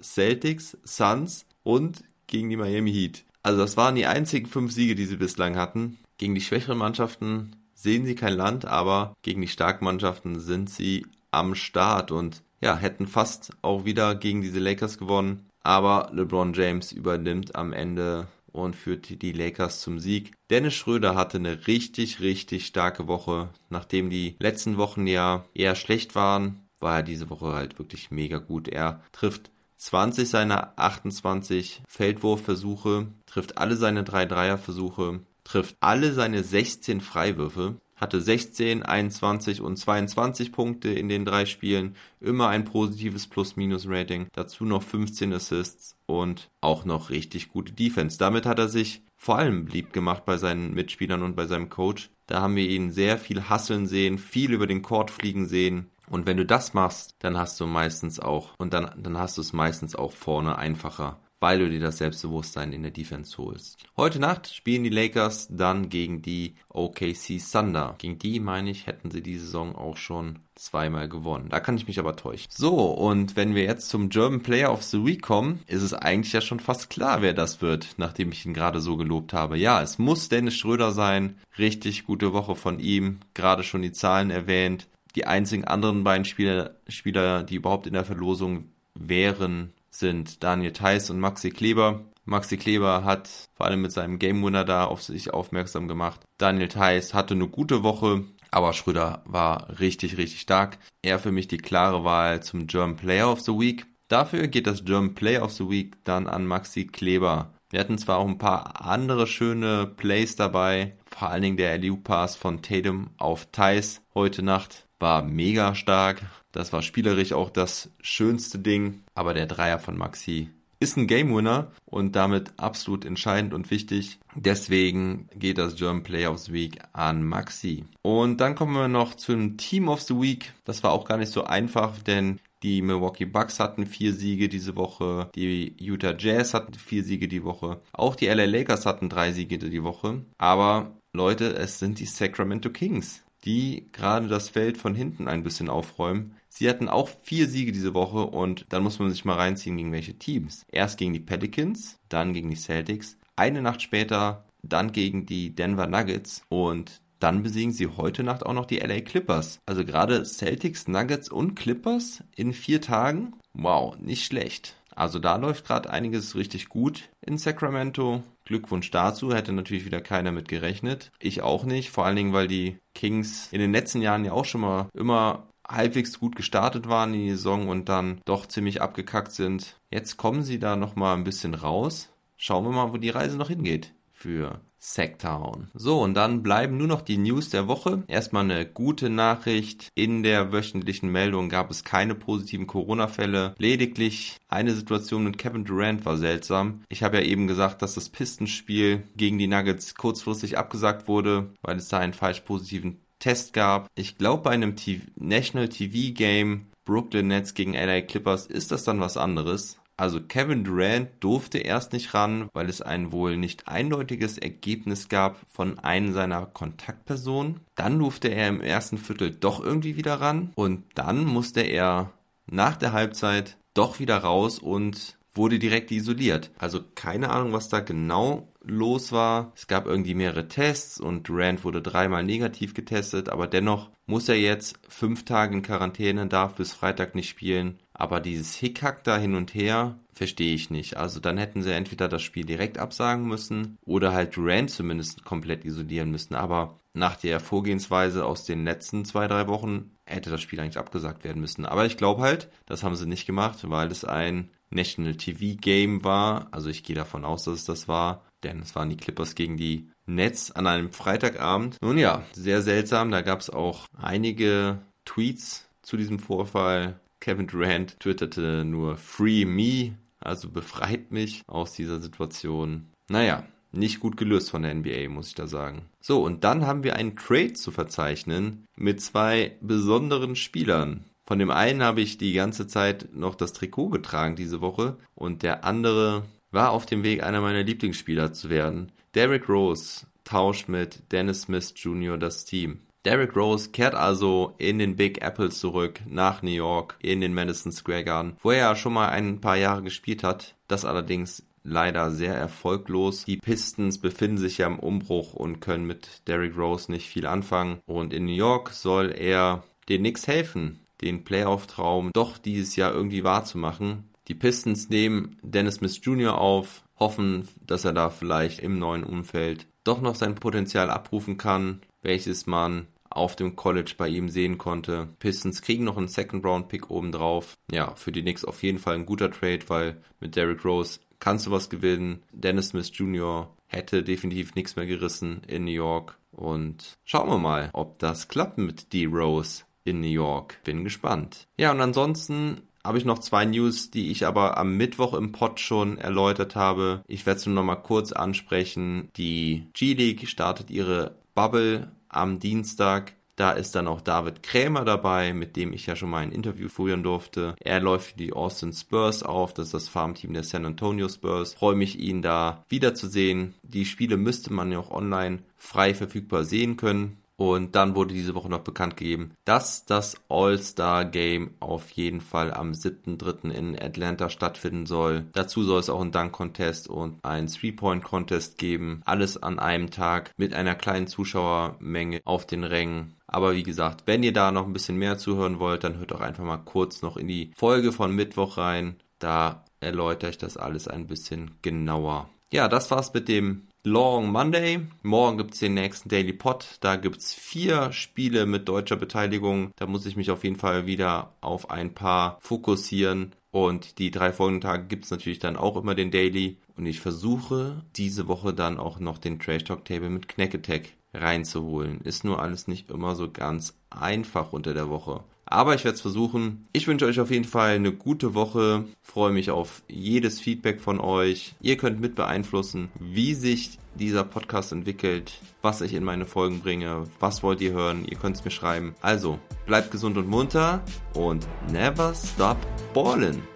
Celtics, 0.02 0.78
Suns 0.86 1.46
und 1.64 2.04
gegen 2.28 2.50
die 2.50 2.56
Miami 2.56 2.94
Heat. 2.94 3.26
Also 3.44 3.60
das 3.60 3.76
waren 3.76 3.96
die 3.96 4.06
einzigen 4.06 4.46
fünf 4.46 4.72
Siege, 4.72 4.96
die 4.96 5.06
sie 5.06 5.18
bislang 5.18 5.58
hatten. 5.58 5.98
Gegen 6.18 6.36
die 6.36 6.42
schwächeren 6.42 6.78
Mannschaften 6.78 7.56
sehen 7.74 8.06
sie 8.06 8.16
kein 8.16 8.36
Land, 8.36 8.66
aber 8.66 9.14
gegen 9.24 9.42
die 9.42 9.48
starken 9.48 9.84
Mannschaften 9.84 10.40
sind 10.40 10.70
sie 10.70 11.06
am 11.32 11.56
Start 11.56 12.12
und 12.12 12.44
ja, 12.62 12.78
hätten 12.78 13.08
fast 13.08 13.52
auch 13.64 13.84
wieder 13.84 14.14
gegen 14.16 14.42
diese 14.42 14.60
Lakers 14.60 15.00
gewonnen. 15.00 15.48
Aber 15.64 16.12
LeBron 16.14 16.54
James 16.54 16.92
übernimmt 16.92 17.56
am 17.56 17.74
Ende 17.74 18.28
und 18.52 18.76
führt 18.76 19.22
die 19.22 19.32
Lakers 19.32 19.82
zum 19.82 20.00
Sieg. 20.00 20.34
Dennis 20.50 20.74
Schröder 20.74 21.16
hatte 21.16 21.38
eine 21.38 21.68
richtig, 21.68 22.20
richtig 22.20 22.66
starke 22.66 23.08
Woche. 23.08 23.50
Nachdem 23.70 24.10
die 24.10 24.36
letzten 24.40 24.78
Wochen 24.78 25.08
ja 25.08 25.46
eher 25.54 25.76
schlecht 25.76 26.16
waren, 26.16 26.62
war 26.80 26.98
er 26.98 27.04
diese 27.04 27.30
Woche 27.30 27.54
halt 27.54 27.80
wirklich 27.80 28.12
mega 28.12 28.38
gut. 28.38 28.68
Er 28.68 29.02
trifft 29.12 29.52
20 29.78 30.30
seiner 30.30 30.74
28 30.78 31.82
Feldwurfversuche, 31.88 33.08
trifft 33.26 33.58
alle 33.58 33.76
seine 33.76 34.04
3 34.04 34.26
Dreierversuche, 34.26 35.22
trifft 35.44 35.76
alle 35.80 36.14
seine 36.14 36.44
16 36.44 37.02
Freiwürfe, 37.02 37.78
hatte 38.02 38.20
16, 38.20 38.84
21 38.84 39.62
und 39.62 39.78
22 39.78 40.52
Punkte 40.52 40.90
in 40.90 41.08
den 41.08 41.24
drei 41.24 41.46
Spielen, 41.46 41.96
immer 42.20 42.50
ein 42.50 42.66
positives 42.66 43.28
Plus-Minus-Rating, 43.28 44.28
dazu 44.34 44.66
noch 44.66 44.84
15 44.84 45.32
Assists 45.32 45.96
und 46.08 46.50
auch 46.60 46.84
noch 46.84 47.12
richtig 47.12 47.50
gute 47.50 47.72
Defense. 47.72 48.18
Damit 48.18 48.46
hat 48.46 48.60
er 48.60 48.68
sich 48.68 49.04
vor 49.16 49.38
allem 49.38 49.66
beliebt 49.66 49.94
gemacht 49.94 50.26
bei 50.26 50.38
seinen 50.38 50.74
Mitspielern 50.74 51.22
und 51.22 51.36
bei 51.36 51.46
seinem 51.46 51.70
Coach. 51.70 52.10
Da 52.26 52.42
haben 52.42 52.56
wir 52.56 52.68
ihn 52.68 52.92
sehr 52.92 53.20
viel 53.20 53.44
hasseln 53.50 53.86
sehen, 53.86 54.18
viel 54.18 54.52
über 54.52 54.68
den 54.68 54.82
Court 54.82 55.12
fliegen 55.12 55.48
sehen, 55.48 55.92
und 56.12 56.26
wenn 56.26 56.36
du 56.36 56.46
das 56.46 56.74
machst, 56.74 57.16
dann 57.20 57.38
hast 57.38 57.58
du 57.62 57.66
meistens 57.66 58.20
auch, 58.20 58.54
und 58.58 58.74
dann, 58.74 58.92
dann 58.98 59.18
hast 59.18 59.38
du 59.38 59.42
es 59.42 59.54
meistens 59.54 59.96
auch 59.96 60.12
vorne 60.12 60.58
einfacher, 60.58 61.22
weil 61.42 61.60
du 61.60 61.70
dir 61.70 61.82
das 61.82 61.98
Selbstbewusstsein 61.98 62.72
in 62.72 62.84
der 62.84 62.92
Defense 62.92 63.38
holst. 63.38 63.78
Heute 63.98 64.20
Nacht 64.20 64.54
spielen 64.54 64.84
die 64.84 64.90
Lakers 64.90 65.48
dann 65.50 65.90
gegen 65.90 66.22
die 66.22 66.56
OKC 66.70 67.42
Thunder. 67.52 67.96
Gegen 67.98 68.20
die, 68.20 68.40
meine 68.40 68.70
ich, 68.70 68.88
hätten 68.88 69.12
sie 69.12 69.22
die 69.22 69.38
Saison 69.38 69.76
auch 69.76 69.98
schon 69.98 70.40
zweimal 70.56 71.10
gewonnen. 71.10 71.50
Da 71.50 71.60
kann 71.60 71.76
ich 71.76 71.88
mich 71.88 72.00
aber 72.00 72.16
täuschen. 72.16 72.48
So, 72.50 72.92
und 72.92 73.36
wenn 73.36 73.56
wir 73.56 73.64
jetzt 73.64 73.90
zum 73.90 74.10
German 74.10 74.44
Player 74.44 74.72
of 74.72 74.84
the 74.84 75.04
Week 75.04 75.22
kommen, 75.22 75.60
ist 75.66 75.82
es 75.82 75.94
eigentlich 75.94 76.32
ja 76.32 76.42
schon 76.42 76.60
fast 76.60 76.90
klar, 76.90 77.22
wer 77.22 77.34
das 77.34 77.62
wird, 77.62 77.96
nachdem 77.98 78.32
ich 78.32 78.46
ihn 78.46 78.54
gerade 78.54 78.80
so 78.80 78.96
gelobt 78.96 79.34
habe. 79.34 79.58
Ja, 79.58 79.82
es 79.82 79.98
muss 79.98 80.30
Dennis 80.30 80.56
Schröder 80.56 80.92
sein. 80.92 81.38
Richtig 81.58 82.06
gute 82.06 82.32
Woche 82.32 82.56
von 82.56 82.80
ihm. 82.80 83.20
Gerade 83.34 83.64
schon 83.64 83.82
die 83.82 83.92
Zahlen 83.92 84.30
erwähnt 84.30 84.88
die 85.16 85.28
einzigen 85.28 85.66
anderen 85.66 86.04
beiden 86.04 86.26
Spieler, 86.26 86.76
Spieler, 86.88 87.44
die 87.44 87.56
überhaupt 87.56 87.88
in 87.88 87.94
der 87.94 88.06
Verlosung 88.06 88.70
wären, 88.94 89.74
sind 89.92 90.44
Daniel 90.44 90.74
Theiss 90.74 91.10
und 91.10 91.20
Maxi 91.20 91.52
Kleber. 91.52 92.06
Maxi 92.26 92.58
Kleber 92.58 93.04
hat 93.04 93.30
vor 93.56 93.66
allem 93.66 93.82
mit 93.82 93.92
seinem 93.92 94.18
Game 94.18 94.44
Winner 94.44 94.64
da 94.64 94.86
auf 94.86 95.04
sich 95.04 95.34
aufmerksam 95.34 95.88
gemacht. 95.88 96.22
Daniel 96.38 96.70
Theiss 96.70 97.14
hatte 97.14 97.34
eine 97.34 97.48
gute 97.48 97.84
Woche, 97.84 98.24
aber 98.50 98.74
Schröder 98.74 99.22
war 99.26 99.80
richtig, 99.80 100.18
richtig 100.18 100.42
stark. 100.42 100.78
Er 101.02 101.20
für 101.20 101.32
mich 101.32 101.48
die 101.48 101.58
klare 101.58 102.04
Wahl 102.04 102.42
zum 102.42 102.68
German 102.68 102.96
Player 102.96 103.32
of 103.32 103.42
the 103.42 103.54
Week. 103.54 103.86
Dafür 104.08 104.48
geht 104.48 104.68
das 104.68 104.84
German 104.84 105.14
Player 105.14 105.44
of 105.44 105.52
the 105.54 105.70
Week 105.70 106.04
dann 106.04 106.28
an 106.28 106.46
Maxi 106.46 106.86
Kleber. 106.86 107.54
Wir 107.70 107.80
hatten 107.80 107.98
zwar 107.98 108.18
auch 108.18 108.28
ein 108.28 108.38
paar 108.38 108.86
andere 108.86 109.28
schöne 109.28 109.88
Plays 109.88 110.36
dabei, 110.36 110.98
vor 111.06 111.30
allen 111.30 111.42
Dingen 111.42 111.58
der 111.58 111.78
LU 111.78 111.96
Pass 111.96 112.36
von 112.36 112.62
Tatum 112.62 113.12
auf 113.18 113.48
Thais 113.52 114.02
heute 114.14 114.44
Nacht 114.44 114.88
war 115.00 115.24
mega 115.24 115.74
stark. 115.76 116.22
Das 116.52 116.74
war 116.74 116.82
spielerisch 116.82 117.34
auch 117.34 117.50
das 117.50 117.90
schönste 118.02 118.60
Ding. 118.60 119.02
Aber 119.16 119.34
der 119.34 119.46
Dreier 119.46 119.80
von 119.80 119.98
Maxi 119.98 120.50
ist 120.82 120.98
ein 120.98 121.06
Game 121.08 121.34
Winner 121.34 121.72
und 121.86 122.16
damit 122.16 122.54
absolut 122.58 123.06
entscheidend 123.06 123.54
und 123.54 123.70
wichtig. 123.70 124.20
Deswegen 124.34 125.30
geht 125.36 125.60
das 125.60 125.76
German 125.76 126.02
Player 126.02 126.32
of 126.32 126.40
the 126.40 126.54
Week 126.54 126.80
an 126.92 127.24
Maxi. 127.24 127.86
Und 128.02 128.42
dann 128.42 128.56
kommen 128.56 128.74
wir 128.74 128.88
noch 128.88 129.14
zum 129.14 129.58
Team 129.58 129.88
of 129.88 130.02
the 130.02 130.16
Week. 130.16 130.54
Das 130.66 130.84
war 130.84 130.92
auch 130.92 131.08
gar 131.08 131.18
nicht 131.18 131.32
so 131.32 131.44
einfach, 131.44 132.00
denn 132.00 132.40
die 132.64 132.82
Milwaukee 132.82 133.26
Bucks 133.26 133.60
hatten 133.60 133.86
vier 133.86 134.14
Siege 134.14 134.50
diese 134.50 134.76
Woche. 134.76 135.30
Die 135.36 135.76
Utah 135.80 136.16
Jazz 136.18 136.56
hatten 136.56 136.74
vier 136.74 137.04
Siege 137.04 137.28
die 137.28 137.44
Woche. 137.44 137.80
Auch 137.94 138.16
die 138.16 138.28
LA 138.28 138.46
Lakers 138.46 138.88
hatten 138.88 139.08
drei 139.08 139.32
Siege 139.34 139.60
die 139.60 139.84
Woche. 139.84 140.26
Aber 140.40 140.92
Leute, 141.14 141.56
es 141.56 141.78
sind 141.78 142.00
die 142.00 142.06
Sacramento 142.06 142.72
Kings 142.72 143.24
die 143.46 143.90
gerade 143.92 144.28
das 144.28 144.50
Feld 144.50 144.78
von 144.78 144.96
hinten 144.96 145.28
ein 145.28 145.44
bisschen 145.44 145.70
aufräumen. 145.70 146.36
Sie 146.54 146.70
hatten 146.70 146.90
auch 146.90 147.10
vier 147.24 147.48
Siege 147.48 147.72
diese 147.72 147.94
Woche 147.94 148.26
und 148.26 148.66
dann 148.70 148.84
muss 148.84 149.00
man 149.00 149.10
sich 149.10 149.24
mal 149.24 149.38
reinziehen, 149.38 149.78
gegen 149.78 149.94
welche 149.94 150.20
Teams. 150.20 150.66
Erst 150.70 150.98
gegen 150.98 151.14
die 151.14 151.22
Pelicans, 151.22 151.98
dann 152.10 152.34
gegen 152.34 152.50
die 152.50 152.58
Celtics, 152.58 153.18
eine 153.38 153.62
Nacht 153.62 153.82
später 153.82 154.44
dann 154.62 154.92
gegen 154.92 155.26
die 155.26 155.56
Denver 155.56 155.88
Nuggets 155.88 156.44
und 156.50 157.02
dann 157.20 157.42
besiegen 157.42 157.72
sie 157.72 157.88
heute 157.88 158.24
Nacht 158.24 158.46
auch 158.46 158.54
noch 158.54 158.66
die 158.66 158.80
LA 158.80 159.00
Clippers. 159.00 159.60
Also 159.66 159.86
gerade 159.86 160.26
Celtics, 160.26 160.90
Nuggets 160.90 161.30
und 161.30 161.56
Clippers 161.56 162.22
in 162.36 162.52
vier 162.52 162.82
Tagen. 162.82 163.34
Wow, 163.54 163.98
nicht 163.98 164.26
schlecht. 164.26 164.76
Also 164.94 165.20
da 165.20 165.38
läuft 165.38 165.66
gerade 165.66 165.90
einiges 165.90 166.36
richtig 166.36 166.68
gut 166.68 167.10
in 167.22 167.38
Sacramento. 167.38 168.24
Glückwunsch 168.44 168.92
dazu, 168.92 169.34
hätte 169.34 169.54
natürlich 169.54 169.86
wieder 169.86 170.02
keiner 170.02 170.34
mit 170.34 170.50
gerechnet. 170.50 171.12
Ich 171.20 171.42
auch 171.42 171.64
nicht, 171.64 171.92
vor 171.92 172.06
allen 172.06 172.18
Dingen, 172.18 172.34
weil 172.34 172.48
die 172.48 172.78
Kings 172.94 173.48
in 173.52 173.60
den 173.60 173.72
letzten 173.72 174.02
Jahren 174.02 174.26
ja 174.26 174.34
auch 174.34 174.46
schon 174.46 174.62
mal 174.62 174.90
immer 174.94 175.48
halbwegs 175.72 176.20
gut 176.20 176.36
gestartet 176.36 176.88
waren 176.88 177.14
in 177.14 177.22
die 177.22 177.32
Saison 177.32 177.70
und 177.70 177.90
dann 177.90 178.22
doch 178.26 178.46
ziemlich 178.46 178.82
abgekackt 178.82 179.32
sind. 179.32 179.78
Jetzt 179.90 180.18
kommen 180.18 180.44
sie 180.44 180.60
da 180.60 180.76
nochmal 180.76 181.16
ein 181.16 181.24
bisschen 181.24 181.54
raus. 181.54 182.10
Schauen 182.38 182.66
wir 182.66 182.72
mal, 182.72 182.92
wo 182.92 182.98
die 182.98 183.10
Reise 183.10 183.38
noch 183.38 183.50
hingeht 183.50 183.94
für 184.22 184.62
Sacktown. 184.78 185.68
So, 185.74 186.02
und 186.02 186.14
dann 186.16 186.44
bleiben 186.44 186.78
nur 186.78 186.88
noch 186.88 187.02
die 187.02 187.18
News 187.18 187.50
der 187.50 187.68
Woche. 187.68 188.04
Erstmal 188.08 188.44
eine 188.44 188.66
gute 188.66 189.10
Nachricht. 189.10 189.90
In 189.96 190.24
der 190.24 190.52
wöchentlichen 190.52 191.12
Meldung 191.12 191.50
gab 191.50 191.70
es 191.70 191.84
keine 191.84 192.16
positiven 192.16 192.68
Corona-Fälle. 192.68 193.56
Lediglich 193.58 194.38
eine 194.48 194.74
Situation 194.74 195.24
mit 195.24 195.38
Kevin 195.38 195.66
Durant 195.66 196.06
war 196.06 196.18
seltsam. 196.18 196.82
Ich 196.90 197.04
habe 197.04 197.18
ja 197.18 197.24
eben 197.24 197.48
gesagt, 197.48 197.82
dass 197.82 197.96
das 197.96 198.10
Pistenspiel 198.10 199.04
gegen 199.16 199.38
die 199.38 199.48
Nuggets 199.48 199.96
kurzfristig 199.96 200.58
abgesagt 200.58 201.08
wurde, 201.08 201.54
weil 201.62 201.78
es 201.78 201.88
da 201.88 202.00
einen 202.00 202.14
falsch 202.14 202.42
positiven 202.42 203.02
Test 203.22 203.54
gab. 203.54 203.88
Ich 203.96 204.18
glaube, 204.18 204.44
bei 204.44 204.50
einem 204.50 204.76
TV 204.76 205.06
National 205.16 205.70
TV 205.70 206.14
Game 206.14 206.66
Brooklyn 206.84 207.28
Nets 207.28 207.54
gegen 207.54 207.74
LA 207.74 208.02
Clippers 208.02 208.48
ist 208.48 208.72
das 208.72 208.84
dann 208.84 209.00
was 209.00 209.16
anderes. 209.16 209.78
Also 209.96 210.20
Kevin 210.20 210.64
Durant 210.64 211.10
durfte 211.20 211.60
erst 211.60 211.94
nicht 211.94 212.16
ran, 212.16 212.50
weil 212.54 212.70
es 212.70 212.82
ein 212.82 213.12
wohl 213.12 213.38
nicht 213.38 213.68
eindeutiges 213.68 214.40
Ergebnis 214.40 215.10
gab 215.10 215.38
von 215.54 215.78
einem 215.78 216.12
seiner 216.14 216.48
Kontaktpersonen. 216.48 217.60
Dann 217.76 218.00
durfte 218.00 218.30
er 218.30 218.48
im 218.50 218.62
ersten 218.62 218.98
Viertel 218.98 219.30
doch 219.30 219.64
irgendwie 219.64 219.98
wieder 219.98 220.16
ran 220.16 220.52
und 220.56 220.84
dann 220.96 221.24
musste 221.26 221.62
er 221.62 222.12
nach 222.48 222.78
der 222.78 222.94
Halbzeit 222.94 223.58
doch 223.76 224.00
wieder 224.00 224.18
raus 224.18 224.58
und 224.58 225.20
wurde 225.34 225.60
direkt 225.60 225.92
isoliert. 225.92 226.52
Also 226.58 226.82
keine 226.96 227.30
Ahnung, 227.30 227.54
was 227.54 227.70
da 227.70 227.80
genau 227.80 228.52
los 228.64 229.12
war. 229.12 229.52
Es 229.56 229.68
gab 229.68 229.88
irgendwie 229.88 230.14
mehrere 230.14 230.48
Tests 230.48 231.00
und 231.00 231.28
Durant 231.28 231.64
wurde 231.64 231.82
dreimal 231.82 232.24
negativ 232.24 232.74
getestet, 232.74 233.30
aber 233.30 233.48
dennoch 233.48 233.90
muss 234.06 234.30
er 234.30 234.38
jetzt 234.38 234.80
fünf 234.88 235.26
Tage 235.26 235.56
in 235.56 235.62
Quarantäne, 235.62 236.28
darf 236.28 236.56
bis 236.56 236.74
Freitag 236.74 237.16
nicht 237.16 237.30
spielen. 237.30 237.80
Aber 237.94 238.20
dieses 238.20 238.56
Hickhack 238.56 239.04
da 239.04 239.18
hin 239.18 239.36
und 239.36 239.54
her 239.54 240.00
verstehe 240.12 240.54
ich 240.54 240.70
nicht. 240.70 240.98
Also 240.98 241.20
dann 241.20 241.38
hätten 241.38 241.64
sie 241.64 241.74
entweder 241.74 242.08
das 242.08 242.22
Spiel 242.22 242.44
direkt 242.44 242.78
absagen 242.78 243.28
müssen 243.28 243.78
oder 243.86 244.12
halt 244.12 244.36
Durant 244.36 244.70
zumindest 244.70 245.24
komplett 245.24 245.66
isolieren 245.66 246.12
müssen. 246.12 246.36
Aber 246.36 246.81
nach 246.94 247.16
der 247.16 247.40
Vorgehensweise 247.40 248.26
aus 248.26 248.44
den 248.44 248.66
letzten 248.66 249.06
zwei, 249.06 249.28
drei 249.28 249.48
Wochen 249.48 249.92
hätte 250.06 250.30
das 250.30 250.42
Spiel 250.42 250.60
eigentlich 250.60 250.78
abgesagt 250.78 251.24
werden 251.24 251.42
müssen. 251.42 251.66
Aber 251.66 251.86
ich 251.86 251.98
glaube 251.98 252.22
halt, 252.22 252.50
das 252.66 252.84
haben 252.84 252.96
sie 252.96 253.06
nicht 253.06 253.26
gemacht, 253.26 253.70
weil 253.70 253.92
es 253.92 254.04
ein 254.04 254.50
National 254.70 255.16
TV 255.16 255.58
Game 255.60 256.04
war. 256.04 256.48
Also 256.52 256.70
ich 256.70 256.84
gehe 256.84 256.96
davon 256.96 257.26
aus, 257.26 257.44
dass 257.44 257.56
es 257.56 257.66
das 257.66 257.88
war, 257.88 258.26
denn 258.44 258.60
es 258.60 258.76
waren 258.76 258.90
die 258.90 258.98
Clippers 258.98 259.36
gegen 259.36 259.58
die 259.58 259.90
Nets 260.06 260.52
an 260.52 260.68
einem 260.68 260.92
Freitagabend. 260.92 261.78
Nun 261.82 261.98
ja, 261.98 262.24
sehr 262.34 262.62
seltsam. 262.62 263.12
Da 263.12 263.22
gab 263.22 263.40
es 263.40 263.50
auch 263.50 263.86
einige 263.98 264.82
Tweets 265.06 265.68
zu 265.82 265.98
diesem 265.98 266.20
Vorfall. 266.20 267.00
Kevin 267.20 267.48
Durant 267.48 268.00
twitterte 268.00 268.66
nur 268.66 268.98
Free 268.98 269.46
Me 269.46 269.96
Also 270.20 270.50
befreit 270.50 271.12
mich 271.12 271.44
aus 271.48 271.74
dieser 271.74 272.02
Situation. 272.02 272.90
Naja, 273.10 273.44
nicht 273.72 274.00
gut 274.00 274.18
gelöst 274.18 274.50
von 274.50 274.64
der 274.64 274.74
NBA, 274.74 275.10
muss 275.10 275.30
ich 275.30 275.36
da 275.36 275.48
sagen. 275.48 275.84
So, 276.00 276.24
und 276.24 276.44
dann 276.44 276.66
haben 276.66 276.84
wir 276.84 276.96
einen 276.96 277.16
Trade 277.16 277.54
zu 277.54 277.72
verzeichnen 277.72 278.68
mit 278.76 279.02
zwei 279.02 279.58
besonderen 279.62 280.36
Spielern. 280.36 281.06
Von 281.24 281.40
dem 281.40 281.52
einen 281.52 281.82
habe 281.84 282.02
ich 282.02 282.18
die 282.18 282.34
ganze 282.34 282.68
Zeit 282.68 283.10
noch 283.14 283.36
das 283.36 283.54
Trikot 283.54 283.90
getragen 283.90 284.36
diese 284.36 284.60
Woche 284.60 284.98
und 285.16 285.44
der 285.44 285.64
andere 285.64 286.24
war 286.52 286.72
auf 286.72 286.86
dem 286.86 287.04
Weg, 287.04 287.24
einer 287.24 287.42
meiner 287.42 287.64
Lieblingsspieler 287.64 288.34
zu 288.34 288.50
werden. 288.50 288.92
Derrick 289.16 289.48
Rose 289.48 290.06
tauscht 290.24 290.68
mit 290.68 291.12
Dennis 291.12 291.44
Smith 291.44 291.74
Jr. 291.78 292.18
das 292.18 292.46
Team. 292.46 292.82
Derrick 293.06 293.36
Rose 293.36 293.72
kehrt 293.72 293.96
also 293.96 294.54
in 294.60 294.78
den 294.78 294.96
Big 294.96 295.24
Apple 295.24 295.50
zurück 295.50 296.02
nach 296.08 296.44
New 296.44 296.52
York 296.52 296.98
in 297.02 297.20
den 297.20 297.34
Madison 297.34 297.72
Square 297.72 298.04
Garden, 298.04 298.38
wo 298.42 298.52
er 298.52 298.58
ja 298.58 298.76
schon 298.76 298.94
mal 298.94 299.10
ein 299.10 299.42
paar 299.42 299.58
Jahre 299.58 299.82
gespielt 299.82 300.24
hat. 300.24 300.56
Das 300.68 300.86
allerdings 300.86 301.44
leider 301.64 302.12
sehr 302.12 302.36
erfolglos. 302.36 303.26
Die 303.26 303.38
Pistons 303.38 304.00
befinden 304.00 304.38
sich 304.38 304.58
ja 304.58 304.68
im 304.68 304.80
Umbruch 304.80 305.34
und 305.34 305.60
können 305.60 305.86
mit 305.86 306.28
Derrick 306.28 306.58
Rose 306.58 306.92
nicht 306.92 307.08
viel 307.08 307.26
anfangen. 307.26 307.80
Und 307.86 308.14
in 308.14 308.26
New 308.26 308.32
York 308.32 308.72
soll 308.72 309.14
er 309.18 309.64
den 309.90 310.02
Knicks 310.02 310.28
helfen, 310.28 310.80
den 311.02 311.24
Playoff-Traum 311.24 312.12
doch 312.14 312.38
dieses 312.38 312.76
Jahr 312.76 312.94
irgendwie 312.94 313.24
wahrzumachen. 313.24 314.10
Die 314.28 314.36
Pistons 314.36 314.90
nehmen 314.90 315.38
Dennis 315.42 315.76
Smith 315.76 316.00
Jr. 316.04 316.38
auf, 316.38 316.84
hoffen, 317.00 317.48
dass 317.66 317.86
er 317.86 317.94
da 317.94 318.10
vielleicht 318.10 318.60
im 318.60 318.80
neuen 318.80 319.04
Umfeld 319.04 319.68
doch 319.84 320.02
noch 320.02 320.16
sein 320.16 320.36
Potenzial 320.36 320.90
abrufen 320.90 321.38
kann, 321.38 321.82
welches 322.04 322.46
man 322.46 322.88
auf 323.10 323.36
dem 323.36 323.56
College 323.56 323.94
bei 323.98 324.08
ihm 324.08 324.30
sehen 324.30 324.58
konnte. 324.58 325.10
Pistons 325.20 325.62
kriegen 325.62 325.84
noch 325.84 325.98
einen 325.98 326.08
Second 326.08 326.46
Round 326.46 326.70
Pick 326.70 326.90
obendrauf. 326.90 327.58
Ja, 327.70 327.94
für 327.96 328.12
die 328.12 328.22
Knicks 328.22 328.46
auf 328.46 328.64
jeden 328.64 328.80
Fall 328.80 328.96
ein 328.96 329.06
guter 329.06 329.32
Trade, 329.32 329.62
weil 329.68 329.98
mit 330.20 330.36
Derrick 330.36 330.64
Rose 330.64 331.00
kannst 331.22 331.48
du 331.48 331.52
was 331.52 331.70
gewinnen. 331.70 332.24
Dennis 332.34 332.70
Smith 332.70 332.92
Jr. 332.94 333.56
hätte 333.68 334.04
definitiv 334.04 334.56
nichts 334.56 334.76
mehr 334.76 334.86
gerissen 334.86 335.42
in 335.48 335.64
New 335.64 335.72
York. 335.72 336.18
Und 336.34 336.98
schauen 337.06 337.30
wir 337.30 337.38
mal, 337.38 337.70
ob 337.72 338.00
das 338.00 338.28
klappt 338.28 338.58
mit 338.58 338.92
D. 338.92 339.06
Rose 339.06 339.64
in 339.86 340.02
New 340.02 340.08
York. 340.08 340.60
Bin 340.66 340.84
gespannt. 340.84 341.48
Ja, 341.58 341.72
und 341.72 341.80
ansonsten 341.80 342.62
habe 342.84 342.98
ich 342.98 343.06
noch 343.06 343.20
zwei 343.20 343.46
News, 343.46 343.92
die 343.92 344.12
ich 344.12 344.26
aber 344.26 344.58
am 344.58 344.76
Mittwoch 344.76 345.14
im 345.14 345.32
Pod 345.32 345.60
schon 345.60 345.98
erläutert 345.98 346.56
habe. 346.56 347.04
Ich 347.08 347.26
werde 347.26 347.40
es 347.40 347.46
nur 347.46 347.56
noch 347.56 347.64
mal 347.64 347.76
kurz 347.76 348.12
ansprechen. 348.12 349.10
Die 349.18 349.68
G-League 349.74 350.28
startet 350.28 350.72
ihre 350.72 351.16
Bubble 351.36 351.92
am 352.10 352.40
Dienstag. 352.40 353.14
Da 353.42 353.54
ist 353.54 353.74
dann 353.74 353.88
auch 353.88 354.02
David 354.02 354.44
Krämer 354.44 354.86
dabei, 354.86 355.34
mit 355.34 355.56
dem 355.56 355.74
ich 355.74 355.88
ja 355.88 355.96
schon 355.96 356.12
mal 356.12 356.20
ein 356.20 356.32
Interview 356.32 356.70
führen 356.70 357.02
durfte. 357.02 357.56
Er 357.60 357.80
läuft 357.80 358.12
für 358.12 358.18
die 358.20 358.34
Austin 358.34 358.72
Spurs 358.72 359.24
auf, 359.24 359.52
das 359.56 359.66
ist 359.66 359.74
das 359.74 359.90
Farmteam 359.90 360.34
der 360.34 360.44
San 360.44 360.64
Antonio 360.64 361.10
Spurs. 361.10 361.56
Freue 361.56 361.76
mich, 361.76 361.98
ihn 361.98 362.22
da 362.22 362.64
wiederzusehen. 362.70 363.56
Die 363.64 363.86
Spiele 363.86 364.18
müsste 364.18 364.54
man 364.54 364.72
ja 364.72 364.78
auch 364.78 364.92
online 364.92 365.40
frei 365.58 365.96
verfügbar 365.96 366.44
sehen 366.44 366.78
können. 366.78 367.18
Und 367.42 367.74
dann 367.74 367.96
wurde 367.96 368.14
diese 368.14 368.36
Woche 368.36 368.50
noch 368.50 368.60
bekannt 368.60 368.98
gegeben, 368.98 369.32
dass 369.46 369.84
das 369.88 370.16
All-Star 370.30 371.06
Game 371.06 371.56
auf 371.60 371.90
jeden 371.90 372.22
Fall 372.22 372.54
am 372.54 372.74
7.3. 372.74 373.50
in 373.50 373.82
Atlanta 373.82 374.30
stattfinden 374.30 374.86
soll. 374.86 375.26
Dazu 375.34 375.64
soll 375.64 375.80
es 375.80 375.90
auch 375.90 376.02
einen 376.02 376.12
Dunk-Contest 376.12 376.88
und 376.88 377.26
einen 377.26 377.48
Three-Point-Contest 377.48 378.60
geben. 378.60 379.02
Alles 379.06 379.42
an 379.42 379.58
einem 379.58 379.90
Tag 379.90 380.30
mit 380.38 380.54
einer 380.54 380.76
kleinen 380.76 381.08
Zuschauermenge 381.08 382.22
auf 382.26 382.46
den 382.46 382.64
Rängen. 382.64 383.16
Aber 383.26 383.56
wie 383.56 383.64
gesagt, 383.64 384.04
wenn 384.06 384.22
ihr 384.22 384.34
da 384.34 384.52
noch 384.52 384.68
ein 384.68 384.74
bisschen 384.74 384.98
mehr 384.98 385.18
zuhören 385.18 385.58
wollt, 385.58 385.84
dann 385.84 385.98
hört 385.98 386.12
doch 386.12 386.22
einfach 386.22 386.44
mal 386.44 386.58
kurz 386.58 387.02
noch 387.02 387.18
in 387.18 387.28
die 387.28 387.54
Folge 387.58 387.92
von 387.92 388.16
Mittwoch 388.16 388.60
rein. 388.60 388.98
Da 389.18 389.66
erläutere 389.80 390.30
ich 390.30 390.38
das 390.38 390.58
alles 390.58 390.88
ein 390.88 391.08
bisschen 391.08 391.56
genauer. 391.64 392.30
Ja, 392.54 392.68
das 392.68 392.92
war's 392.92 393.12
mit 393.16 393.30
dem 393.30 393.64
Long 393.84 394.32
Monday. 394.32 394.82
Morgen 395.02 395.40
gibt's 395.40 395.58
den 395.58 395.74
nächsten 395.74 396.08
Daily 396.08 396.34
Pod. 396.34 396.78
Da 396.82 396.98
gibt's 396.98 397.34
vier 397.34 397.92
Spiele 397.92 398.46
mit 398.46 398.70
deutscher 398.70 398.96
Beteiligung. 398.96 399.72
Da 399.76 399.88
muss 399.88 400.06
ich 400.06 400.16
mich 400.16 400.30
auf 400.30 400.44
jeden 400.44 400.58
Fall 400.58 400.86
wieder 400.86 401.34
auf 401.42 401.72
ein 401.72 401.96
paar 401.96 402.38
fokussieren. 402.42 403.32
Und 403.50 403.98
die 403.98 404.12
drei 404.12 404.34
folgenden 404.34 404.62
Tage 404.62 404.86
gibt's 404.86 405.10
natürlich 405.10 405.40
dann 405.40 405.56
auch 405.56 405.78
immer 405.78 405.96
den 405.96 406.12
Daily. 406.12 406.58
Und 406.78 406.86
ich 406.86 407.00
versuche 407.00 407.84
diese 407.96 408.28
Woche 408.28 408.54
dann 408.54 408.78
auch 408.78 409.00
noch 409.00 409.18
den 409.18 409.40
Trash 409.40 409.64
Talk 409.64 409.84
Table 409.84 410.12
mit 410.12 410.28
Knack 410.28 410.54
Attack 410.54 410.94
reinzuholen. 411.16 412.02
Ist 412.02 412.24
nur 412.24 412.40
alles 412.40 412.68
nicht 412.68 412.92
immer 412.92 413.16
so 413.16 413.32
ganz 413.32 413.76
einfach 413.90 414.54
unter 414.54 414.76
der 414.76 414.90
Woche. 414.90 415.24
Aber 415.52 415.76
ich 415.76 415.84
werde 415.84 415.96
es 415.96 416.02
versuchen. 416.02 416.66
Ich 416.72 416.88
wünsche 416.88 417.06
euch 417.06 417.20
auf 417.20 417.30
jeden 417.30 417.46
Fall 417.46 417.76
eine 417.76 417.92
gute 417.92 418.34
Woche. 418.34 418.86
Freue 419.04 419.34
mich 419.34 419.52
auf 419.52 419.84
jedes 419.90 420.40
Feedback 420.40 420.80
von 420.80 421.02
euch. 421.02 421.56
Ihr 421.60 421.76
könnt 421.76 422.00
mit 422.00 422.16
beeinflussen, 422.16 422.90
wie 423.00 423.34
sich 423.34 423.78
dieser 423.96 424.24
Podcast 424.24 424.72
entwickelt, 424.72 425.34
was 425.62 425.82
ich 425.82 425.94
in 425.94 426.06
meine 426.06 426.26
Folgen 426.26 426.62
bringe, 426.62 427.04
was 427.20 427.44
wollt 427.44 427.60
ihr 427.60 427.74
hören. 427.74 428.06
Ihr 428.10 428.18
könnt 428.18 428.38
es 428.38 428.46
mir 428.46 428.52
schreiben. 428.52 428.96
Also, 429.02 429.40
bleibt 429.66 429.92
gesund 429.92 430.18
und 430.18 430.30
munter 430.30 430.82
und 431.16 431.46
never 431.70 432.14
stop 432.16 432.58
ballin'. 432.94 433.51